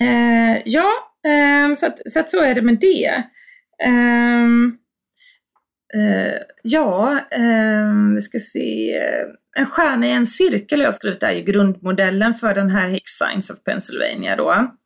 Eh, 0.00 0.62
ja, 0.64 0.90
eh, 1.26 1.74
så, 1.76 1.86
att, 1.86 2.12
så, 2.12 2.20
att, 2.20 2.30
så 2.30 2.42
är 2.42 2.54
det 2.54 2.62
med 2.62 2.78
det. 2.80 3.06
Eh, 3.84 4.46
Uh, 5.96 6.38
ja, 6.62 7.20
uh, 7.38 8.14
vi 8.14 8.20
ska 8.20 8.38
se. 8.38 8.98
En 9.56 9.66
stjärna 9.66 10.06
i 10.06 10.10
en 10.10 10.26
cirkel 10.26 10.80
jag 10.80 10.86
har 10.86 10.92
skrivit 10.92 11.22
är 11.22 11.32
ju 11.32 11.42
grundmodellen 11.42 12.34
för 12.34 12.54
den 12.54 12.70
här 12.70 12.88
Hicks 12.88 13.10
Science 13.10 13.52
of 13.52 13.64
Pennsylvania 13.64 14.36
då. 14.36 14.76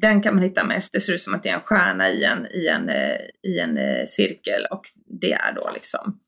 Den 0.00 0.22
kan 0.22 0.34
man 0.34 0.44
hitta 0.44 0.64
mest. 0.64 0.92
Det 0.92 1.00
ser 1.00 1.12
ut 1.12 1.20
som 1.20 1.34
att 1.34 1.42
det 1.42 1.48
är 1.48 1.54
en 1.54 1.60
stjärna 1.60 2.10
i 2.10 2.24
en, 2.24 2.46
i 2.46 2.68
en, 2.68 2.88
uh, 2.88 3.50
i 3.50 3.58
en 3.60 3.78
eh, 3.78 4.06
cirkel 4.06 4.66
och 4.70 4.82
det 5.20 5.32
är 5.32 5.52
då 5.52 5.70
liksom 5.74 6.18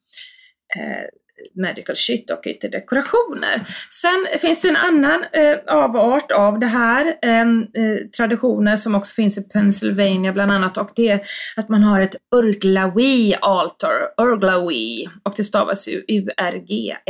medical 1.54 1.96
shit 1.96 2.30
och 2.30 2.46
inte 2.46 2.68
dekorationer. 2.68 3.66
Sen 3.90 4.26
finns 4.40 4.62
det 4.62 4.68
en 4.68 4.76
annan 4.76 5.24
eh, 5.32 5.58
avart 5.66 6.32
av 6.32 6.58
det 6.58 6.66
här, 6.66 7.18
ehm, 7.22 7.60
eh, 7.60 7.66
traditioner 8.16 8.76
som 8.76 8.94
också 8.94 9.14
finns 9.14 9.38
i 9.38 9.42
Pennsylvania 9.42 10.32
bland 10.32 10.52
annat 10.52 10.78
och 10.78 10.90
det 10.96 11.08
är 11.08 11.20
att 11.56 11.68
man 11.68 11.82
har 11.82 12.00
ett 12.00 12.16
Urglawi 12.36 13.34
altar, 13.40 13.92
Urglawi, 14.22 15.08
och 15.22 15.32
det 15.36 15.44
stavas 15.44 15.88
ju 15.88 16.04
U-R-G-L-A-A-W-E, 16.08 17.08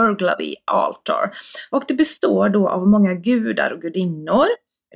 Urglawi 0.00 0.54
altar. 0.64 1.30
Och 1.70 1.84
det 1.88 1.94
består 1.94 2.48
då 2.48 2.68
av 2.68 2.88
många 2.88 3.14
gudar 3.14 3.70
och 3.70 3.80
gudinnor 3.80 4.46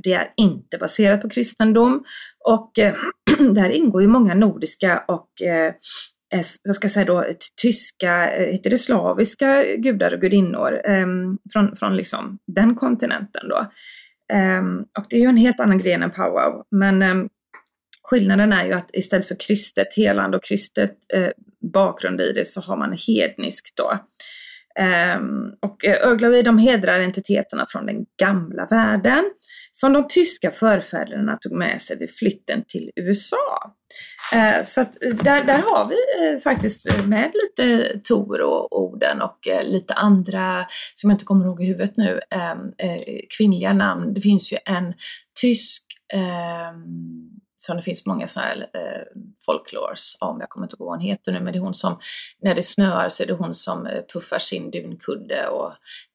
det 0.03 0.13
är 0.13 0.33
inte 0.37 0.79
baserat 0.79 1.23
på 1.23 1.29
kristendom 1.29 2.05
och 2.45 2.79
eh, 2.79 2.95
där 3.55 3.71
ingår 3.71 4.03
ju 4.03 4.09
många 4.09 4.35
nordiska 4.35 5.05
och 5.09 5.29
Eh, 5.43 5.75
Eh, 6.33 6.43
vad 6.65 6.75
ska 6.75 6.85
jag 6.85 6.93
säga 6.93 7.05
då, 7.05 7.25
tyska, 7.63 8.31
eh, 8.31 8.53
heter 8.53 8.71
det 8.71 8.79
slaviska 8.79 9.65
gudar 9.77 10.15
och 10.15 10.21
gudinnor 10.21 10.81
ehm, 10.85 11.39
från, 11.53 11.77
från 11.77 11.97
liksom 11.97 12.39
den 12.47 12.75
kontinenten 12.75 13.49
då. 13.49 13.71
Ehm, 14.33 14.79
och 14.99 15.07
det 15.11 15.17
är 15.17 15.21
ju 15.21 15.27
en 15.27 15.37
helt 15.37 15.61
annan 15.61 15.79
gren 15.79 16.03
än 16.03 16.11
powwow. 16.11 16.65
Men 16.71 17.03
ehm, 17.03 17.29
skillnaden 18.03 18.53
är 18.53 18.65
ju 18.65 18.73
att 18.73 18.91
istället 18.93 19.29
för 19.29 19.37
kristet 19.47 19.97
helande 19.97 20.37
och 20.37 20.45
kristet 20.45 20.93
eh, 21.15 21.31
bakgrund 21.73 22.21
i 22.21 22.33
det 22.33 22.45
så 22.45 22.61
har 22.61 22.77
man 22.77 22.97
hedniskt 23.07 23.77
då. 23.77 23.99
Um, 24.81 25.55
och 25.63 25.85
eh, 25.85 26.09
Öglavi 26.09 26.43
de 26.43 26.59
hedrar 26.59 27.01
entiteterna 27.01 27.67
från 27.69 27.87
den 27.87 28.05
gamla 28.21 28.67
världen 28.67 29.25
som 29.73 29.93
de 29.93 30.09
tyska 30.09 30.51
förfäderna 30.51 31.37
tog 31.37 31.53
med 31.53 31.83
sig 31.83 31.99
vid 31.99 32.11
flytten 32.15 32.65
till 32.69 32.91
USA. 32.97 33.75
Uh, 34.35 34.63
så 34.63 34.81
att 34.81 35.03
eh, 35.05 35.15
där, 35.15 35.45
där 35.45 35.59
har 35.59 35.89
vi 35.89 36.35
uh, 36.35 36.41
faktiskt 36.41 37.07
med 37.07 37.33
lite 37.35 37.99
Tor 37.99 38.41
och 38.41 38.83
orden 38.83 39.23
och 39.23 39.39
lite 39.63 39.95
andra, 39.95 40.67
som 40.95 41.11
jag 41.11 41.15
inte 41.15 41.25
kommer 41.25 41.45
ihåg 41.45 41.63
i 41.63 41.67
huvudet 41.67 41.97
nu, 41.97 42.21
um, 42.53 42.73
kvinnliga 43.39 43.73
namn. 43.73 44.15
Det 44.15 44.21
finns 44.21 44.53
ju 44.53 44.57
en 44.65 44.95
tysk 45.41 45.83
um, 46.15 47.43
som 47.63 47.77
det 47.77 47.83
finns 47.83 48.07
många 48.07 48.29
sådana 48.29 48.49
här 48.49 48.57
eh, 48.61 49.03
folklores 49.47 50.17
om, 50.21 50.41
jag 50.41 50.49
kommer 50.49 50.67
inte 50.67 50.77
ihåg 50.77 50.87
vad 50.87 50.99
hon 50.99 51.07
heter 51.07 51.33
nu, 51.33 51.41
men 51.41 51.53
det 51.53 51.59
är 51.59 51.61
hon 51.61 51.75
som, 51.75 51.99
när 52.41 52.55
det 52.55 52.63
snöar 52.63 53.09
så 53.09 53.23
är 53.23 53.27
det 53.27 53.33
hon 53.33 53.55
som 53.55 53.87
eh, 53.87 54.03
puffar 54.13 54.39
sin 54.39 54.71
dunkudde 54.71 55.49
och 55.49 55.71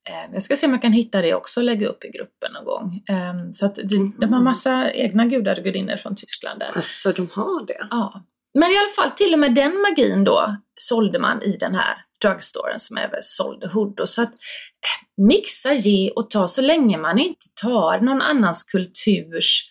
eh, 0.10 0.34
jag 0.34 0.44
ska 0.44 0.56
se 0.56 0.66
om 0.66 0.72
jag 0.72 0.82
kan 0.82 0.94
hitta 0.94 1.22
det 1.22 1.34
också 1.34 1.60
och 1.60 1.64
lägga 1.64 1.88
upp 1.88 2.04
i 2.04 2.10
gruppen 2.10 2.54
någon 2.54 2.66
gång. 2.66 3.04
Eh, 3.10 3.34
så 3.52 3.66
att 3.66 3.76
de, 3.76 4.16
de 4.20 4.26
har 4.26 4.28
mm. 4.28 4.44
massa 4.44 4.92
egna 4.92 5.26
gudar 5.26 5.58
och 5.58 5.64
gudinnor 5.64 5.96
från 5.96 6.16
Tyskland 6.16 6.60
där. 6.60 6.72
Alltså 6.76 7.12
de 7.12 7.30
har 7.34 7.66
det? 7.66 7.88
Ja. 7.90 8.24
Men 8.54 8.72
i 8.72 8.78
alla 8.78 8.90
fall, 8.96 9.12
till 9.12 9.34
och 9.34 9.40
med 9.40 9.56
den 9.56 9.82
magin 9.82 10.24
då 10.24 10.58
sålde 10.76 11.20
man 11.20 11.44
i 11.44 11.58
den 11.58 11.76
här 11.76 11.96
drugstoren 12.22 12.80
som 12.80 12.98
även 12.98 13.20
sålde 13.22 13.68
Hood. 13.68 14.02
Så 14.06 14.22
att 14.22 14.30
eh, 14.30 15.24
mixa, 15.26 15.74
ge 15.74 16.10
och 16.10 16.30
ta 16.30 16.48
så 16.48 16.62
länge 16.62 16.98
man 16.98 17.20
inte 17.20 17.46
tar 17.62 18.00
någon 18.00 18.22
annans 18.22 18.64
kulturs 18.64 19.70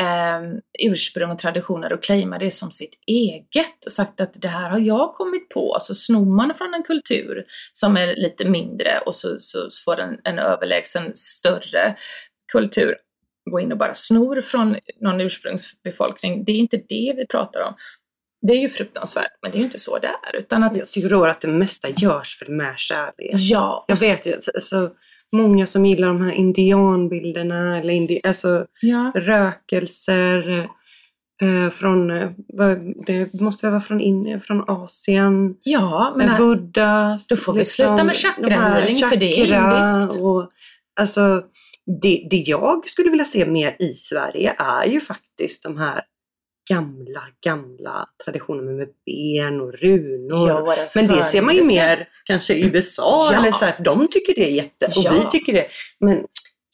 eh, 0.00 0.40
ursprung 0.78 1.30
och 1.30 1.38
traditioner 1.38 1.92
och 1.92 2.02
claima 2.02 2.38
det 2.38 2.50
som 2.50 2.70
sitt 2.70 2.94
eget 3.06 3.84
och 3.86 3.92
sagt 3.92 4.20
att 4.20 4.34
det 4.42 4.48
här 4.48 4.70
har 4.70 4.78
jag 4.78 5.14
kommit 5.14 5.48
på. 5.48 5.76
Så 5.80 5.94
snor 5.94 6.36
man 6.36 6.54
från 6.54 6.74
en 6.74 6.82
kultur 6.82 7.44
som 7.72 7.96
är 7.96 8.16
lite 8.16 8.48
mindre 8.48 8.98
och 9.06 9.16
så, 9.16 9.36
så 9.40 9.68
får 9.84 9.96
den 9.96 10.18
en 10.24 10.38
överlägsen 10.38 11.12
större 11.14 11.96
kultur 12.52 12.96
gå 13.50 13.60
in 13.60 13.72
och 13.72 13.78
bara 13.78 13.94
snor 13.94 14.40
från 14.40 14.76
någon 15.00 15.20
ursprungsbefolkning. 15.20 16.44
Det 16.44 16.52
är 16.52 16.56
inte 16.56 16.76
det 16.76 17.14
vi 17.16 17.26
pratar 17.26 17.60
om. 17.60 17.74
Det 18.46 18.52
är 18.52 18.60
ju 18.60 18.68
fruktansvärt, 18.68 19.32
men 19.42 19.50
det 19.50 19.56
är 19.56 19.58
ju 19.58 19.64
inte 19.64 19.78
så 19.78 19.98
det 19.98 20.06
är. 20.06 20.36
Utan 20.36 20.62
att, 20.62 20.76
Jag 20.76 20.90
tycker 20.90 21.08
då 21.08 21.24
att 21.24 21.40
det 21.40 21.48
mesta 21.48 21.88
görs 21.88 22.38
för 22.38 22.46
med 22.46 22.74
kärlek. 22.78 23.34
ja, 23.34 23.84
Jag 23.88 23.96
vet 23.96 24.26
ju, 24.26 24.40
så, 24.40 24.52
så 24.60 24.90
många 25.32 25.66
som 25.66 25.86
gillar 25.86 26.08
de 26.08 26.22
här 26.22 26.32
indianbilderna 26.32 27.78
eller 27.78 27.94
indi, 27.94 28.20
alltså 28.24 28.66
ja, 28.80 29.12
rökelser 29.14 30.68
eh, 31.42 31.70
från, 31.70 32.10
eh, 32.10 32.30
det 33.06 33.40
måste 33.40 33.70
vara 33.70 33.80
från, 33.80 34.00
in, 34.00 34.40
från 34.40 34.64
Asien. 34.68 35.54
ja, 35.62 36.14
men 36.16 36.26
med 36.26 36.38
Buddha. 36.38 37.20
då 37.28 37.36
får 37.36 37.52
vi 37.52 37.64
sluta 37.64 38.04
med 38.04 38.16
chakrahealing, 38.16 38.98
för 38.98 39.16
det 39.16 39.40
är 39.40 39.46
indiskt. 39.46 40.20
Och, 40.20 40.50
alltså, 41.00 41.42
det, 42.02 42.26
det 42.30 42.36
jag 42.36 42.88
skulle 42.88 43.10
vilja 43.10 43.24
se 43.24 43.46
mer 43.46 43.76
i 43.78 43.94
Sverige 43.94 44.54
är 44.58 44.86
ju 44.86 45.00
faktiskt 45.00 45.62
de 45.62 45.78
här 45.78 46.00
gamla, 46.70 47.20
gamla 47.44 48.06
traditionerna 48.24 48.70
med 48.70 48.88
ben 49.06 49.60
och 49.60 49.72
runor. 49.72 50.48
Ja, 50.48 50.76
Men 50.96 51.06
det 51.06 51.24
ser 51.24 51.42
man 51.42 51.54
ju 51.54 51.64
mer 51.64 52.08
kanske 52.24 52.54
i 52.54 52.66
USA, 52.66 53.28
Ja. 53.32 53.38
eller 53.38 53.52
så 53.52 53.64
här, 53.64 53.74
de 53.78 54.08
tycker 54.08 54.34
det 54.34 54.50
är 54.50 54.54
jätte, 54.54 54.86
och 54.86 54.92
Ja. 55.04 55.12
vi 55.12 55.30
tycker 55.30 55.52
det. 55.52 55.66
Men 56.00 56.24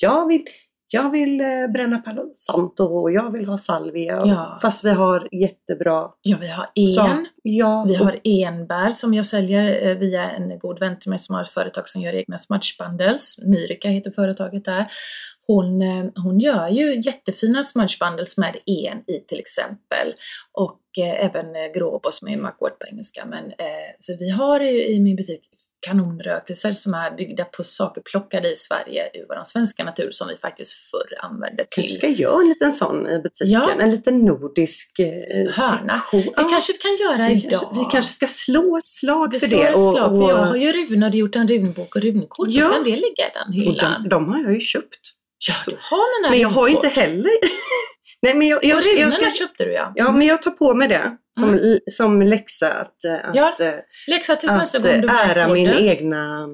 jag 0.03 0.29
vill, 0.29 0.45
jag 0.89 1.11
vill 1.11 1.41
eh, 1.41 1.47
bränna 1.75 1.99
Palo 1.99 2.33
Santo 2.35 2.85
och 2.85 3.13
jag 3.13 3.33
vill 3.33 3.47
ha 3.47 3.59
salvia. 3.59 4.23
Ja. 4.27 4.59
Fast 4.63 4.85
vi 4.85 4.91
har 4.91 5.29
jättebra 5.33 6.09
Ja, 6.23 6.37
vi 6.41 6.49
har 6.49 6.67
en. 6.75 7.27
Ja, 7.43 7.85
Vi 7.89 7.95
har 7.95 8.17
enbär 8.25 8.91
som 8.91 9.15
jag 9.15 9.27
säljer 9.27 9.87
eh, 9.89 9.95
via 9.99 10.31
en 10.31 10.59
god 10.59 10.79
vän 10.81 10.99
till 10.99 11.11
mig 11.11 11.19
som 11.19 11.35
har 11.35 11.43
ett 11.43 11.53
företag 11.53 11.89
som 11.89 12.03
gör 12.03 12.13
egna 12.13 12.39
smudge 12.39 12.77
bundles. 12.79 13.37
Myrika 13.47 13.89
heter 13.89 14.11
företaget 14.11 14.65
där. 14.65 14.87
Hon, 15.47 15.83
eh, 15.83 16.05
hon 16.15 16.41
gör 16.41 16.69
ju 16.69 17.01
jättefina 17.01 17.65
smudge 17.65 17.99
bundles 18.01 18.39
med 18.39 18.57
en 18.67 18.99
i 18.99 19.25
till 19.29 19.41
exempel. 19.41 20.15
Och 20.53 20.81
eh, 20.99 21.25
även 21.25 21.57
eh, 21.57 21.73
gråbo 21.75 22.09
som 22.13 22.29
är 22.29 22.37
mugwort 22.37 22.79
på 22.79 22.87
engelska. 22.87 23.25
Men, 23.27 23.45
eh, 23.45 23.91
så 24.01 24.17
vi 24.19 24.31
har 24.31 24.61
i, 24.61 24.95
i 24.95 25.01
min 25.01 25.17
butik 25.17 25.41
kanonrökelser 25.81 26.73
som 26.73 26.95
är 26.95 27.17
byggda 27.17 27.45
på 27.45 27.65
saker 27.65 28.03
plockade 28.11 28.53
i 28.53 28.57
Sverige 28.57 29.11
ur 29.15 29.27
vår 29.29 29.45
svenska 29.45 29.85
natur 29.85 30.11
som 30.11 30.29
vi 30.29 30.37
faktiskt 30.37 30.73
förr 30.73 31.25
använde 31.25 31.65
till 31.71 31.95
ska 31.95 32.09
göra 32.09 32.41
en 32.43 32.49
liten 32.49 32.73
sån 32.73 33.07
i 33.07 33.19
butiken. 33.19 33.53
Ja. 33.53 33.71
En 33.81 33.91
liten 33.91 34.25
nordisk 34.25 34.99
eh, 34.99 35.07
hörna. 35.55 36.03
Det 36.13 36.25
Ja, 36.37 36.49
kanske 36.51 36.73
vi 36.73 36.79
kan 36.79 36.97
göra 37.07 37.29
vi, 37.29 37.35
idag. 37.35 37.51
kanske, 37.51 37.67
vi 37.73 37.85
kanske 37.91 38.13
ska 38.13 38.27
slå 38.27 38.79
ett 38.79 38.89
slag 38.89 39.33
Vi 39.33 39.39
för 39.39 39.47
det. 39.47 39.63
ett 39.63 39.73
slag, 39.75 40.17
för 40.17 40.29
jag 40.29 40.37
har 40.37 40.51
och, 40.51 40.59
ju 40.59 40.73
runor 40.73 41.09
och 41.09 41.15
gjort 41.15 41.37
en 41.37 41.49
runbok 41.49 41.97
och 41.97 42.03
runkort. 42.03 42.49
Ja. 42.51 42.71
Kan 42.71 42.85
det 42.85 42.91
ligga 42.91 43.25
i 43.27 43.31
den 43.35 43.49
och 43.49 43.55
hyllan. 43.55 44.03
de, 44.03 44.09
de 44.09 44.29
har 44.29 44.39
jag 44.43 44.55
ju 44.55 44.61
köpt. 44.61 45.01
Ja, 45.49 45.55
du 45.67 45.77
har 45.81 46.21
mina 46.23 46.31
Men 46.31 46.41
jag 46.41 46.49
har 46.49 46.69
inte 46.69 46.89
heller... 46.89 47.31
Nej, 48.23 48.35
men 48.35 48.49
jag, 48.49 48.65
jag, 48.65 48.77
jag, 48.83 48.99
runorna 48.99 49.11
ska, 49.11 49.31
köpte 49.31 49.65
du 49.65 49.73
ja. 49.73 49.93
ja, 49.97 50.13
men 50.13 50.27
jag 50.27 50.43
tar 50.43 50.51
på 50.51 50.75
mig 50.75 50.89
det 50.89 51.17
som, 51.39 51.49
Mm. 51.55 51.79
som 51.91 52.23
läxa 52.23 52.73
att, 52.73 53.05
eh, 53.05 53.15
att, 53.29 53.35
Ja, 53.37 53.55
eh, 53.61 53.75
Läxa 54.07 54.37
tills 54.37 54.53
nästa 54.53 54.79
gång 54.79 55.01
du 55.01 55.09
eh, 55.09 55.31
ära 55.31 55.49
min 55.53 55.69
egna, 55.71 56.49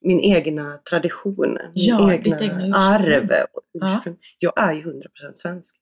min 0.00 0.20
egna 0.20 0.78
tradition, 0.90 1.34
min 1.52 1.70
Ja, 1.74 2.12
egna, 2.12 2.24
ditt 2.36 2.42
egna 2.42 2.58
ursprung. 2.58 2.74
arv. 2.74 3.28
Ja. 3.72 4.02
Jag 4.38 4.52
är 4.68 4.72
ju 4.74 4.82
100% 4.82 5.02
svensk. 5.34 5.74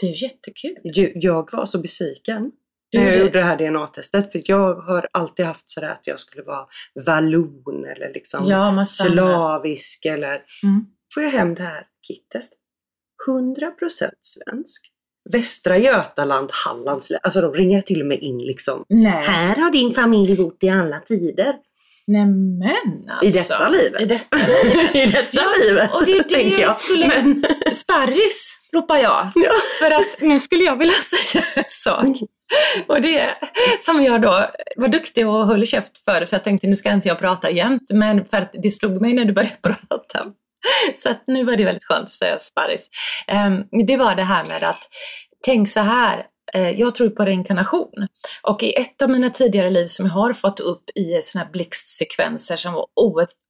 Det 0.00 0.06
är 0.06 0.22
jättekul. 0.22 0.76
Ju- 0.84 1.12
Jag 1.14 1.48
var 1.52 1.66
så 1.66 1.78
besviken 1.78 2.50
Du, 2.90 2.98
när 2.98 3.04
jag 3.06 3.14
det- 3.14 3.18
gjorde 3.18 3.38
det 3.38 3.44
här 3.44 3.56
DNA-testet. 3.56 4.32
För 4.32 4.42
jag 4.44 4.74
har 4.74 5.08
alltid 5.12 5.46
haft 5.46 5.70
sådär 5.70 5.88
att 5.90 6.06
jag 6.06 6.20
skulle 6.20 6.42
vara 6.42 6.66
vallon 7.06 7.84
eller 7.96 8.12
liksom 8.14 8.48
ja, 8.48 8.84
slavisk 8.86 10.04
eller... 10.04 10.42
Mm. 10.62 10.86
Får 11.14 11.22
jag 11.22 11.30
hem 11.30 11.54
det 11.54 11.62
här 11.62 11.82
kittet. 12.06 12.48
100% 13.28 14.10
svensk. 14.22 14.86
Västra 15.32 15.78
Götaland, 15.78 16.50
Hallands. 16.52 17.12
Alltså 17.22 17.40
de 17.40 17.54
ringer 17.54 17.82
till 17.82 18.00
och 18.00 18.06
med 18.06 18.18
in 18.18 18.38
liksom. 18.38 18.84
Nej. 18.88 19.24
Här 19.26 19.56
har 19.56 19.70
din 19.70 19.94
familj 19.94 20.36
bott 20.36 20.58
i 20.60 20.68
alla 20.68 20.98
tider. 21.00 21.54
Nämen 22.06 23.08
alltså. 23.10 23.26
I 23.26 23.30
detta 23.30 23.68
livet. 23.68 24.00
I 24.00 24.04
detta 24.04 24.36
livet. 24.36 24.94
I 24.94 25.06
detta 25.06 25.28
Ja, 25.32 25.48
livet, 25.64 25.94
och 25.94 26.06
det 26.06 26.12
är 26.12 26.22
det 26.22 26.34
tänker 26.34 26.60
jag. 26.62 26.76
skulle- 26.76 27.08
Men, 27.08 27.44
Sparris 27.74 28.58
ropar 28.72 28.96
jag. 28.96 29.32
ja. 29.34 29.52
För 29.78 29.90
att 29.90 30.20
nu 30.20 30.38
skulle 30.38 30.64
jag 30.64 30.76
vilja 30.78 30.94
säga 31.32 31.44
en 31.54 31.64
sak. 31.68 32.16
Och 32.86 33.00
det 33.02 33.34
som 33.80 34.02
jag 34.04 34.22
då 34.22 34.46
var 34.76 34.88
duktig 34.88 35.28
och 35.28 35.46
höll 35.46 35.66
käft 35.66 35.98
för, 36.04 36.26
för 36.26 36.36
jag 36.36 36.44
tänkte 36.44 36.66
nu 36.66 36.76
ska 36.76 36.92
inte 36.92 37.08
jag 37.08 37.18
prata 37.18 37.50
jämt, 37.50 37.90
men 37.94 38.24
för 38.24 38.36
att 38.36 38.50
det 38.62 38.70
slog 38.70 39.00
mig 39.00 39.12
när 39.14 39.24
du 39.24 39.32
började 39.32 39.56
prata. 39.62 40.24
Så 40.96 41.10
att 41.10 41.24
nu 41.26 41.44
var 41.44 41.56
det 41.56 41.64
väldigt 41.64 41.84
skönt 41.84 42.04
att 42.04 42.14
säga 42.14 42.38
sparris. 42.38 42.88
Ehm, 43.26 43.64
det 43.86 43.96
var 43.96 44.14
det 44.14 44.22
här 44.22 44.44
med 44.44 44.62
att, 44.62 44.88
tänk 45.44 45.68
så 45.68 45.80
här, 45.80 46.26
Eh, 46.54 46.70
jag 46.70 46.94
tror 46.94 47.08
på 47.10 47.24
reinkarnation. 47.24 48.08
Och 48.42 48.62
i 48.62 48.74
ett 48.74 49.02
av 49.02 49.10
mina 49.10 49.30
tidigare 49.30 49.70
liv 49.70 49.86
som 49.86 50.06
jag 50.06 50.12
har 50.12 50.32
fått 50.32 50.60
upp 50.60 50.90
i 50.94 51.20
såna 51.22 51.44
här 51.44 51.52
blixtsekvenser 51.52 52.56
som 52.56 52.72
var 52.72 52.86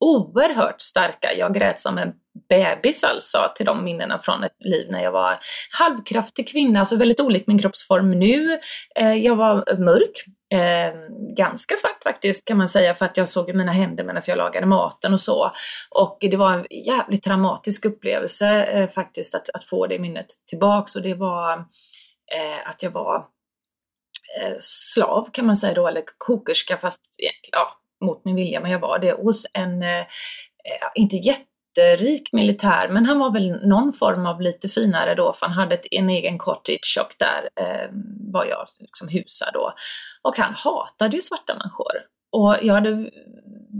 oerhört, 0.01 0.81
starka. 0.81 1.33
Jag 1.39 1.55
grät 1.55 1.81
som 1.81 1.99
en 1.99 2.13
bebis 2.49 3.05
alltså 3.05 3.39
till 3.57 3.67
de 3.67 3.85
minnena 3.85 4.19
från 4.19 4.45
ett 4.45 4.57
liv 4.65 4.87
när 4.91 5.03
jag 5.03 5.13
var 5.13 5.39
halvkraftig 5.79 6.49
kvinna, 6.49 6.81
alltså 6.81 6.97
väldigt 6.97 7.21
olik 7.21 7.47
min 7.47 7.59
kroppsform 7.59 8.11
nu. 8.11 8.59
Eh, 8.97 9.15
jag 9.15 9.37
var 9.37 9.79
mörk, 9.79 10.25
eh, 10.53 10.95
ganska 11.37 11.77
svart 11.77 12.03
faktiskt 12.03 12.45
kan 12.45 12.57
man 12.57 12.69
säga 12.69 12.95
för 12.95 13.05
att 13.05 13.17
jag 13.17 13.29
såg 13.29 13.55
mina 13.55 13.73
händer 13.73 14.05
medan 14.05 14.23
jag 14.27 14.39
lagade 14.39 14.67
maten 14.67 15.15
och 15.15 15.21
så. 15.21 15.53
Och 15.91 16.19
det 16.21 16.37
var 16.37 16.53
en 16.53 16.67
jävligt 16.87 17.23
traumatisk 17.23 17.85
upplevelse 17.85 18.65
eh, 18.65 18.89
faktiskt 18.89 19.35
att, 19.35 19.49
att 19.55 19.65
få 19.65 19.87
det 19.87 19.99
minnet 19.99 20.27
tillbaks 20.49 20.97
och 20.97 21.03
det 21.03 21.15
var 21.15 21.65
eh, 22.37 22.69
att 22.71 22.83
jag 22.83 22.91
var 22.91 23.17
eh, 24.41 24.57
slav 24.61 25.29
kan 25.33 25.47
man 25.47 25.57
säga 25.57 25.75
då, 25.75 25.89
eller 25.89 26.03
kokerska 26.19 26.77
fast 26.77 27.05
egentligen, 27.19 27.53
ja, 27.53 27.79
mot 28.07 28.25
min 28.25 28.37
vilja, 28.37 28.61
men 28.61 28.71
jag 28.71 28.79
var 28.79 28.99
det 28.99 29.13
hos 29.13 29.47
en, 29.53 29.83
eh, 29.83 30.07
inte 30.95 31.17
jätterik 31.17 32.33
militär, 32.33 32.89
men 32.89 33.07
han 33.07 33.19
var 33.19 33.33
väl 33.33 33.69
någon 33.69 33.93
form 33.93 34.27
av 34.27 34.41
lite 34.41 34.69
finare 34.69 35.15
då, 35.15 35.33
för 35.33 35.47
han 35.47 35.55
hade 35.55 35.75
ett, 35.75 35.87
en 35.91 36.11
egen 36.11 36.39
cottage 36.39 36.99
och 37.01 37.15
där 37.19 37.49
eh, 37.61 37.89
var 38.33 38.45
jag 38.45 38.67
liksom 38.79 39.09
husad 39.09 39.51
då. 39.53 39.75
Och 40.23 40.39
han 40.39 40.55
hatade 40.55 41.17
ju 41.17 41.23
svarta 41.23 41.55
människor. 41.55 41.93
Och 42.33 42.57
jag 42.63 42.75
hade 42.75 43.11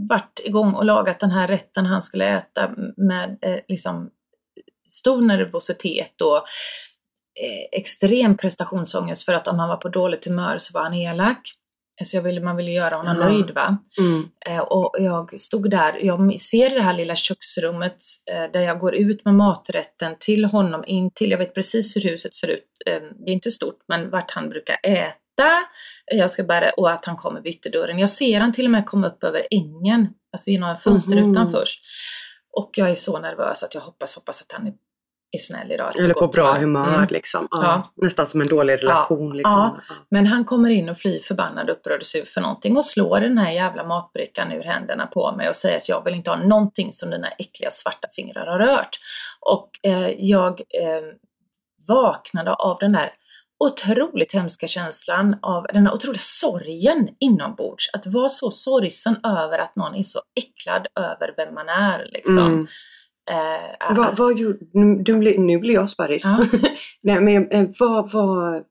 varit 0.09 0.39
igång 0.43 0.73
och 0.73 0.85
lagat 0.85 1.19
den 1.19 1.31
här 1.31 1.47
rätten 1.47 1.85
han 1.85 2.01
skulle 2.01 2.37
äta 2.37 2.71
med 2.97 3.37
eh, 3.41 3.59
liksom 3.67 4.09
stor 4.89 5.21
nervositet 5.21 6.21
och 6.21 6.43
extrem 7.71 8.37
prestationsångest 8.37 9.23
för 9.23 9.33
att 9.33 9.47
om 9.47 9.59
han 9.59 9.69
var 9.69 9.77
på 9.77 9.89
dåligt 9.89 10.25
humör 10.25 10.57
så 10.57 10.73
var 10.73 10.83
han 10.83 10.93
elak. 10.93 11.41
Så 12.05 12.17
jag 12.17 12.21
ville, 12.21 12.41
man 12.41 12.55
ville 12.55 12.71
göra 12.71 12.95
honom 12.95 13.17
Ja. 13.19 13.25
nöjd 13.29 13.51
va. 13.55 13.77
Mm. 13.99 14.29
Eh, 14.49 14.59
och 14.59 14.95
jag 14.99 15.39
stod 15.39 15.69
där, 15.69 16.05
jag 16.05 16.39
ser 16.39 16.69
det 16.69 16.81
här 16.81 16.93
lilla 16.93 17.15
köksrummet 17.15 17.97
eh, 18.31 18.51
där 18.53 18.61
jag 18.61 18.79
går 18.79 18.95
ut 18.95 19.25
med 19.25 19.33
maträtten 19.35 20.15
till 20.19 20.45
honom 20.45 20.83
in 20.87 21.11
till, 21.11 21.31
jag 21.31 21.37
vet 21.37 21.53
precis 21.55 21.95
hur 21.95 22.01
huset 22.01 22.33
ser 22.33 22.47
ut, 22.47 22.65
eh, 22.85 22.93
det 23.25 23.31
är 23.31 23.33
inte 23.33 23.51
stort, 23.51 23.79
men 23.87 24.09
vart 24.09 24.31
han 24.31 24.49
brukar 24.49 24.77
äta. 24.83 25.49
Jag 26.05 26.31
ska 26.31 26.43
bara, 26.43 26.69
och 26.69 26.91
att 26.91 27.05
han 27.05 27.15
kommer 27.17 27.41
vid 27.41 27.53
ytterdörren. 27.55 27.99
Jag 27.99 28.09
ser 28.09 28.39
han 28.39 28.53
till 28.53 28.65
och 28.65 28.71
med 28.71 28.85
komma 28.85 29.07
upp 29.07 29.23
över 29.23 29.47
ängen, 29.51 30.07
alltså 30.33 30.49
genom 30.51 30.77
fönsterrutan 30.77 31.43
Mhm. 31.43 31.51
först. 31.51 31.79
Och 32.57 32.69
jag 32.73 32.89
är 32.89 32.95
så 32.95 33.19
nervös 33.19 33.63
att 33.63 33.75
jag 33.75 33.81
hoppas, 33.81 34.15
hoppas 34.15 34.41
att 34.41 34.51
han 34.51 34.67
är, 34.67 34.73
är 35.31 35.39
snäll 35.39 35.71
idag. 35.71 35.97
Eller 35.99 36.13
på 36.13 36.27
bra 36.27 36.53
humör. 36.53 36.83
humör 36.83 36.97
Mm. 36.97 37.07
liksom. 37.09 37.47
Ja. 37.51 37.59
Ja. 37.63 37.83
Nästan 37.95 38.27
som 38.27 38.41
en 38.41 38.47
dålig 38.47 38.73
relation. 38.83 39.37
Liksom. 39.37 39.79
Ja. 39.87 39.95
Men 40.11 40.25
han 40.25 40.45
kommer 40.45 40.69
in 40.69 40.89
och 40.89 40.97
flyr 40.97 41.19
förbannad, 41.19 41.69
upprörd 41.69 41.99
och 41.99 42.05
sur 42.05 42.25
för 42.25 42.41
någonting 42.41 42.77
och 42.77 42.85
slår 42.85 43.19
den 43.19 43.37
här 43.37 43.51
jävla 43.51 43.83
matbrickan 43.83 44.51
ur 44.51 44.63
händerna 44.63 45.07
på 45.07 45.35
mig 45.35 45.49
och 45.49 45.55
säger 45.55 45.77
att 45.77 45.89
jag 45.89 46.03
vill 46.03 46.13
inte 46.13 46.29
ha 46.29 46.37
någonting 46.37 46.93
som 46.93 47.09
dina 47.09 47.27
äckliga 47.27 47.71
svarta 47.71 48.07
fingrar 48.15 48.45
har 48.45 48.59
rört. 48.59 48.99
Och 49.39 49.69
eh, 49.83 50.09
jag 50.17 50.59
eh, 50.59 51.01
vaknade 51.87 52.53
av 52.53 52.77
den 52.79 52.91
där 52.91 53.11
otroligt 53.59 54.33
hemska 54.33 54.67
känslan 54.67 55.35
av 55.41 55.65
den 55.73 55.87
här 55.87 55.93
otroliga 55.93 56.19
sorgen 56.19 57.09
inombords. 57.19 57.89
Att 57.93 58.07
vara 58.07 58.29
så 58.29 58.51
sorgsen 58.51 59.15
över 59.23 59.59
att 59.59 59.75
någon 59.75 59.95
är 59.95 60.03
så 60.03 60.21
äcklad 60.35 60.87
över 60.95 61.33
vem 61.37 61.53
man 61.53 61.69
är. 61.69 62.09
Liksom. 62.11 62.45
Mm. 62.45 62.67
Eh, 63.29 63.95
Vad, 63.95 64.17
vad 64.17 64.39
gjorde, 64.39 64.59
nu, 64.73 65.03
nu 65.37 65.57
blir- 65.57 65.73
jag 65.73 65.89
sparris. 65.89 66.23
Ja. 66.25 66.45
Nej, 67.03 67.19
men 67.21 67.51
eh, 67.51 67.69
vad, 67.79 68.11
vad, 68.11 68.63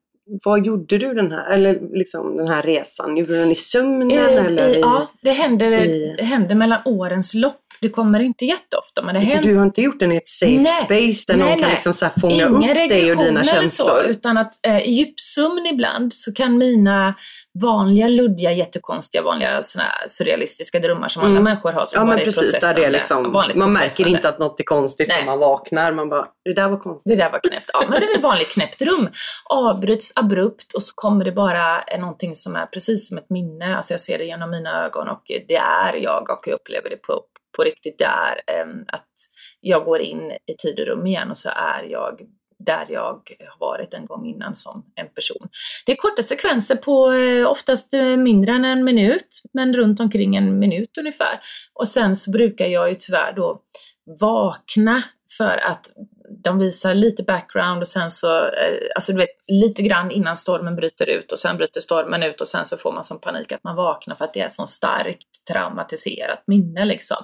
vad 0.45 0.65
gjorde 0.65 0.97
du 0.97 1.13
den 1.13 1.31
här, 1.31 1.53
eller 1.53 1.79
liksom 1.91 2.37
den 2.37 2.47
här 2.47 2.61
resan? 2.61 3.17
Gjorde 3.17 3.33
du 3.33 3.39
den 3.39 3.51
i 3.51 3.55
sömnen? 3.55 4.11
Eh, 4.11 4.47
eller 4.47 4.69
i, 4.69 4.75
i, 4.75 4.79
ja, 4.79 5.07
det 5.21 5.31
hände, 5.31 5.85
i- 5.85 6.21
hände 6.23 6.55
mellan 6.55 6.79
årens 6.85 7.33
lopp 7.33 7.55
Det 7.81 7.89
kommer 7.89 8.19
inte 8.19 8.45
jätteofta. 8.45 9.01
Men 9.01 9.15
det 9.15 9.21
Så 9.21 9.27
händer. 9.27 9.49
du 9.49 9.57
har 9.57 9.65
inte 9.65 9.81
gjort 9.81 9.99
den 9.99 10.11
i 10.11 10.15
ett 10.17 10.27
safe 10.29 10.51
Nej. 10.51 10.65
space 10.83 11.23
där 11.27 11.37
Nej, 11.37 11.37
någon 11.37 11.53
kan 11.53 11.61
nej. 11.61 11.71
liksom 11.71 11.93
så 11.93 12.05
här 12.05 12.13
fånga 12.21 12.33
Inga 12.47 12.69
upp 12.83 12.89
dig 12.89 13.11
och 13.11 13.17
dina 13.23 13.43
känslor? 13.43 13.87
Så, 13.87 14.01
utan 14.03 14.37
att 14.37 14.65
eh, 14.67 14.77
i 14.79 14.91
djupsömn 14.91 15.65
ibland 15.65 16.13
så 16.13 16.33
kan 16.33 16.57
mina 16.57 17.13
vanliga, 17.61 18.07
luddiga, 18.07 18.51
jättekonstiga, 18.51 19.23
vanliga 19.23 19.63
såna 19.63 19.83
här 19.83 20.07
surrealistiska 20.07 20.79
drömmar 20.79 21.07
som 21.09 21.21
alla 21.21 21.31
Mm. 21.31 21.43
människor 21.43 21.71
har 21.71 21.85
som 21.85 21.99
Ja 21.99 22.05
men 22.05 22.19
precis, 22.19 22.59
där 22.59 22.73
det 22.73 22.85
är 22.85 22.89
liksom, 22.91 23.31
man 23.55 23.73
märker 23.73 24.07
inte 24.07 24.29
att 24.29 24.39
något 24.39 24.59
är 24.59 24.63
konstigt 24.63 25.07
när 25.07 25.25
man 25.25 25.39
vaknar. 25.39 25.91
Man 25.91 26.09
bara, 26.09 26.25
det 26.45 26.53
där 26.53 26.69
var 26.69 26.77
konstigt. 26.79 27.11
Det 27.17 27.23
där 27.23 27.31
var 27.31 27.39
knäppt. 27.39 27.69
Ja, 27.73 27.85
men 27.89 27.99
det 27.99 28.05
är 28.05 28.15
ett 28.17 28.23
vanligt 28.23 28.49
knäppt 28.53 28.81
rum. 28.81 29.09
Avbryts 29.49 30.13
abrupt 30.15 30.73
och 30.73 30.83
så 30.83 30.91
kommer 30.95 31.25
det 31.25 31.31
bara 31.31 31.83
någonting 31.99 32.35
som 32.35 32.55
är 32.55 32.65
precis 32.65 33.07
som 33.07 33.17
ett 33.17 33.29
minne. 33.29 33.77
Alltså 33.77 33.93
jag 33.93 34.01
ser 34.01 34.17
det 34.17 34.25
genom 34.25 34.49
mina 34.51 34.85
ögon 34.85 35.07
och 35.07 35.21
det 35.47 35.55
är 35.55 35.93
jag 35.95 36.29
och 36.29 36.43
jag 36.45 36.53
upplever 36.53 36.89
det 36.89 36.97
på, 36.97 37.21
på 37.57 37.63
riktigt. 37.63 37.97
där, 37.97 38.41
ehm, 38.47 38.83
att 38.87 39.09
jag 39.59 39.85
går 39.85 39.99
in 39.99 40.31
i 40.31 40.55
tid 40.57 40.79
och 40.79 40.85
rum 40.85 41.07
igen 41.07 41.31
och 41.31 41.37
så 41.37 41.49
är 41.49 41.83
jag 41.83 42.21
där 42.65 42.85
jag 42.89 43.21
har 43.49 43.59
varit 43.59 43.93
en 43.93 44.05
gång 44.05 44.25
innan 44.25 44.55
som 44.55 44.85
en 44.95 45.09
person. 45.09 45.47
Det 45.85 45.91
är 45.91 45.95
korta 45.95 46.23
sekvenser 46.23 46.75
på 46.75 47.11
eh, 47.11 47.51
oftast 47.51 47.93
eh, 47.93 48.17
mindre 48.17 48.51
än 48.51 48.65
en 48.65 48.83
minut, 48.83 49.41
men 49.53 49.73
runt 49.73 49.99
omkring 49.99 50.35
en 50.35 50.59
minut 50.59 50.97
ungefär. 50.97 51.39
Och 51.73 51.87
sen 51.87 52.15
så 52.15 52.31
brukar 52.31 52.65
jag 52.65 52.89
ju 52.89 52.95
tyvärr 52.95 53.33
då 53.33 53.61
vakna 54.19 55.03
för 55.37 55.57
att 55.57 55.89
de 56.43 56.59
visar 56.59 56.93
lite 56.93 57.23
background 57.23 57.81
och 57.81 57.87
sen 57.87 58.11
så, 58.11 58.37
eh, 58.37 58.77
alltså 58.95 59.11
du 59.11 59.17
vet, 59.17 59.29
lite 59.47 59.81
grann 59.81 60.11
innan 60.11 60.37
stormen 60.37 60.75
bryter 60.75 61.09
ut 61.09 61.31
och 61.31 61.39
sen 61.39 61.57
bryter 61.57 61.81
stormen 61.81 62.23
ut 62.23 62.41
och 62.41 62.47
sen 62.47 62.65
så 62.65 62.77
får 62.77 62.91
man 62.91 63.03
som 63.03 63.19
panik 63.19 63.51
att 63.51 63.63
man 63.63 63.75
vaknar 63.75 64.15
för 64.15 64.25
att 64.25 64.33
det 64.33 64.41
är 64.41 64.49
så 64.49 64.67
starkt 64.67 65.45
traumatiserat 65.51 66.43
minne 66.47 66.85
liksom. 66.85 67.17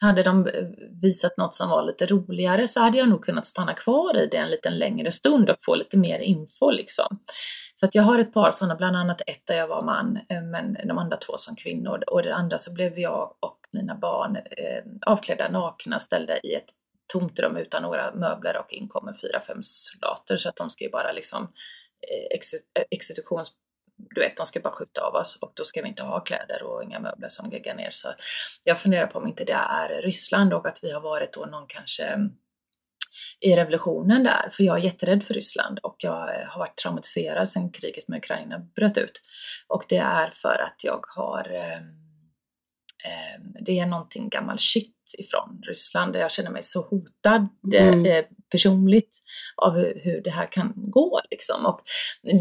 Hade 0.00 0.22
de 0.22 0.46
eh, 0.46 0.52
visat 1.02 1.36
något 1.36 1.54
som 1.54 1.70
var 1.70 1.82
lite 1.82 2.06
roligare 2.06 2.68
så 2.68 2.80
hade 2.80 2.98
jag 2.98 3.08
nog 3.08 3.24
kunnat 3.24 3.46
stanna 3.46 3.74
kvar 3.74 4.16
i 4.16 4.26
det 4.26 4.36
en 4.36 4.50
liten 4.50 4.78
längre 4.78 5.10
stund 5.10 5.50
och 5.50 5.56
få 5.60 5.74
lite 5.74 5.98
mer 5.98 6.18
info 6.18 6.70
liksom. 6.70 7.18
Så 7.74 7.86
att 7.86 7.94
jag 7.94 8.02
har 8.02 8.18
ett 8.18 8.32
par 8.32 8.50
sådana, 8.50 8.74
bland 8.74 8.96
annat 8.96 9.20
ett 9.26 9.46
där 9.46 9.56
jag 9.56 9.68
var 9.68 9.82
man, 9.82 10.16
eh, 10.16 10.42
men 10.42 10.88
de 10.88 10.98
andra 10.98 11.16
två 11.16 11.36
som 11.36 11.56
kvinnor. 11.56 12.04
Och 12.06 12.22
det 12.22 12.34
andra 12.34 12.58
så 12.58 12.74
blev 12.74 12.98
jag 12.98 13.34
och 13.40 13.58
mina 13.72 13.94
barn 13.94 14.36
eh, 14.36 15.12
avklädda 15.12 15.48
nakna, 15.48 15.98
ställda 15.98 16.38
i 16.38 16.54
ett 16.54 16.70
tomt 17.12 17.38
rum 17.38 17.56
utan 17.56 17.82
några 17.82 18.14
möbler 18.14 18.56
och 18.56 18.72
in 18.72 18.88
kommer 18.88 19.12
fyra, 19.12 19.40
fem 19.40 19.62
soldater. 19.62 20.36
Så 20.36 20.48
att 20.48 20.56
de 20.56 20.70
ska 20.70 20.84
ju 20.84 20.90
bara 20.90 21.12
liksom 21.12 21.42
eh, 22.10 22.38
eh, 22.74 22.84
exekutions... 22.90 23.52
Du 24.14 24.20
vet, 24.20 24.36
de 24.36 24.46
ska 24.46 24.60
bara 24.60 24.72
skjuta 24.72 25.00
av 25.00 25.14
oss 25.14 25.38
och 25.42 25.52
då 25.54 25.64
ska 25.64 25.82
vi 25.82 25.88
inte 25.88 26.02
ha 26.02 26.20
kläder 26.20 26.62
och 26.62 26.84
inga 26.84 27.00
möbler 27.00 27.28
som 27.28 27.50
geggar 27.50 27.74
ner. 27.74 27.90
Så 27.90 28.08
jag 28.64 28.80
funderar 28.80 29.06
på 29.06 29.18
om 29.18 29.26
inte 29.26 29.44
det 29.44 29.52
är 29.52 30.02
Ryssland 30.02 30.54
och 30.54 30.68
att 30.68 30.78
vi 30.82 30.92
har 30.92 31.00
varit 31.00 31.32
då 31.32 31.46
någon 31.46 31.66
kanske 31.66 32.04
mm, 32.04 32.30
i 33.40 33.56
revolutionen 33.56 34.24
där, 34.24 34.50
för 34.52 34.62
jag 34.64 34.78
är 34.78 34.82
jätterädd 34.82 35.24
för 35.24 35.34
Ryssland 35.34 35.78
och 35.78 35.96
jag 35.98 36.40
eh, 36.40 36.48
har 36.48 36.58
varit 36.58 36.76
traumatiserad 36.76 37.50
sedan 37.50 37.72
kriget 37.72 38.08
med 38.08 38.18
Ukraina 38.18 38.58
bröt 38.58 38.98
ut. 38.98 39.22
Och 39.68 39.84
det 39.88 39.96
är 39.96 40.30
för 40.34 40.62
att 40.62 40.84
jag 40.84 41.04
har 41.16 41.54
eh, 41.54 41.76
eh 43.04 43.40
det 43.60 43.78
är 43.78 43.86
någonting 43.86 44.28
gammal 44.28 44.58
shit 44.58 44.99
ifrån 45.18 45.62
Ryssland 45.68 46.12
där 46.12 46.20
jag 46.20 46.30
känner 46.30 46.50
mig 46.50 46.62
så 46.62 46.80
hotad 46.82 47.48
Mm. 47.74 48.06
eh, 48.06 48.24
personligt 48.50 49.18
av 49.56 49.72
hur, 49.76 50.00
hur 50.04 50.22
det 50.22 50.30
här 50.30 50.52
kan 50.52 50.72
gå. 50.76 51.20
Liksom. 51.30 51.66
Och 51.66 51.80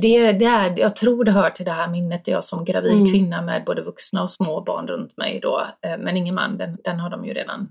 det, 0.02 0.32
det 0.32 0.46
är, 0.46 0.80
jag 0.80 0.96
tror 0.96 1.24
det 1.24 1.32
hör 1.32 1.50
till 1.50 1.66
det 1.66 1.72
här 1.72 1.88
minnet, 1.90 2.28
jag 2.28 2.44
som 2.44 2.66
gravid 2.66 2.92
Mm. 2.92 3.12
kvinna 3.12 3.42
med 3.42 3.64
både 3.66 3.82
vuxna 3.82 4.24
och 4.24 4.32
små 4.32 4.62
barn 4.62 4.88
runt 4.88 5.18
mig 5.18 5.40
då, 5.42 5.68
eh, 5.86 5.98
men 5.98 6.18
ingen 6.18 6.36
man, 6.36 6.58
den, 6.58 6.78
den 6.84 7.00
har 7.00 7.10
de 7.10 7.26
ju 7.26 7.34
redan 7.34 7.70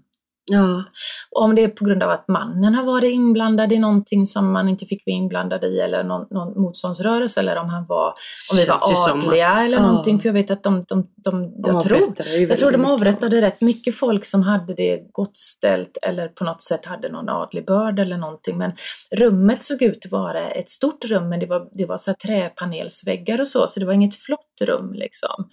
Ja, 0.50 0.84
om 1.30 1.54
det 1.54 1.64
är 1.64 1.68
på 1.68 1.84
grund 1.84 2.02
av 2.02 2.10
att 2.10 2.28
mannen 2.28 2.74
har 2.74 2.84
varit 2.84 3.12
inblandad 3.12 3.72
i 3.72 3.78
någonting 3.78 4.26
som 4.26 4.52
man 4.52 4.68
inte 4.68 4.86
fick 4.86 5.06
vara 5.06 5.16
inblandad 5.16 5.64
i 5.64 5.80
eller 5.80 6.04
någon, 6.04 6.26
någon 6.30 6.62
motståndsrörelse 6.62 7.40
eller 7.40 7.56
om 7.56 7.68
han 7.68 7.86
var, 7.86 8.14
om 8.50 8.56
vi 8.56 8.64
var 8.64 8.80
adliga 9.10 9.64
eller 9.64 9.76
ja. 9.76 9.86
någonting. 9.86 10.18
För 10.18 10.28
jag 10.28 10.34
vet 10.34 10.50
att 10.50 10.62
de, 10.62 10.84
de, 10.88 11.06
de, 11.16 11.62
de 11.62 11.74
jag, 11.74 11.84
tror, 11.84 11.96
avrättade 11.96 12.38
jag 12.38 12.58
tror 12.58 12.70
de 12.70 12.80
väldigt 12.80 13.00
mycket 13.00 13.08
avrättade 13.08 13.40
rätt 13.40 13.60
mycket 13.60 13.98
folk 13.98 14.24
som 14.24 14.42
hade 14.42 14.74
det 14.74 15.12
gott 15.12 15.36
ställt 15.36 15.98
eller 16.02 16.28
på 16.28 16.44
något 16.44 16.62
sätt 16.62 16.84
hade 16.84 17.08
någon 17.08 17.28
adlig 17.28 17.66
börd 17.66 17.98
eller 17.98 18.16
någonting. 18.16 18.58
Men 18.58 18.72
rummet 19.16 19.62
såg 19.62 19.82
ut 19.82 20.04
att 20.04 20.12
vara 20.12 20.50
ett 20.50 20.70
stort 20.70 21.04
rum 21.04 21.28
men 21.28 21.40
det 21.40 21.46
var, 21.46 21.68
det 21.72 21.86
var 21.86 21.98
så 21.98 22.14
träpanelsväggar 22.14 23.40
och 23.40 23.48
så, 23.48 23.66
så 23.66 23.80
det 23.80 23.86
var 23.86 23.92
inget 23.92 24.16
flott 24.16 24.60
rum 24.60 24.92
liksom. 24.92 25.48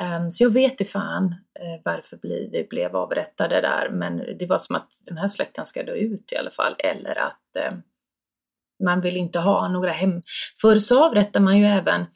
Ehm, 0.00 0.30
Så 0.30 0.44
jag 0.44 0.50
vet 0.50 0.72
inte 0.72 0.84
fan 0.84 1.34
Eh, 1.60 1.80
varför 1.84 2.16
bli- 2.16 2.48
vi 2.52 2.64
blev 2.70 2.96
avrättade 2.96 3.60
där, 3.60 3.90
men 3.90 4.16
det 4.38 4.46
var 4.46 4.58
som 4.58 4.76
att 4.76 4.90
den 5.02 5.18
här 5.18 5.28
släkten 5.28 5.66
ska 5.66 5.82
dö 5.82 5.92
ut 5.94 6.32
i 6.32 6.36
alla 6.36 6.50
fall, 6.50 6.74
eller 6.78 7.18
att 7.18 7.56
eh, 7.58 7.72
man 8.84 9.00
vill 9.00 9.16
inte 9.16 9.38
ha 9.38 9.68
några 9.68 9.90
hem... 9.90 10.22
Förr 10.60 10.78
så 10.78 11.04
avrättade 11.04 11.44
man 11.44 11.58
ju 11.58 11.66
även 11.66 12.06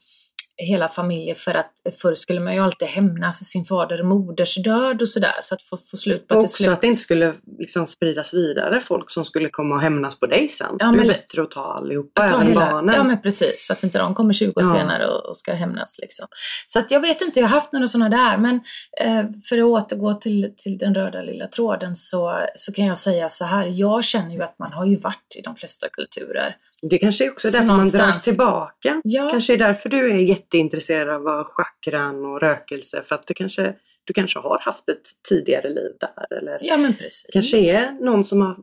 hela 0.63 0.89
familjer 0.89 1.35
för 1.35 1.55
att 1.55 1.73
förr 2.03 2.15
skulle 2.15 2.41
man 2.41 2.55
ju 2.55 2.61
alltid 2.61 2.89
hämnas 2.89 3.45
sin 3.45 3.65
fader 3.65 4.01
och 4.01 4.07
moders 4.07 4.55
död 4.65 5.03
och 5.03 5.09
sådär, 5.09 5.33
så 5.43 5.55
att 5.55 5.63
få, 5.63 5.77
få 5.77 5.97
slut 5.97 6.29
på 6.29 6.35
att 6.35 6.41
det 6.41 6.45
Också 6.45 6.55
skulle... 6.63 6.73
att 6.73 6.81
det 6.81 6.87
inte 6.87 7.03
skulle 7.03 7.35
liksom 7.59 7.87
spridas 7.87 8.35
vidare, 8.35 8.81
folk 8.81 9.11
som 9.11 9.25
skulle 9.25 9.49
komma 9.49 9.75
och 9.75 9.81
hämnas 9.81 10.21
på 10.21 10.27
dig 10.27 10.49
sen. 10.49 10.67
Ja, 10.71 10.87
det 10.87 10.93
är 10.93 10.97
men- 10.97 11.07
bättre 11.09 11.43
att 11.43 11.51
ta 11.51 11.61
allihopa, 11.73 12.23
Att 12.23 12.31
ta 12.31 12.37
även 12.37 12.49
hela- 12.49 12.61
barnen. 12.73 12.95
Ja 12.95 13.05
men 13.05 13.23
precis, 13.23 13.67
så 13.67 13.73
att 13.73 13.83
inte 13.85 13.99
de 13.99 14.15
kommer 14.15 14.33
20 14.35 14.49
år 14.49 14.63
Ja. 14.63 14.75
senare 14.75 15.07
och, 15.07 15.27
och 15.29 15.37
ska 15.37 15.53
hämnas. 15.53 15.99
Liksom. 15.99 16.27
Så 16.67 16.79
att 16.79 16.91
jag 16.91 17.01
vet 17.01 17.21
inte, 17.21 17.41
jag 17.41 17.47
har 17.49 17.55
haft 17.61 17.73
några 17.73 17.89
sådana 17.89 18.09
där, 18.09 18.39
men 18.39 18.55
eh, 19.01 19.25
för 19.49 19.59
att 19.59 19.65
återgå 19.65 20.15
till, 20.15 20.55
till 20.57 20.79
den 20.79 20.95
röda 20.95 21.23
lilla 21.23 21.47
tråden 21.47 21.97
så, 21.97 22.39
så 22.57 22.73
kan 22.73 22.87
jag 22.87 22.99
säga 22.99 23.29
så 23.29 23.45
här, 23.45 23.67
jag 23.67 24.05
känner 24.05 24.35
ju 24.35 24.43
att 24.43 24.59
man 24.59 24.73
har 24.73 24.87
ju 24.87 24.97
varit 24.97 25.37
i 25.39 25.43
de 25.43 25.57
flesta 25.57 25.89
kulturer. 25.89 26.57
Det 26.83 26.99
kanske 26.99 27.27
är 27.27 27.31
också 27.31 27.49
Så 27.51 27.53
därför 27.57 27.67
man 27.67 27.79
dras 27.79 27.93
någonstans- 27.95 28.25
tillbaka. 28.25 29.01
Ja. 29.05 29.29
Kanske 29.31 29.53
är 29.53 29.57
därför 29.57 29.89
du 29.89 30.11
är 30.13 30.17
jätteintresserad 30.17 31.29
av 31.29 31.45
chakran 31.51 32.25
och 32.25 32.41
rökelse, 32.41 33.03
för 33.07 33.15
att 33.15 33.27
du 33.27 33.35
kanske, 33.35 33.75
du 34.05 34.13
kanske 34.13 34.39
har 34.39 34.59
haft 34.59 34.89
ett 34.89 35.03
tidigare 35.29 35.69
liv 35.69 35.93
där. 36.01 36.39
Eller 36.39 36.59
Ja 36.63 36.77
men 36.77 36.95
precis. 36.97 37.31
kanske 37.33 37.59
är 37.59 37.93
någon 38.05 38.25
som 38.25 38.41
har 38.41 38.57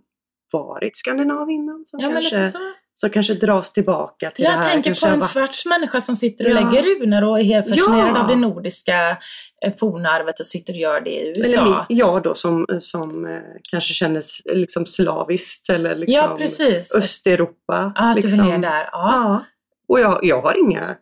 varit 0.53 0.97
skandinav 0.97 1.49
innan, 1.49 1.85
som, 1.85 1.99
Ja, 1.99 2.11
kanske. 2.11 2.51
Som 2.97 3.09
kanske 3.09 3.33
dras 3.33 3.73
tillbaka 3.73 4.29
till 4.29 4.43
det 4.45 4.51
Jag 4.51 4.57
här. 4.57 4.69
tänker 4.69 4.89
kanske 4.89 5.05
på 5.07 5.13
en 5.13 5.19
varit- 5.19 5.29
svart 5.29 5.65
människa 5.65 6.01
som 6.01 6.15
sitter 6.15 6.45
och 6.45 6.51
Ja. 6.51 6.55
lägger 6.71 6.83
runor 6.99 7.23
och 7.23 7.39
är 7.39 7.43
helt 7.43 7.69
fascinerad 7.69 8.15
Ja. 8.15 8.21
av 8.21 8.27
det 8.27 8.35
nordiska 8.35 9.17
eh, 9.65 9.73
fornarvet 9.79 10.39
och 10.39 10.45
sitter 10.45 10.73
och 10.73 10.79
gör 10.79 11.01
det 11.01 11.09
i 11.09 11.31
Eller 11.31 11.37
USA. 11.39 11.85
min- 11.89 11.97
jag 11.97 12.23
då 12.23 12.35
som, 12.35 12.65
som 12.79 13.25
eh, 13.25 13.31
kanske 13.71 13.93
kändes 13.93 14.37
liksom 14.45 14.85
slaviskt 14.85 15.69
eller 15.69 15.95
liksom 15.95 16.15
ja 16.15 16.35
precis. 16.37 16.95
Östeuropa. 16.95 17.91
Ja, 17.95 18.13
du 18.15 18.21
liksom. 18.21 18.39
är 18.39 18.43
ner 18.43 18.57
där. 18.57 18.89
Ja. 18.91 19.11
Ja. 19.13 19.43
Och 19.87 19.99
jag, 19.99 20.19
jag 20.21 20.41
har 20.41 20.57
inga 20.69 20.95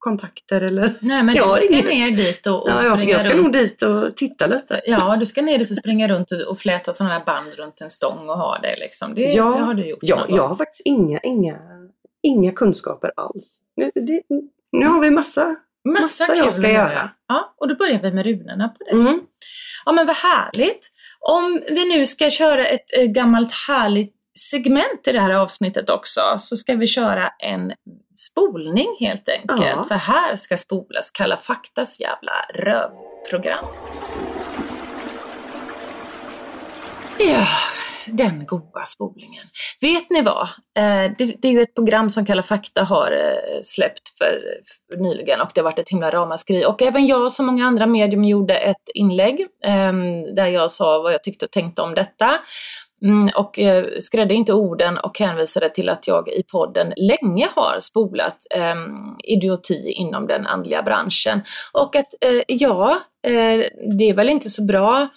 kontakter 0.00 0.60
eller... 0.60 0.94
Nej 1.00 1.22
men 1.22 1.34
Jag 1.34 1.58
du 1.58 1.62
ska 1.66 1.76
ner 1.88 2.10
dit 2.10 2.46
och, 2.46 2.62
och 2.62 2.70
Ja, 2.70 2.78
springa 2.94 3.12
jag 3.12 3.20
ska 3.22 3.30
runt. 3.30 3.42
nog 3.42 3.52
dit 3.52 3.82
och 3.82 4.16
titta 4.16 4.46
lite. 4.46 4.80
Ja, 4.86 5.16
du 5.16 5.26
ska 5.26 5.42
ner 5.42 5.58
dit 5.58 5.70
och 5.70 5.76
springa 5.76 6.08
runt 6.08 6.32
och, 6.32 6.40
och 6.40 6.58
fläta 6.58 6.92
sådana 6.92 7.14
här 7.14 7.24
band 7.24 7.52
runt 7.54 7.80
en 7.80 7.90
stång 7.90 8.28
och 8.28 8.38
ha 8.38 8.58
det 8.58 8.76
liksom. 8.78 9.14
Det, 9.14 9.22
Ja, 9.22 9.44
det 9.44 9.62
har 9.64 9.74
du 9.74 9.88
gjort 9.88 9.98
Ja, 10.02 10.26
jag 10.28 10.48
har 10.48 10.54
faktiskt 10.56 10.82
inga, 10.84 11.18
inga, 11.22 11.56
inga 12.22 12.52
kunskaper 12.52 13.12
alls. 13.16 13.58
Nu, 13.76 13.90
det, 13.94 14.22
nu 14.72 14.86
har 14.86 15.00
vi 15.00 15.10
massa. 15.10 15.56
Massa, 15.88 16.24
massa 16.24 16.36
jag 16.36 16.54
ska 16.54 16.70
göra. 16.70 16.88
höra. 16.88 17.10
Ja, 17.28 17.54
och 17.56 17.68
då 17.68 17.74
börjar 17.76 18.00
vi 18.02 18.12
med 18.12 18.26
runorna 18.26 18.68
på 18.68 18.84
det. 18.84 18.90
Mm. 18.90 19.20
Ja 19.84 19.92
men 19.92 20.06
vad 20.06 20.16
härligt! 20.16 20.90
Om 21.20 21.62
vi 21.68 21.84
nu 21.88 22.06
ska 22.06 22.30
köra 22.30 22.66
ett 22.66 22.84
eh, 22.98 23.04
gammalt 23.04 23.52
härligt 23.68 24.14
segment 24.38 25.08
i 25.08 25.12
det 25.12 25.20
här 25.20 25.34
avsnittet 25.34 25.90
också 25.90 26.20
så 26.38 26.56
ska 26.56 26.74
vi 26.74 26.86
köra 26.86 27.28
en 27.38 27.72
spolning 28.20 28.96
helt 29.00 29.28
enkelt. 29.28 29.62
Ja. 29.76 29.84
För 29.88 29.94
här 29.94 30.36
ska 30.36 30.56
spolas 30.56 31.10
Kalla 31.10 31.36
faktas 31.36 32.00
jävla 32.00 32.32
rövprogram. 32.54 33.64
Ja, 37.18 37.46
den 38.06 38.46
goda 38.46 38.84
spolningen. 38.86 39.44
Vet 39.80 40.10
ni 40.10 40.22
vad? 40.22 40.42
Eh, 40.76 41.12
det, 41.18 41.44
är 41.44 41.52
ju 41.52 41.62
ett 41.62 41.74
program 41.74 42.10
som 42.10 42.26
Kalla 42.26 42.42
fakta 42.42 42.82
har 42.82 43.12
eh, 43.12 43.62
släppt 43.62 44.18
för, 44.18 44.40
nyligen 44.96 45.40
och 45.40 45.50
det 45.54 45.60
har 45.60 45.64
varit 45.64 45.78
ett 45.78 45.88
himla 45.88 46.10
ramaskri. 46.10 46.64
Och 46.64 46.82
även 46.82 47.06
jag 47.06 47.32
som 47.32 47.46
många 47.46 47.66
andra 47.66 47.86
medium 47.86 48.24
gjorde 48.24 48.56
ett 48.56 48.88
inlägg 48.94 49.40
eh, 49.64 49.92
där 50.36 50.46
jag 50.46 50.70
sa 50.70 51.02
vad 51.02 51.12
jag 51.12 51.22
tyckte 51.22 51.44
och 51.44 51.50
tänkte 51.50 51.82
om 51.82 51.94
detta. 51.94 52.40
Mm, 53.04 53.30
och 53.36 53.58
eh, 53.58 53.86
skrädde 54.00 54.34
inte 54.34 54.52
orden 54.52 54.98
och 54.98 55.18
hänvisade 55.18 55.70
till 55.70 55.88
att 55.88 56.06
jag 56.08 56.28
i 56.28 56.42
podden 56.42 56.92
länge 56.96 57.48
har 57.54 57.80
spolat 57.80 58.36
eh, 58.54 58.74
idioti 59.24 59.92
inom 59.92 60.26
den 60.26 60.46
andliga 60.46 60.82
branschen. 60.82 61.42
Och 61.72 61.96
att 61.96 62.14
eh, 62.20 62.42
ja, 62.46 62.98
eh, 63.26 63.64
det 63.98 64.04
är 64.04 64.14
väl 64.14 64.28
inte 64.28 64.50
så 64.50 64.64
bra 64.64 65.08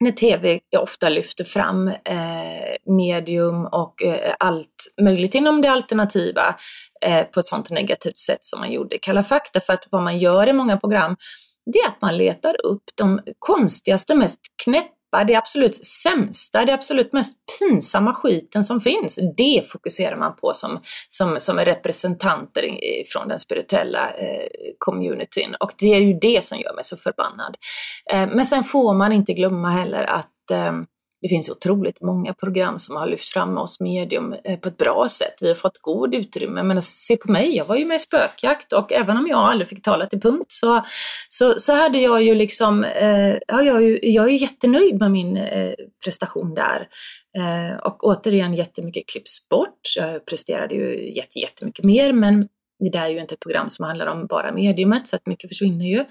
när 0.00 0.10
TV 0.10 0.60
ofta 0.78 1.08
lyfter 1.08 1.44
fram 1.44 1.88
eh, 1.88 2.94
medium 2.96 3.66
och 3.66 4.02
eh, 4.02 4.34
allt 4.38 4.92
möjligt 5.02 5.34
inom 5.34 5.62
det 5.62 5.70
alternativa 5.70 6.54
eh, 7.04 7.22
på 7.24 7.40
ett 7.40 7.46
sånt 7.46 7.70
negativt 7.70 8.18
sätt 8.18 8.44
som 8.44 8.60
man 8.60 8.72
gjorde 8.72 8.96
i 8.96 8.98
Kalla 8.98 9.22
fakta. 9.22 9.60
För 9.60 9.72
att 9.72 9.84
vad 9.90 10.02
man 10.02 10.18
gör 10.18 10.48
i 10.48 10.52
många 10.52 10.76
program 10.76 11.16
det 11.72 11.78
är 11.78 11.86
att 11.86 12.00
man 12.00 12.16
letar 12.16 12.66
upp 12.66 12.82
de 12.94 13.20
konstigaste, 13.38 14.14
mest 14.14 14.40
knäppa 14.64 14.95
skapa 15.06 15.24
det 15.24 15.34
absolut 15.34 15.84
sämsta, 15.84 16.64
det 16.64 16.74
absolut 16.74 17.12
mest 17.12 17.38
pinsamma 17.58 18.14
skiten 18.14 18.64
som 18.64 18.80
finns. 18.80 19.18
Det 19.36 19.62
fokuserar 19.68 20.16
man 20.16 20.36
på 20.36 20.52
som, 20.54 20.80
som, 21.08 21.36
som 21.40 21.58
representanter 21.58 22.78
från 23.12 23.28
den 23.28 23.38
spirituella 23.38 24.08
eh, 24.08 24.48
communityn. 24.78 25.54
Och 25.60 25.72
det 25.78 25.94
är 25.94 26.00
ju 26.00 26.18
det 26.20 26.44
som 26.44 26.58
gör 26.58 26.74
mig 26.74 26.84
så 26.84 26.96
förbannad. 26.96 27.56
Eh, 28.12 28.26
men 28.26 28.46
sen 28.46 28.64
får 28.64 28.94
man 28.94 29.12
inte 29.12 29.32
glömma 29.32 29.70
heller 29.70 30.04
att 30.04 30.50
eh, 30.50 30.72
det 31.22 31.28
finns 31.28 31.50
otroligt 31.50 32.00
många 32.00 32.34
program 32.34 32.78
som 32.78 32.96
har 32.96 33.06
lyft 33.06 33.28
fram 33.28 33.58
oss 33.58 33.80
medium 33.80 34.34
eh, 34.44 34.58
på 34.58 34.68
ett 34.68 34.76
bra 34.76 35.08
sätt. 35.08 35.34
Vi 35.40 35.48
har 35.48 35.54
fått 35.54 35.78
god 35.78 36.14
utrymme. 36.14 36.62
Men 36.62 36.76
alltså, 36.76 36.90
se 36.90 37.16
på 37.16 37.32
mig, 37.32 37.56
jag 37.56 37.64
var 37.64 37.76
ju 37.76 37.84
med 37.84 37.94
i 37.94 37.98
spökjakt 37.98 38.72
och 38.72 38.92
även 38.92 39.16
om 39.16 39.26
jag 39.26 39.38
aldrig 39.38 39.68
fick 39.68 39.82
tala 39.82 40.06
till 40.06 40.20
punkt 40.20 40.46
så, 40.48 40.84
så, 41.28 41.54
så 41.58 41.72
hade 41.72 41.98
jag 41.98 42.22
ju 42.22 42.34
liksom, 42.34 42.84
eh, 42.84 43.34
ja, 43.48 43.62
jag, 43.62 43.76
är 43.76 43.80
ju, 43.80 43.98
jag 44.02 44.24
är 44.24 44.32
jättenöjd 44.32 45.00
med 45.00 45.10
min 45.10 45.36
eh, 45.36 45.72
prestation 46.04 46.54
där. 46.54 46.88
Eh, 47.38 47.76
och 47.76 48.04
återigen 48.04 48.54
jättemycket 48.54 49.06
klipps 49.06 49.48
bort. 49.48 49.80
Jag 49.96 50.26
presterade 50.26 50.74
ju 50.74 51.12
jättemycket 51.34 51.84
mer 51.84 52.12
men 52.12 52.48
det 52.78 52.90
där 52.90 53.04
är 53.04 53.08
ju 53.08 53.20
inte 53.20 53.34
ett 53.34 53.40
program 53.40 53.70
som 53.70 53.84
handlar 53.84 54.06
om 54.06 54.26
bara 54.26 54.52
mediumet 54.52 55.08
så 55.08 55.16
att 55.16 55.26
mycket 55.26 55.50
försvinner 55.50 55.86
ju. 55.86 56.04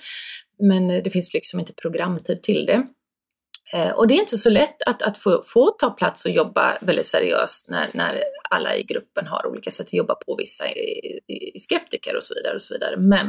Men 0.59 0.91
eh, 0.91 1.03
det 1.03 1.09
finns 1.09 1.33
liksom 1.33 1.59
inte 1.59 1.73
programtid 1.73 2.43
till 2.43 2.65
det. 2.65 2.87
Eh, 3.73 3.91
och 3.91 4.07
det 4.07 4.13
är 4.13 4.19
inte 4.19 4.37
så 4.37 4.49
lätt 4.49 4.83
att, 4.85 5.01
att 5.01 5.17
få, 5.17 5.43
få 5.45 5.71
ta 5.71 5.89
plats 5.89 6.25
och 6.25 6.31
jobba 6.31 6.77
väldigt 6.81 7.05
seriöst 7.05 7.69
när, 7.69 7.89
när 7.93 8.23
alla 8.49 8.75
i 8.75 8.83
gruppen 8.83 9.27
har 9.27 9.47
olika 9.47 9.71
sätt 9.71 9.85
att 9.85 9.93
jobba 9.93 10.15
på, 10.15 10.35
vissa 10.35 10.65
är, 10.65 11.59
skeptiker 11.59 12.15
och 12.17 12.23
så 12.23 12.33
vidare. 12.35 12.55
och 12.55 12.61
så 12.61 12.73
vidare. 12.73 12.97
Men 12.97 13.27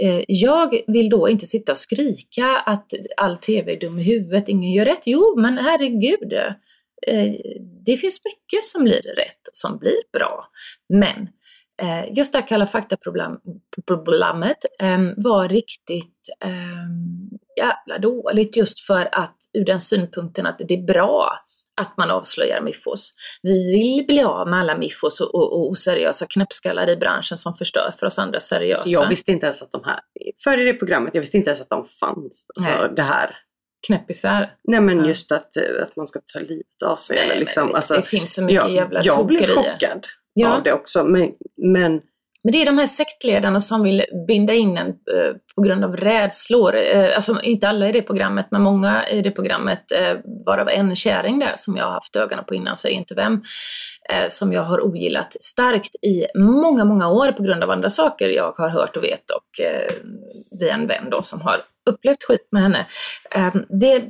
eh, 0.00 0.24
jag 0.28 0.80
vill 0.86 1.10
då 1.10 1.28
inte 1.28 1.46
sitta 1.46 1.72
och 1.72 1.78
skrika 1.78 2.46
att 2.66 2.92
all 3.16 3.36
TV 3.36 3.72
är 3.72 3.80
dum 3.80 3.98
i 3.98 4.02
huvudet, 4.02 4.48
ingen 4.48 4.72
gör 4.72 4.84
rätt. 4.84 5.06
Jo, 5.06 5.40
men 5.40 5.58
herregud, 5.58 6.32
eh, 7.06 7.32
det 7.86 7.96
finns 7.96 8.22
mycket 8.24 8.64
som 8.64 8.84
blir 8.84 9.02
rätt 9.02 9.48
och 9.50 9.56
som 9.56 9.78
blir 9.78 10.12
bra. 10.12 10.48
Men 10.88 11.28
eh, 11.82 12.12
just 12.12 12.32
det 12.32 12.38
här 12.38 12.48
Kalla 12.48 12.66
fakta-programmet 12.66 14.64
eh, 14.80 14.98
var 15.16 15.48
riktigt 15.48 16.28
eh, 16.44 16.52
jävla 17.56 17.98
dåligt 17.98 18.56
just 18.56 18.86
för 18.86 19.08
att 19.12 19.41
ur 19.58 19.64
den 19.64 19.80
synpunkten 19.80 20.46
att 20.46 20.58
det 20.58 20.74
är 20.74 20.86
bra 20.86 21.38
att 21.80 21.96
man 21.96 22.10
avslöjar 22.10 22.60
miffos. 22.60 23.14
Vi 23.42 23.70
vill 23.72 24.06
bli 24.06 24.22
av 24.22 24.48
med 24.48 24.60
alla 24.60 24.76
miffos 24.78 25.20
och, 25.20 25.34
och, 25.34 25.52
och 25.52 25.70
oseriösa 25.70 26.26
knäppskallar 26.26 26.90
i 26.90 26.96
branschen 26.96 27.36
som 27.36 27.54
förstör 27.54 27.94
för 27.98 28.06
oss 28.06 28.18
andra 28.18 28.40
seriösa. 28.40 28.82
Så 28.82 28.88
jag 28.88 29.08
visste 29.08 29.32
inte 29.32 29.46
ens 29.46 29.62
att 29.62 29.72
de 29.72 29.82
här, 29.84 30.00
före 30.44 30.64
det 30.64 30.74
programmet, 30.74 31.14
jag 31.14 31.20
visste 31.20 31.36
inte 31.36 31.50
ens 31.50 31.60
att 31.60 31.70
de 31.70 31.84
fanns. 31.84 32.46
Alltså 32.58 32.88
det 32.88 33.02
här. 33.02 33.36
Knäppisar? 33.86 34.54
Nej 34.64 34.80
men 34.80 35.04
just 35.04 35.32
att, 35.32 35.56
att 35.82 35.96
man 35.96 36.06
ska 36.06 36.20
ta 36.32 36.38
livet 36.38 36.82
av 36.84 36.96
sig. 36.96 37.16
Nej, 37.16 37.24
eller 37.24 37.40
liksom, 37.40 37.68
det, 37.68 37.74
alltså, 37.74 37.94
det 37.94 38.02
finns 38.02 38.34
så 38.34 38.42
mycket 38.42 38.62
jag, 38.62 38.70
jävla 38.72 39.00
Jag 39.04 39.26
blev 39.26 39.46
chockad 39.46 40.06
Ja. 40.34 40.56
av 40.56 40.62
det 40.62 40.72
också. 40.72 41.04
Men, 41.04 41.32
men 41.56 42.00
men 42.44 42.52
det 42.52 42.62
är 42.62 42.66
de 42.66 42.78
här 42.78 42.86
sektledarna 42.86 43.60
som 43.60 43.82
vill 43.82 44.04
binda 44.26 44.52
in 44.54 44.76
en 44.76 44.88
eh, 44.88 45.36
på 45.54 45.62
grund 45.62 45.84
av 45.84 45.96
rädslor. 45.96 46.76
Eh, 46.76 47.16
alltså 47.16 47.40
inte 47.42 47.68
alla 47.68 47.88
i 47.88 47.92
det 47.92 48.02
programmet, 48.02 48.46
men 48.50 48.62
många 48.62 49.08
i 49.08 49.22
det 49.22 49.30
programmet, 49.30 49.92
eh, 49.92 50.16
varav 50.46 50.68
en 50.68 50.96
kärring 50.96 51.38
där 51.38 51.52
som 51.56 51.76
jag 51.76 51.84
har 51.84 51.92
haft 51.92 52.16
ögonen 52.16 52.44
på 52.44 52.54
innan, 52.54 52.76
säger 52.76 52.96
inte 52.96 53.14
vem, 53.14 53.42
eh, 54.10 54.28
som 54.28 54.52
jag 54.52 54.62
har 54.62 54.84
ogillat 54.84 55.36
starkt 55.40 55.94
i 55.94 56.26
många, 56.38 56.84
många 56.84 57.08
år 57.08 57.32
på 57.32 57.42
grund 57.42 57.62
av 57.62 57.70
andra 57.70 57.90
saker 57.90 58.28
jag 58.28 58.52
har 58.56 58.68
hört 58.68 58.96
och 58.96 59.04
vet 59.04 59.30
och 59.30 59.60
eh, 59.64 59.92
via 60.60 60.74
en 60.74 60.86
vän 60.86 61.10
då 61.10 61.22
som 61.22 61.40
har 61.40 61.56
upplevt 61.90 62.24
skit 62.24 62.48
med 62.50 62.62
henne. 62.62 62.86
Eh, 63.34 63.54
det, 63.68 64.04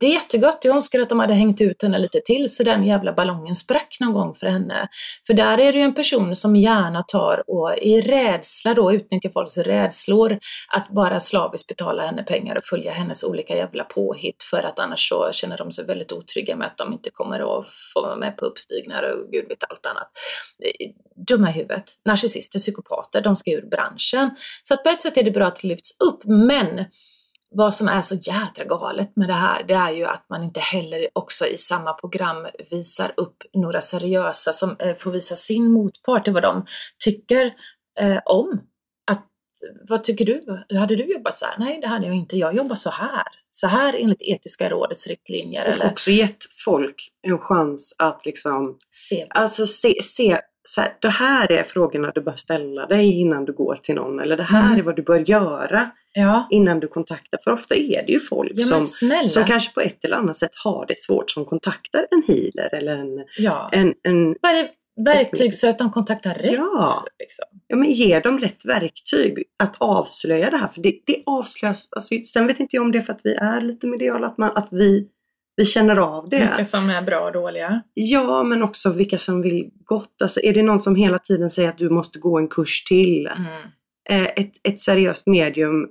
det 0.00 0.06
är 0.06 0.10
jättegott. 0.10 0.58
Jag 0.62 0.76
önskar 0.76 1.00
att 1.00 1.08
de 1.08 1.20
hade 1.20 1.34
hängt 1.34 1.60
ut 1.60 1.82
henne 1.82 1.98
lite 1.98 2.20
till 2.20 2.48
så 2.48 2.62
den 2.62 2.86
jävla 2.86 3.12
ballongen 3.12 3.54
sprack 3.56 3.96
någon 4.00 4.12
gång 4.12 4.34
för 4.34 4.46
henne. 4.46 4.88
För 5.26 5.34
där 5.34 5.58
är 5.58 5.72
det 5.72 5.78
ju 5.78 5.84
en 5.84 5.94
person 5.94 6.36
som 6.36 6.56
gärna 6.56 7.02
tar 7.02 7.42
och 7.46 7.78
i 7.78 8.00
rädsla 8.00 8.74
då 8.74 8.92
utnyttjar 8.92 9.30
folks 9.30 9.58
rädslor 9.58 10.38
att 10.68 10.88
bara 10.88 11.20
slaviskt 11.20 11.68
betala 11.68 12.06
henne 12.06 12.22
pengar 12.22 12.56
och 12.56 12.64
följa 12.64 12.92
hennes 12.92 13.24
olika 13.24 13.56
jävla 13.56 13.84
påhitt 13.84 14.42
för 14.42 14.62
att 14.62 14.78
annars 14.78 15.08
så 15.08 15.30
känner 15.32 15.56
de 15.56 15.72
sig 15.72 15.86
väldigt 15.86 16.12
otrygga 16.12 16.56
med 16.56 16.66
att 16.66 16.78
de 16.78 16.92
inte 16.92 17.10
kommer 17.10 17.40
att 17.40 17.66
få 17.94 18.02
vara 18.02 18.16
med 18.16 18.36
på 18.36 18.44
uppstigningar 18.44 19.02
och 19.02 19.32
gud 19.32 19.48
vet 19.48 19.64
allt 19.70 19.86
annat. 19.86 20.10
Dumma 21.28 21.50
i 21.50 21.52
huvudet. 21.52 21.84
Narcissister, 22.04 22.58
psykopater, 22.58 23.20
de 23.20 23.36
ska 23.36 23.50
ur 23.50 23.66
branschen. 23.70 24.30
Så 24.62 24.74
att 24.74 24.82
på 24.82 24.88
ett 24.90 25.02
sätt 25.02 25.16
är 25.16 25.22
det 25.22 25.30
bra 25.30 25.46
att 25.46 25.60
det 25.62 25.68
lyfts 25.68 25.90
upp, 26.00 26.24
men 26.24 26.84
vad 27.50 27.74
som 27.74 27.88
är 27.88 28.02
så 28.02 28.14
jädra 28.14 28.64
galet 28.64 29.16
med 29.16 29.28
det 29.28 29.34
här, 29.34 29.62
det 29.62 29.74
är 29.74 29.90
ju 29.90 30.04
att 30.04 30.26
man 30.30 30.44
inte 30.44 30.60
heller 30.60 31.08
också 31.12 31.46
i 31.46 31.56
samma 31.56 31.92
program 31.92 32.46
visar 32.70 33.12
upp 33.16 33.36
några 33.54 33.80
seriösa 33.80 34.52
som 34.52 34.76
eh, 34.78 34.96
får 34.96 35.10
visa 35.10 35.36
sin 35.36 35.72
motpart 35.72 36.24
till 36.24 36.32
vad 36.32 36.42
de 36.42 36.66
tycker 37.04 37.54
eh, 38.00 38.20
om. 38.24 38.60
Att, 39.10 39.26
vad 39.88 40.04
tycker 40.04 40.24
du? 40.24 40.64
Hade 40.78 40.96
du 40.96 41.04
jobbat 41.04 41.36
så 41.36 41.46
här? 41.46 41.54
Nej, 41.58 41.80
det 41.80 41.86
hade 41.86 42.06
jag 42.06 42.16
inte. 42.16 42.36
Jag 42.36 42.54
jobbar 42.54 42.76
så 42.76 42.90
här. 42.90 43.26
Så 43.50 43.66
här 43.66 43.94
enligt 43.94 44.22
Etiska 44.22 44.68
rådets 44.68 45.06
riktlinjer. 45.06 45.66
och 45.66 45.72
eller 45.72 45.90
också 45.90 46.10
gett 46.10 46.44
folk 46.64 47.10
en 47.22 47.38
chans 47.38 47.94
att 47.98 48.26
liksom 48.26 48.76
se. 48.90 49.26
Alltså 49.30 49.66
se, 49.66 50.02
se 50.02 50.40
så 50.74 50.80
här, 50.80 50.96
det 51.00 51.08
här 51.08 51.52
är 51.52 51.62
frågorna 51.62 52.12
du 52.14 52.20
bör 52.20 52.36
ställa 52.36 52.86
dig 52.86 53.20
innan 53.20 53.44
du 53.44 53.52
går 53.52 53.76
till 53.82 53.94
någon. 53.94 54.20
Eller 54.20 54.36
det 54.36 54.42
här 54.42 54.66
Mm. 54.66 54.78
är 54.78 54.82
vad 54.82 54.96
du 54.96 55.02
bör 55.02 55.30
göra 55.30 55.90
Ja, 56.12 56.48
innan 56.50 56.80
du 56.80 56.88
kontaktar. 56.88 57.38
För 57.44 57.50
ofta 57.50 57.74
är 57.74 58.06
det 58.06 58.12
ju 58.12 58.20
folk 58.20 58.52
ja 58.54 58.64
som, 58.64 58.80
snälla. 58.80 59.28
som 59.28 59.44
kanske 59.44 59.74
på 59.74 59.80
ett 59.80 60.04
eller 60.04 60.16
annat 60.16 60.36
sätt 60.36 60.50
har 60.64 60.86
det 60.86 60.98
svårt 60.98 61.30
som 61.30 61.44
kontaktar 61.44 62.06
en 62.10 62.22
healer 62.26 62.74
eller 62.74 62.96
en, 62.96 63.24
ja. 63.38 63.68
en, 63.72 63.94
en? 64.02 64.34
Verktyg 65.04 65.54
så 65.54 65.68
att 65.68 65.78
de 65.78 65.90
kontaktar 65.92 66.34
rätt. 66.34 66.52
Ja. 66.58 66.88
Liksom. 67.18 67.44
ja, 67.66 67.76
men 67.76 67.92
ge 67.92 68.20
dem 68.20 68.38
rätt 68.38 68.64
verktyg 68.64 69.42
att 69.58 69.74
avslöja 69.78 70.50
det 70.50 70.56
här. 70.56 70.68
För 70.68 70.80
det, 70.82 71.00
det 71.06 71.22
avslöjas, 71.26 71.88
alltså, 71.90 72.14
sen 72.32 72.46
vet 72.46 72.60
inte 72.60 72.76
jag 72.76 72.82
om 72.82 72.92
det 72.92 72.98
är 72.98 73.02
för 73.02 73.12
att 73.12 73.20
vi 73.24 73.34
är 73.34 73.60
lite 73.60 73.86
mediala, 73.86 74.26
att, 74.26 74.38
man, 74.38 74.50
att 74.54 74.68
vi, 74.70 75.08
vi 75.58 75.64
känner 75.64 75.96
av 75.96 76.28
det. 76.28 76.38
Vilka 76.38 76.64
som 76.64 76.90
är 76.90 77.02
bra 77.02 77.20
och 77.20 77.32
dåliga. 77.32 77.82
Ja, 77.94 78.42
men 78.42 78.62
också 78.62 78.92
vilka 78.92 79.18
som 79.18 79.42
vill 79.42 79.70
gott. 79.84 80.22
Alltså, 80.22 80.40
är 80.40 80.54
det 80.54 80.62
någon 80.62 80.80
som 80.80 80.94
hela 80.94 81.18
tiden 81.18 81.50
säger 81.50 81.68
att 81.68 81.78
du 81.78 81.90
måste 81.90 82.18
gå 82.18 82.38
en 82.38 82.48
kurs 82.48 82.84
till? 82.84 83.26
Mm. 83.26 83.62
Eh, 84.10 84.32
ett, 84.36 84.52
ett 84.68 84.80
seriöst 84.80 85.26
medium 85.26 85.86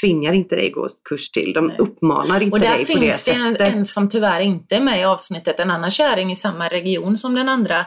tvingar 0.00 0.32
inte 0.32 0.56
dig 0.56 0.70
gå 0.70 0.88
kurs 1.08 1.30
till. 1.30 1.52
De 1.52 1.66
Nej. 1.66 1.76
uppmanar 1.78 2.42
inte 2.42 2.54
Och 2.54 2.60
där 2.60 2.76
dig 2.76 2.86
på 2.86 2.92
det 2.92 3.00
finns 3.00 3.24
det 3.24 3.32
en, 3.32 3.52
sättet. 3.52 3.74
en 3.74 3.84
som 3.84 4.08
tyvärr 4.08 4.40
inte 4.40 4.76
är 4.76 4.80
med 4.80 5.00
i 5.00 5.04
avsnittet, 5.04 5.60
en 5.60 5.70
annan 5.70 5.90
kärring 5.90 6.32
i 6.32 6.36
samma 6.36 6.68
region 6.68 7.18
som 7.18 7.34
den 7.34 7.48
andra, 7.48 7.86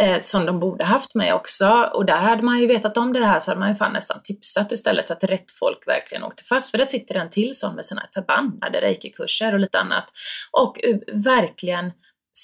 eh, 0.00 0.20
som 0.20 0.46
de 0.46 0.60
borde 0.60 0.84
haft 0.84 1.14
med 1.14 1.34
också. 1.34 1.90
Och 1.94 2.06
där 2.06 2.16
hade 2.16 2.42
man 2.42 2.60
ju 2.60 2.66
vetat 2.66 2.96
om 2.96 3.12
det 3.12 3.26
här 3.26 3.40
så 3.40 3.50
hade 3.50 3.60
man 3.60 3.68
ju 3.68 3.74
fan 3.74 3.92
nästan 3.92 4.22
tipsat 4.24 4.72
istället 4.72 5.08
så 5.08 5.14
att 5.14 5.24
rätt 5.24 5.50
folk 5.58 5.88
verkligen 5.88 6.24
åkte 6.24 6.44
fast. 6.44 6.70
För 6.70 6.78
där 6.78 6.84
sitter 6.84 7.14
en 7.14 7.30
till 7.30 7.54
som 7.54 7.74
med 7.74 7.84
sina 7.86 8.02
förbannade 8.14 8.80
reiki-kurser 8.80 9.54
och 9.54 9.60
lite 9.60 9.78
annat. 9.78 10.04
Och 10.52 10.76
verkligen 11.12 11.92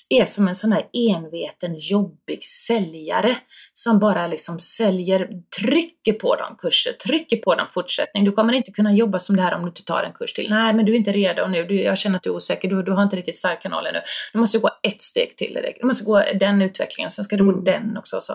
är 0.08 0.24
som 0.24 0.48
en 0.48 0.54
sån 0.54 0.72
här 0.72 0.82
enveten, 0.92 1.78
jobbig 1.78 2.44
säljare 2.44 3.36
som 3.72 3.98
bara 3.98 4.26
liksom 4.26 4.58
säljer, 4.58 5.28
trycker 5.60 6.12
på 6.12 6.36
dem 6.36 6.56
kurser, 6.58 6.92
trycker 6.92 7.36
på 7.36 7.54
dem 7.54 7.66
fortsättning. 7.74 8.24
Du 8.24 8.32
kommer 8.32 8.52
inte 8.52 8.70
kunna 8.70 8.92
jobba 8.92 9.18
som 9.18 9.36
det 9.36 9.42
här 9.42 9.54
om 9.54 9.62
du 9.62 9.68
inte 9.68 9.84
tar 9.84 10.02
en 10.02 10.12
kurs 10.12 10.32
till. 10.32 10.50
Nej, 10.50 10.74
men 10.74 10.84
du 10.84 10.92
är 10.92 10.96
inte 10.96 11.12
redo 11.12 11.46
nu. 11.46 11.64
Du, 11.64 11.82
jag 11.82 11.98
känner 11.98 12.16
att 12.16 12.22
du 12.22 12.30
är 12.30 12.34
osäker. 12.34 12.68
Du, 12.68 12.82
du 12.82 12.92
har 12.92 13.02
inte 13.02 13.16
riktigt 13.16 13.36
stark 13.36 13.62
kanal 13.62 13.86
ännu. 13.86 14.00
Du 14.32 14.38
måste 14.38 14.58
gå 14.58 14.70
ett 14.82 15.02
steg 15.02 15.36
till. 15.36 15.58
Du 15.80 15.86
måste 15.86 16.04
gå 16.04 16.22
den 16.40 16.62
utvecklingen, 16.62 17.10
sen 17.10 17.24
ska 17.24 17.36
du 17.36 17.44
gå 17.44 17.52
den 17.52 17.96
också. 17.96 18.20
Så. 18.20 18.32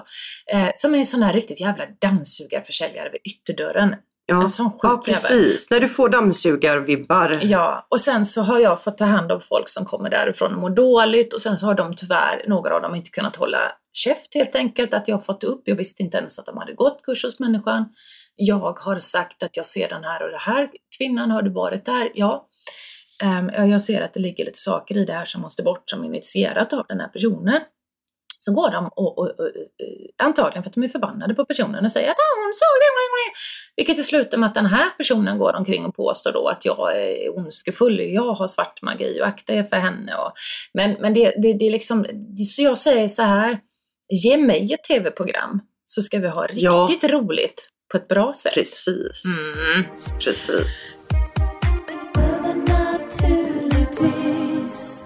Eh, 0.53 0.69
som 0.75 0.95
en 0.95 1.05
sån 1.05 1.23
här 1.23 1.33
riktigt 1.33 1.61
jävla 1.61 1.85
dammsugarförsäljare 2.01 3.09
vid 3.09 3.21
ytterdörren. 3.23 3.95
Ja, 4.29 4.41
en 4.41 4.49
sån 4.49 4.71
ja 4.81 5.01
precis. 5.05 5.69
När 5.69 5.79
du 5.79 5.87
får 5.87 6.09
dammsugarvibbar. 6.09 7.39
Ja, 7.43 7.87
och 7.89 8.01
sen 8.01 8.25
så 8.25 8.41
har 8.41 8.59
jag 8.59 8.83
fått 8.83 8.97
ta 8.97 9.05
hand 9.05 9.31
om 9.31 9.41
folk 9.41 9.69
som 9.69 9.85
kommer 9.85 10.09
därifrån 10.09 10.53
och 10.53 10.59
mår 10.59 10.69
dåligt 10.69 11.33
och 11.33 11.41
sen 11.41 11.57
så 11.57 11.65
har 11.65 11.73
de 11.73 11.95
tyvärr, 11.95 12.45
några 12.47 12.75
av 12.75 12.81
dem, 12.81 12.95
inte 12.95 13.09
kunnat 13.09 13.35
hålla 13.35 13.57
käft 13.93 14.35
helt 14.35 14.55
enkelt. 14.55 14.93
Att 14.93 15.07
jag 15.07 15.15
har 15.15 15.21
fått 15.21 15.43
upp, 15.43 15.61
jag 15.65 15.75
visste 15.75 16.03
inte 16.03 16.17
ens 16.17 16.39
att 16.39 16.45
de 16.45 16.57
hade 16.57 16.73
gått 16.73 17.01
kurs 17.03 17.23
hos 17.23 17.39
människan. 17.39 17.85
Jag 18.35 18.79
har 18.79 18.99
sagt 18.99 19.43
att 19.43 19.57
jag 19.57 19.65
ser 19.65 19.89
den 19.89 20.03
här 20.03 20.23
och 20.23 20.31
det 20.31 20.37
här 20.37 20.69
kvinnan, 20.97 21.31
har 21.31 21.41
du 21.41 21.53
varit 21.53 21.85
där? 21.85 22.11
Ja. 22.13 22.47
Ja, 23.53 23.65
jag 23.65 23.81
ser 23.81 24.01
att 24.01 24.13
det 24.13 24.19
ligger 24.19 24.45
lite 24.45 24.59
saker 24.59 24.97
i 24.97 25.05
det 25.05 25.13
här 25.13 25.25
som 25.25 25.41
måste 25.41 25.63
bort 25.63 25.83
som 25.85 26.03
initierat 26.03 26.73
av 26.73 26.85
den 26.87 26.99
här 26.99 27.07
personen. 27.07 27.61
Så 28.39 28.53
går 28.53 28.71
de 28.71 28.85
och, 28.95 29.17
och, 29.17 29.27
och 29.39 29.45
eh, 29.45 30.25
antagligen 30.25 30.63
för 30.63 30.69
att 30.69 30.73
de 30.73 30.83
är 30.83 30.87
förbannade 30.87 31.33
på 31.35 31.45
personen 31.45 31.85
och 31.85 31.91
säger 31.91 32.09
att 32.09 32.19
ah, 32.19 32.33
hon 32.43 32.53
såg 32.53 32.75
det, 32.81 32.85
det, 32.85 33.31
det." 33.31 33.33
vilket 33.75 33.95
till 33.95 34.05
slutar 34.05 34.37
med 34.37 34.47
att 34.47 34.55
den 34.55 34.65
här 34.65 34.89
personen 34.97 35.37
går 35.37 35.55
omkring 35.55 35.85
och 35.85 35.95
påstår 35.95 36.31
då 36.31 36.47
att 36.47 36.65
jag 36.65 36.97
är 37.01 37.37
ondskefull, 37.37 37.99
jag 37.99 38.33
har 38.33 38.47
svart 38.47 38.81
magi 38.81 39.21
och 39.21 39.27
akta 39.27 39.53
er 39.53 39.63
för 39.63 39.77
henne. 39.77 40.15
Och, 40.15 40.31
men 40.73 40.91
men 40.99 41.13
det, 41.13 41.33
det, 41.41 41.53
det 41.53 41.67
är 41.67 41.71
liksom, 41.71 42.05
så 42.55 42.61
jag 42.61 42.77
säger 42.77 43.07
så 43.07 43.23
här, 43.23 43.59
ge 44.09 44.37
mig 44.37 44.73
ett 44.73 44.83
tv-program 44.83 45.59
så 45.85 46.01
ska 46.01 46.19
vi 46.19 46.27
ha 46.27 46.45
Ja. 46.51 46.87
riktigt 46.89 47.11
roligt 47.11 47.69
på 47.91 47.97
ett 47.97 48.07
bra 48.07 48.33
sätt. 48.33 48.53
Precis. 48.53 49.23
Mm. 49.25 49.83
Precis. 50.19 50.93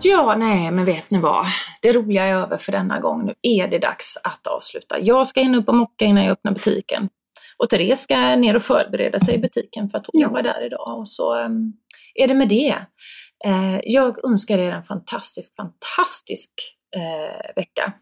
Ja, 0.04 0.36
nej, 0.38 0.72
men 0.72 0.86
vet 0.86 1.10
ni 1.12 1.20
vad? 1.20 1.46
Det 1.82 1.94
roliga 1.94 2.24
är 2.24 2.36
över 2.36 2.58
för 2.58 2.72
denna 2.72 3.00
gång. 3.00 3.26
Nu 3.26 3.34
är 3.42 3.68
det 3.68 3.80
dags 3.80 4.18
att 4.24 4.48
avsluta. 4.48 5.00
Jag 5.00 5.28
ska 5.28 5.42
in 5.42 5.56
upp 5.56 5.70
och 5.70 5.76
mocka 5.76 6.06
innan 6.06 6.24
jag 6.24 6.32
öppnar 6.32 6.52
butiken. 6.52 7.10
Och 7.58 7.70
Therese 7.70 8.00
ska 8.00 8.36
ner 8.36 8.56
och 8.56 8.64
förbereda 8.64 9.20
sig 9.20 9.36
i 9.36 9.38
butiken 9.38 9.90
för 9.90 9.98
att 9.98 10.06
hon 10.08 10.22
Ja. 10.22 10.28
jobbar 10.28 10.42
där 10.42 10.66
idag. 10.66 11.00
Och 11.00 11.10
så 11.10 11.46
um, 11.46 11.74
är 12.16 12.28
det 12.28 12.34
med 12.34 12.50
det. 12.50 12.76
Eh, 13.46 13.80
jag 13.84 14.26
önskar 14.26 14.58
er 14.58 14.72
en 14.72 14.84
fantastisk, 14.84 15.56
fantastisk 15.56 16.54
eh, 16.96 17.54
vecka. 17.56 17.94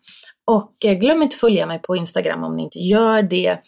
Och 0.48 0.74
eh, 0.86 0.94
glöm 0.94 1.22
inte 1.22 1.34
att 1.34 1.40
följa 1.40 1.66
mig 1.66 1.80
på 1.82 1.96
Instagram 1.96 2.44
om 2.44 2.56
ni 2.56 2.64
inte 2.64 2.80
gör 2.80 3.22
det. 3.22 3.60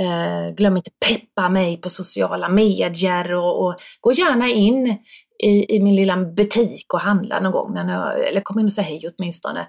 Eh, 0.00 0.54
glöm 0.54 0.76
inte 0.76 0.90
peppa 1.08 1.48
mig 1.48 1.80
på 1.80 1.90
sociala 1.90 2.48
medier 2.48 3.34
och, 3.34 3.64
och 3.64 3.74
gå 4.00 4.12
gärna 4.12 4.48
in 4.48 4.98
i, 5.42 5.76
i 5.76 5.82
min 5.82 5.96
lilla 5.96 6.16
butik 6.16 6.94
och 6.94 7.00
handla 7.00 7.40
någon 7.40 7.52
gång, 7.52 7.74
när 7.74 7.94
jag, 7.94 8.28
eller 8.28 8.40
kom 8.40 8.58
in 8.58 8.66
och 8.66 8.72
säg 8.72 8.84
hej 8.84 9.02
åtminstone. 9.16 9.66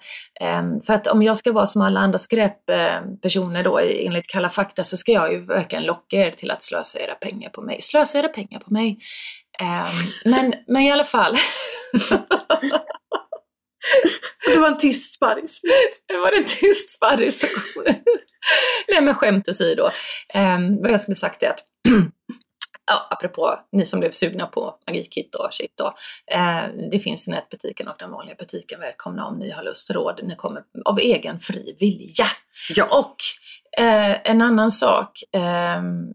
Um, 0.60 0.82
för 0.82 0.94
att 0.94 1.08
om 1.08 1.24
jag 1.24 1.38
ska 1.38 1.52
vara 1.52 1.66
som 1.66 1.82
alla 1.82 2.00
andra 2.00 2.18
skräppersoner 2.18 3.64
då 3.64 3.80
enligt 3.80 4.28
Kalla 4.28 4.50
fakta 4.50 4.84
så 4.84 4.98
ska 4.98 5.12
jag 5.12 5.34
ju 5.34 5.46
verkligen 5.46 5.86
locka 5.86 6.18
er 6.18 6.32
till 6.32 6.52
att 6.52 6.64
slösa 6.64 7.00
era 7.00 7.16
pengar 7.16 7.50
på 7.50 7.62
mig. 7.62 7.82
Slösa 7.82 8.20
era 8.20 8.28
pengar 8.28 8.60
på 8.60 8.74
mig. 8.74 8.98
Ehm, 9.60 9.86
men, 10.26 10.54
men 10.68 10.82
i 10.82 10.92
alla 10.92 11.06
fall. 11.06 11.36
Det 14.46 14.58
var 14.58 14.68
en 14.68 14.78
tyst 14.78 15.14
sparris. 15.14 15.62
det 16.08 16.18
var 16.18 16.32
en 16.32 16.46
tyst 16.46 16.90
sparris. 16.92 17.46
Nej 18.88 19.02
men 19.02 19.16
skämt 19.16 19.50
åsido. 19.50 19.84
Um, 20.36 20.82
vad 20.82 20.92
jag 20.92 21.02
skulle 21.02 21.16
sagt 21.16 21.44
är 21.44 21.50
att 21.50 21.60
Ja, 22.88 23.08
apropå 23.10 23.60
ni 23.72 23.86
som 23.86 24.00
blev 24.00 24.12
sugna 24.12 24.48
på 24.48 24.76
Magikit 24.88 25.36
och 25.36 25.54
shit 25.54 25.74
då. 25.78 25.96
Eh, 26.32 26.90
det 26.92 27.00
finns 27.00 27.28
i 27.28 27.32
nätbutiken 27.32 27.88
och 27.88 27.96
den 28.00 28.12
vanliga 28.12 28.36
butiken. 28.36 28.80
Välkomna 28.80 29.26
om 29.26 29.40
ni 29.40 29.52
har 29.52 29.64
lust 29.64 29.90
och 29.90 29.96
råd. 29.96 30.20
Ni 30.24 30.36
kommer 30.36 30.64
av 30.86 31.00
egen 31.00 31.40
fri 31.40 31.76
vilja. 31.80 32.26
Ja. 32.76 32.86
Och 32.86 33.16
eh, 33.84 34.32
en 34.32 34.42
annan 34.42 34.72
sak. 34.72 35.24
ehm, 35.32 36.14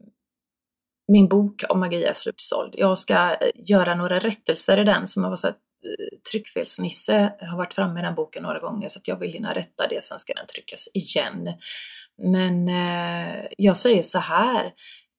min 1.13 1.29
bok 1.29 1.65
om 1.69 1.81
magi 1.81 2.05
är 2.05 2.13
slutsåld. 2.13 2.75
Jag 2.77 2.99
ska 2.99 3.15
eh, 3.15 3.51
göra 3.55 3.95
några 3.95 4.19
rättelser 4.19 4.79
i 4.79 4.85
den 4.85 5.07
som 5.07 5.25
har 5.25 5.31
varit 5.31 5.45
eh, 5.45 5.53
Eh, 5.85 6.19
tryckfelsnisse 6.33 7.33
har 7.41 7.57
varit 7.57 7.75
framme 7.75 8.01
i 8.01 8.03
den 8.03 8.15
boken 8.15 8.43
några 8.43 8.59
gånger 8.59 8.89
så 8.89 8.99
att 8.99 9.09
jag 9.09 9.19
vill 9.19 9.33
hinna 9.33 9.55
rätta 9.55 9.87
det, 9.89 10.05
sen 10.05 10.19
ska 10.19 10.35
den 10.35 10.47
tryckas 10.47 10.89
igen. 10.95 11.49
Men 12.23 12.69
eh, 12.69 13.47
jag 13.59 13.77
säger 13.77 14.03
så 14.03 14.19
här, 14.19 14.73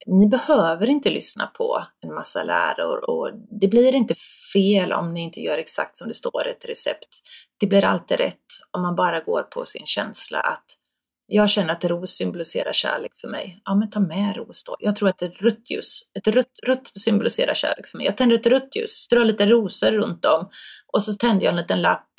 ni 0.07 0.27
behöver 0.27 0.89
inte 0.89 1.09
lyssna 1.09 1.47
på 1.47 1.85
en 2.01 2.13
massa 2.13 2.43
läror 2.43 3.09
och 3.09 3.31
det 3.61 3.67
blir 3.67 3.95
inte 3.95 4.15
fel 4.53 4.93
om 4.93 5.13
ni 5.13 5.21
inte 5.21 5.39
gör 5.39 5.57
exakt 5.57 5.97
som 5.97 6.07
det 6.07 6.13
står 6.13 6.47
i 6.47 6.51
ett 6.51 6.65
recept. 6.65 7.09
Det 7.59 7.67
blir 7.67 7.85
alltid 7.85 8.17
rätt 8.17 8.45
om 8.71 8.81
man 8.81 8.95
bara 8.95 9.19
går 9.19 9.43
på 9.43 9.65
sin 9.65 9.85
känsla 9.85 10.39
att 10.39 10.65
jag 11.33 11.49
känner 11.49 11.73
att 11.73 11.85
ros 11.85 12.09
symboliserar 12.09 12.73
kärlek 12.73 13.11
för 13.15 13.27
mig. 13.27 13.61
Ja, 13.65 13.75
men 13.75 13.89
ta 13.89 13.99
med 13.99 14.35
ros 14.37 14.63
då. 14.63 14.75
Jag 14.79 14.95
tror 14.95 15.09
att 15.09 15.21
ett 15.21 15.41
rött 15.41 15.69
ljus, 15.69 16.01
ett 16.13 16.27
rött, 16.27 16.59
rött 16.67 16.91
symboliserar 16.95 17.53
kärlek 17.53 17.87
för 17.87 17.97
mig. 17.97 18.05
Jag 18.05 18.17
tänder 18.17 18.35
ett 18.35 18.47
rött 18.47 18.75
ljus, 18.75 18.91
strör 18.91 19.25
lite 19.25 19.45
rosor 19.45 19.91
runt 19.91 20.25
om 20.25 20.49
och 20.93 21.03
så 21.03 21.13
tänder 21.13 21.45
jag 21.45 21.51
en 21.51 21.57
liten 21.57 21.81
lapp 21.81 22.09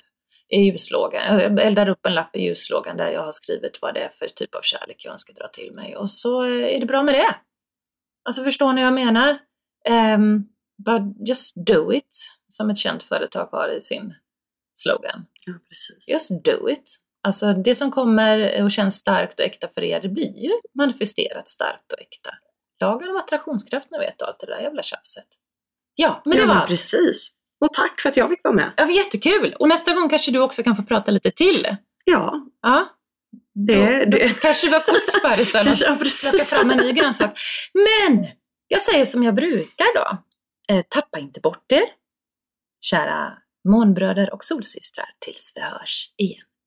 i 0.49 0.57
ljuslågan. 0.57 1.41
Jag 1.41 1.61
eldar 1.61 1.89
upp 1.89 2.07
en 2.07 2.15
lapp 2.15 2.37
i 2.37 2.43
ljuslågan 2.43 2.97
där 2.97 3.11
jag 3.11 3.25
har 3.25 3.33
skrivit 3.33 3.79
vad 3.83 3.95
det 3.95 4.01
är 4.01 4.09
för 4.09 4.27
typ 4.27 4.55
av 4.55 4.61
kärlek 4.63 5.05
jag 5.05 5.13
önskar 5.13 5.35
dra 5.35 5.49
till 5.49 5.73
mig. 5.73 5.97
Och 5.97 6.11
så 6.11 6.43
är 6.43 6.81
det 6.81 6.87
bra 6.87 7.03
med 7.03 7.15
det. 7.15 7.37
Alltså 8.25 8.45
förstår 8.45 8.73
ni 8.73 8.83
vad 8.83 8.87
jag 8.87 8.95
menar? 8.95 9.39
Um, 9.89 10.49
but 10.85 11.29
just 11.29 11.67
do 11.67 11.93
it, 11.93 12.29
som 12.49 12.71
ett 12.71 12.79
känt 12.79 13.03
företag 13.03 13.49
har 13.53 13.69
i 13.69 13.81
sin 13.81 14.15
slogan. 14.75 15.27
Ja, 15.47 15.53
precis. 15.69 16.09
Just 16.09 16.45
do 16.45 16.69
it. 16.71 16.99
Alltså 17.25 17.53
det 17.53 17.75
som 17.75 17.91
kommer 17.91 18.63
och 18.65 18.71
känns 18.71 18.97
starkt 18.97 19.41
och 19.41 19.47
äkta 19.47 19.69
för 19.75 19.83
er, 19.85 20.01
det 20.01 20.09
blir 20.09 20.43
ju 20.43 20.51
manifesterat 20.79 21.49
starkt 21.49 21.93
och 21.93 22.01
äkta. 22.01 22.31
Lagen 22.81 23.09
om 23.09 23.17
attraktionskraft, 23.17 23.87
ni 23.91 23.99
vet, 23.99 24.23
och 24.23 24.29
allt 24.29 24.39
det 24.41 24.47
där 24.47 24.61
jävla 24.61 24.83
tjafset. 24.83 25.27
Ja, 25.95 26.23
men 26.25 26.37
det 26.37 26.39
ja, 26.43 26.47
var 26.47 26.55
men 26.55 26.61
allt. 26.61 26.69
precis. 26.69 27.31
Och 27.61 27.73
tack 27.73 28.01
för 28.01 28.09
att 28.09 28.17
jag 28.17 28.31
fick 28.31 28.45
vara 28.45 28.55
med. 28.55 28.73
Ja, 28.77 28.91
jättekul! 28.91 29.55
Och 29.59 29.69
nästa 29.69 29.95
gång 29.95 30.09
kanske 30.09 30.31
du 30.31 30.41
också 30.41 30.63
kan 30.63 30.77
få 30.77 30.83
prata 30.83 31.11
lite 31.11 31.31
till. 31.31 31.77
Ja, 32.05 32.41
Ja. 32.63 32.89
det... 33.55 34.05
Då 34.05 34.11
det 34.11 34.41
kanske 34.41 34.67
det 34.67 34.71
var 34.71 34.81
kokt 34.81 35.13
sparrisen 35.19 35.69
och 35.69 35.77
plocka 35.77 35.97
precis. 35.99 36.51
fram 36.51 36.71
en 36.71 36.77
ny 36.77 36.93
grönsak. 36.93 37.39
Men 37.75 38.27
jag 38.69 38.83
säger 38.83 39.05
som 39.05 39.23
jag 39.23 39.35
brukar 39.35 39.95
då. 39.95 40.19
Eh, 40.75 40.85
tappa 40.89 41.19
inte 41.19 41.41
bort 41.41 41.73
er, 41.73 41.83
kära 42.81 43.33
månbröder 43.69 44.35
och 44.35 44.45
solsystrar, 44.45 45.07
tills 45.19 45.53
vi 45.55 45.61
hörs 45.61 46.11
igen. 46.17 46.45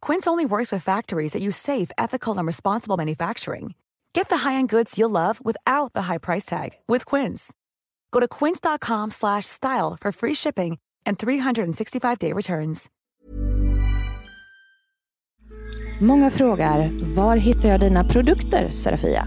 Quince 0.00 0.26
only 0.26 0.46
works 0.46 0.72
with 0.72 0.84
factories 0.84 1.32
that 1.32 1.42
use 1.42 1.56
safe, 1.56 1.90
ethical, 1.98 2.38
and 2.38 2.46
responsible 2.46 2.96
manufacturing. 2.96 3.74
Get 4.14 4.28
the 4.28 4.48
high-end 4.48 4.68
goods 4.68 4.98
you'll 4.98 5.10
love 5.10 5.44
without 5.44 5.92
the 5.92 6.02
high 6.02 6.18
price 6.18 6.44
tag 6.44 6.70
with 6.86 7.04
Quince. 7.04 7.52
Go 8.12 8.20
to 8.20 8.28
quince.com 8.28 9.10
style 9.10 9.96
for 10.00 10.12
free 10.12 10.34
shipping 10.34 10.78
and 11.06 11.18
365-day 11.18 12.32
returns. 12.32 12.90
Många 16.02 16.30
frågar, 16.30 16.90
var 17.16 17.36
hittar 17.36 17.68
jag 17.68 17.80
dina 17.80 18.04
produkter, 18.04 18.68
Serafia? 18.68 19.26